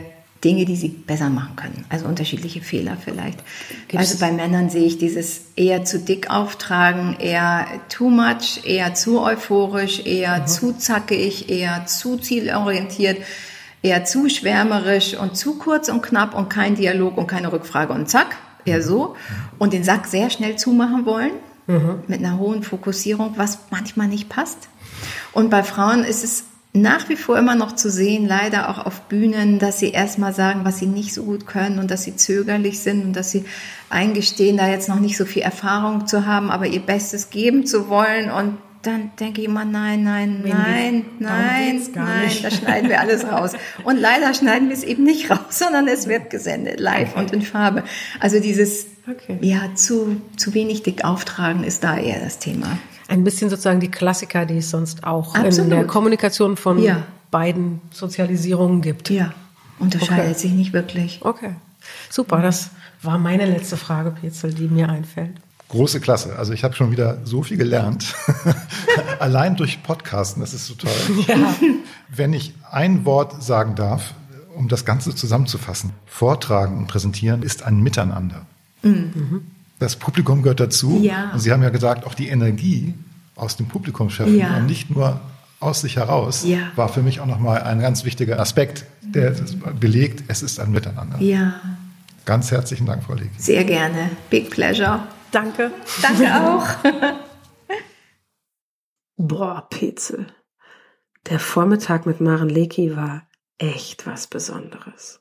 Dinge, 0.43 0.65
die 0.65 0.77
sie 0.77 0.89
besser 0.89 1.29
machen 1.29 1.55
können. 1.57 1.85
Also 1.91 2.07
unterschiedliche 2.07 2.63
Fehler 2.63 2.97
vielleicht. 3.03 3.39
Gibt's 3.89 4.13
also 4.13 4.19
bei 4.25 4.33
Männern 4.33 4.71
sehe 4.71 4.87
ich 4.87 4.97
dieses 4.97 5.43
eher 5.55 5.85
zu 5.85 5.99
dick 5.99 6.31
auftragen, 6.31 7.17
eher 7.21 7.67
too 7.91 8.09
much, 8.09 8.65
eher 8.65 8.95
zu 8.95 9.21
euphorisch, 9.21 10.07
eher 10.07 10.39
mhm. 10.39 10.47
zu 10.47 10.73
zackig, 10.79 11.51
eher 11.51 11.85
zu 11.85 12.17
zielorientiert 12.17 13.19
eher 13.83 14.05
zu 14.05 14.29
schwärmerisch 14.29 15.15
und 15.15 15.37
zu 15.37 15.57
kurz 15.59 15.89
und 15.89 16.03
knapp 16.03 16.35
und 16.35 16.51
kein 16.51 16.75
Dialog 16.75 17.17
und 17.17 17.27
keine 17.27 17.53
Rückfrage 17.53 17.93
und 17.93 18.09
zack, 18.09 18.37
eher 18.65 18.83
so. 18.83 19.17
Und 19.59 19.73
den 19.73 19.85
Sack 19.85 20.07
sehr 20.07 20.31
schnell 20.31 20.57
zumachen 20.57 21.07
wollen, 21.07 21.33
mhm. 21.67 22.03
mit 22.07 22.21
einer 22.21 22.39
hohen 22.39 22.63
Fokussierung, 22.63 23.35
was 23.37 23.59
manchmal 23.71 24.09
nicht 24.09 24.29
passt. 24.29 24.69
Und 25.33 25.51
bei 25.51 25.63
Frauen 25.63 26.05
ist 26.05 26.25
es 26.25 26.45
nach 26.73 27.09
wie 27.09 27.17
vor 27.17 27.37
immer 27.37 27.57
noch 27.57 27.75
zu 27.75 27.91
sehen, 27.91 28.27
leider 28.27 28.69
auch 28.69 28.87
auf 28.87 29.03
Bühnen, 29.03 29.59
dass 29.59 29.81
sie 29.81 29.91
erstmal 29.91 30.33
sagen, 30.33 30.61
was 30.65 30.79
sie 30.79 30.87
nicht 30.87 31.13
so 31.13 31.25
gut 31.25 31.47
können 31.47 31.81
und 31.81 31.91
dass 31.91 32.05
sie 32.05 32.15
zögerlich 32.15 32.79
sind 32.81 33.05
und 33.05 33.13
dass 33.15 33.33
sie 33.33 33.45
eingestehen, 33.89 34.57
da 34.57 34.69
jetzt 34.69 34.89
noch 34.89 35.01
nicht 35.01 35.17
so 35.17 35.25
viel 35.25 35.43
Erfahrung 35.43 36.07
zu 36.07 36.27
haben, 36.27 36.49
aber 36.51 36.67
ihr 36.69 36.81
Bestes 36.81 37.31
geben 37.31 37.67
zu 37.67 37.89
wollen 37.89 38.31
und 38.31 38.59
dann 38.83 39.11
denke 39.21 39.43
ich 39.43 39.47
immer, 39.47 39.65
nein, 39.65 40.03
nein, 40.03 40.43
nein, 40.43 41.05
nein, 41.19 41.81
nein, 41.95 42.31
da 42.43 42.51
schneiden 42.51 42.89
wir 42.89 43.01
alles 43.01 43.25
raus. 43.25 43.53
Und 43.85 43.99
leider 43.99 44.33
schneiden 44.33 44.69
wir 44.69 44.77
es 44.77 44.85
eben 44.85 45.05
nicht 45.05 45.31
raus, 45.31 45.39
sondern 45.51 45.87
es 45.87 46.09
wird 46.09 46.31
gesendet, 46.31 46.81
live 46.81 47.11
okay. 47.13 47.21
und 47.21 47.33
in 47.33 47.43
Farbe. 47.43 47.85
Also 48.21 48.41
dieses, 48.41 48.87
okay. 49.09 49.39
ja, 49.43 49.75
zu, 49.75 50.21
zu 50.37 50.55
wenig 50.55 50.83
dick 50.83 51.05
auftragen 51.05 51.63
ist 51.63 51.85
da 51.85 51.99
eher 51.99 52.21
das 52.21 52.39
Thema. 52.39 52.79
Ein 53.09 53.25
bisschen 53.25 53.51
sozusagen 53.51 53.81
die 53.81 53.91
Klassiker, 53.91 54.47
die 54.47 54.59
es 54.59 54.71
sonst 54.71 55.05
auch 55.05 55.35
Absolut. 55.35 55.59
in 55.59 55.71
der 55.71 55.85
Kommunikation 55.85 56.57
von 56.57 56.83
ja. 56.83 57.03
beiden 57.31 57.83
Sozialisierungen 57.91 58.81
gibt. 58.81 59.11
Ja, 59.11 59.35
unterscheidet 59.79 60.31
okay. 60.31 60.39
sich 60.39 60.53
nicht 60.53 60.73
wirklich. 60.73 61.21
Okay, 61.23 61.55
super, 62.09 62.41
das 62.41 62.71
war 63.03 63.19
meine 63.19 63.47
letzte 63.47 63.77
Frage, 63.77 64.13
Petzel, 64.13 64.55
die 64.55 64.69
mir 64.69 64.89
einfällt. 64.89 65.33
Große 65.71 66.01
Klasse. 66.01 66.37
Also 66.37 66.53
ich 66.53 66.65
habe 66.65 66.75
schon 66.75 66.91
wieder 66.91 67.19
so 67.25 67.43
viel 67.43 67.57
gelernt. 67.57 68.15
Allein 69.21 69.57
durch 69.57 69.83
Podcasten, 69.83 70.41
das 70.41 70.53
ist 70.53 70.67
so 70.67 70.75
toll. 70.75 70.91
Ja. 71.29 71.55
Wenn 72.09 72.33
ich 72.33 72.55
ein 72.71 73.05
Wort 73.05 73.43
sagen 73.43 73.77
darf, 73.77 74.15
um 74.55 74.69
das 74.69 74.85
Ganze 74.85 75.15
zusammenzufassen. 75.15 75.93
Vortragen 76.07 76.77
und 76.77 76.87
präsentieren 76.87 77.43
ist 77.43 77.63
ein 77.63 77.81
Miteinander. 77.81 78.47
Mhm. 78.83 79.43
Das 79.79 79.97
Publikum 79.97 80.43
gehört 80.43 80.61
dazu. 80.61 81.01
Ja. 81.03 81.31
Und 81.33 81.41
Sie 81.41 81.53
haben 81.53 81.63
ja 81.63 81.71
gesagt, 81.71 82.07
auch 82.07 82.15
die 82.15 82.29
Energie 82.29 82.95
aus 83.37 83.57
dem 83.57 83.67
Publikum 83.67 84.11
schöpfen 84.11 84.39
ja. 84.39 84.57
und 84.57 84.67
nicht 84.67 84.91
nur 84.91 85.21
aus 85.61 85.83
sich 85.83 85.97
heraus, 85.97 86.45
ja. 86.45 86.59
war 86.77 86.89
für 86.89 87.03
mich 87.03 87.21
auch 87.21 87.27
nochmal 87.27 87.63
ein 87.63 87.81
ganz 87.81 88.05
wichtiger 88.05 88.41
Aspekt, 88.41 88.85
der 89.03 89.35
belegt, 89.79 90.25
es 90.29 90.43
ist 90.43 90.59
ein 90.59 90.73
Miteinander. 90.73 91.21
Ja. 91.21 91.55
Ganz 92.25 92.51
herzlichen 92.51 92.87
Dank, 92.87 93.05
Frau 93.05 93.15
Leki. 93.15 93.31
Sehr 93.39 93.65
gerne. 93.65 94.11
Big 94.31 94.51
pleasure. 94.51 95.01
Danke. 95.33 95.71
Danke 96.03 96.35
auch. 96.35 96.67
Boah, 99.17 99.67
Petzel. 99.69 100.27
Der 101.29 101.39
Vormittag 101.39 102.07
mit 102.07 102.21
Maren 102.21 102.49
Leki 102.49 102.97
war 102.97 103.29
echt 103.59 104.07
was 104.07 104.27
Besonderes. 104.27 105.21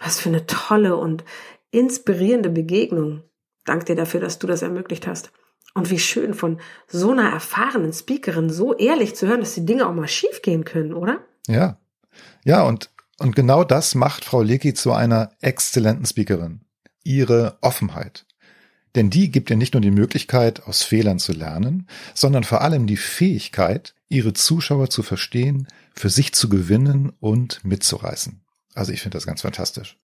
Was 0.00 0.18
für 0.18 0.30
eine 0.30 0.46
tolle 0.46 0.96
und 0.96 1.24
inspirierende 1.70 2.50
Begegnung. 2.50 3.22
Dank 3.64 3.86
dir 3.86 3.94
dafür, 3.94 4.20
dass 4.20 4.38
du 4.38 4.46
das 4.46 4.62
ermöglicht 4.62 5.06
hast. 5.06 5.30
Und 5.74 5.90
wie 5.90 5.98
schön 5.98 6.34
von 6.34 6.60
so 6.86 7.12
einer 7.12 7.30
erfahrenen 7.30 7.92
Speakerin 7.92 8.50
so 8.50 8.74
ehrlich 8.76 9.14
zu 9.14 9.26
hören, 9.26 9.40
dass 9.40 9.54
die 9.54 9.64
Dinge 9.64 9.86
auch 9.86 9.94
mal 9.94 10.08
schief 10.08 10.42
gehen 10.42 10.64
können, 10.64 10.92
oder? 10.92 11.20
Ja. 11.46 11.78
Ja, 12.44 12.62
und, 12.64 12.90
und 13.18 13.36
genau 13.36 13.64
das 13.64 13.94
macht 13.94 14.24
Frau 14.24 14.42
Leki 14.42 14.74
zu 14.74 14.92
einer 14.92 15.30
exzellenten 15.40 16.04
Speakerin. 16.04 16.62
Ihre 17.04 17.58
Offenheit. 17.62 18.26
Denn 18.94 19.08
die 19.08 19.30
gibt 19.30 19.50
ihr 19.50 19.56
nicht 19.56 19.74
nur 19.74 19.80
die 19.80 19.90
Möglichkeit, 19.90 20.64
aus 20.64 20.82
Fehlern 20.82 21.18
zu 21.18 21.32
lernen, 21.32 21.88
sondern 22.14 22.44
vor 22.44 22.60
allem 22.60 22.86
die 22.86 22.96
Fähigkeit, 22.96 23.94
ihre 24.08 24.34
Zuschauer 24.34 24.90
zu 24.90 25.02
verstehen, 25.02 25.66
für 25.94 26.10
sich 26.10 26.34
zu 26.34 26.48
gewinnen 26.48 27.12
und 27.20 27.64
mitzureißen. 27.64 28.42
Also 28.74 28.92
ich 28.92 29.00
finde 29.00 29.16
das 29.16 29.26
ganz 29.26 29.42
fantastisch. 29.42 29.96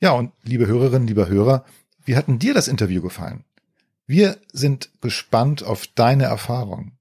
Ja, 0.00 0.12
und 0.12 0.32
liebe 0.42 0.66
Hörerinnen, 0.66 1.08
lieber 1.08 1.28
Hörer, 1.28 1.64
wie 2.04 2.16
hat 2.16 2.28
denn 2.28 2.38
dir 2.38 2.54
das 2.54 2.68
Interview 2.68 3.02
gefallen? 3.02 3.44
Wir 4.06 4.38
sind 4.52 4.90
gespannt 5.00 5.64
auf 5.64 5.88
deine 5.88 6.24
Erfahrung. 6.24 6.92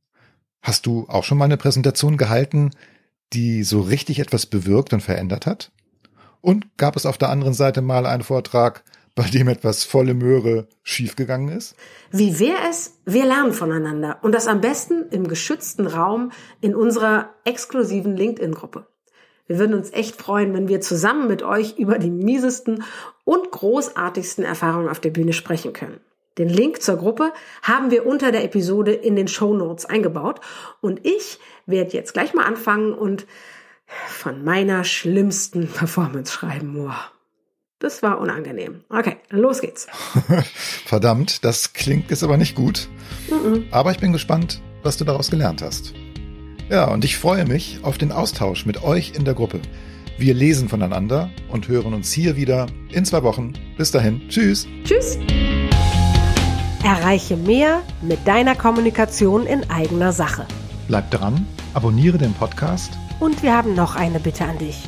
Hast 0.61 0.87
du 0.87 1.07
auch 1.07 1.23
schon 1.23 1.37
mal 1.37 1.45
eine 1.45 1.57
Präsentation 1.57 2.17
gehalten, 2.17 2.71
die 3.33 3.63
so 3.63 3.81
richtig 3.81 4.19
etwas 4.19 4.47
bewirkt 4.47 4.93
und 4.93 5.01
verändert 5.01 5.45
hat? 5.45 5.71
Und 6.41 6.77
gab 6.77 6.95
es 6.95 7.05
auf 7.05 7.19
der 7.19 7.29
anderen 7.29 7.53
Seite 7.53 7.81
mal 7.81 8.07
einen 8.07 8.23
Vortrag, 8.23 8.83
bei 9.15 9.23
dem 9.23 9.47
etwas 9.47 9.85
volle 9.85 10.13
Möhre 10.13 10.67
schiefgegangen 10.83 11.49
ist? 11.49 11.75
Wie 12.11 12.39
wäre 12.39 12.69
es, 12.69 12.99
wir 13.05 13.25
lernen 13.25 13.53
voneinander 13.53 14.19
und 14.21 14.33
das 14.33 14.47
am 14.47 14.61
besten 14.61 15.07
im 15.09 15.27
geschützten 15.27 15.87
Raum 15.87 16.31
in 16.61 16.75
unserer 16.75 17.29
exklusiven 17.45 18.15
LinkedIn-Gruppe. 18.15 18.85
Wir 19.47 19.59
würden 19.59 19.75
uns 19.75 19.93
echt 19.93 20.21
freuen, 20.21 20.53
wenn 20.53 20.67
wir 20.67 20.81
zusammen 20.81 21.27
mit 21.27 21.43
euch 21.43 21.77
über 21.77 21.97
die 21.97 22.09
miesesten 22.09 22.83
und 23.23 23.51
großartigsten 23.51 24.43
Erfahrungen 24.43 24.89
auf 24.89 24.99
der 24.99 25.11
Bühne 25.11 25.33
sprechen 25.33 25.71
können. 25.71 26.01
Den 26.37 26.49
Link 26.49 26.81
zur 26.81 26.97
Gruppe 26.97 27.31
haben 27.61 27.91
wir 27.91 28.05
unter 28.05 28.31
der 28.31 28.43
Episode 28.43 28.91
in 28.91 29.15
den 29.15 29.29
Show 29.29 29.53
Notes 29.53 29.85
eingebaut 29.85 30.41
und 30.81 31.05
ich 31.05 31.39
werde 31.65 31.93
jetzt 31.93 32.13
gleich 32.13 32.33
mal 32.33 32.43
anfangen 32.43 32.93
und 32.93 33.25
von 34.07 34.43
meiner 34.43 34.83
schlimmsten 34.83 35.67
Performance 35.67 36.33
schreiben. 36.33 36.73
Wow. 36.75 37.14
Das 37.79 38.01
war 38.01 38.19
unangenehm. 38.19 38.81
Okay, 38.89 39.17
los 39.29 39.59
geht's. 39.59 39.87
Verdammt, 40.85 41.43
das 41.43 41.73
klingt 41.73 42.09
jetzt 42.09 42.23
aber 42.23 42.37
nicht 42.37 42.55
gut. 42.55 42.87
Mhm. 43.29 43.65
Aber 43.71 43.91
ich 43.91 43.99
bin 43.99 44.13
gespannt, 44.13 44.61
was 44.81 44.95
du 44.97 45.03
daraus 45.03 45.29
gelernt 45.29 45.61
hast. 45.61 45.93
Ja, 46.69 46.85
und 46.85 47.03
ich 47.03 47.17
freue 47.17 47.45
mich 47.45 47.79
auf 47.83 47.97
den 47.97 48.11
Austausch 48.11 48.65
mit 48.65 48.81
euch 48.81 49.13
in 49.15 49.25
der 49.25 49.33
Gruppe. 49.33 49.59
Wir 50.17 50.33
lesen 50.33 50.69
voneinander 50.69 51.29
und 51.49 51.67
hören 51.67 51.93
uns 51.93 52.11
hier 52.13 52.37
wieder 52.37 52.67
in 52.91 53.03
zwei 53.03 53.23
Wochen. 53.23 53.53
Bis 53.77 53.91
dahin. 53.91 54.21
Tschüss. 54.29 54.65
Tschüss. 54.85 55.17
Erreiche 56.85 57.35
mehr 57.35 57.81
mit 58.01 58.25
deiner 58.25 58.55
Kommunikation 58.55 59.45
in 59.45 59.69
eigener 59.69 60.13
Sache. 60.13 60.47
Bleib 60.87 61.11
dran, 61.11 61.45
abonniere 61.73 62.17
den 62.17 62.33
Podcast. 62.33 62.93
Und 63.19 63.43
wir 63.43 63.55
haben 63.55 63.75
noch 63.75 63.95
eine 63.95 64.19
Bitte 64.19 64.45
an 64.45 64.57
dich. 64.59 64.87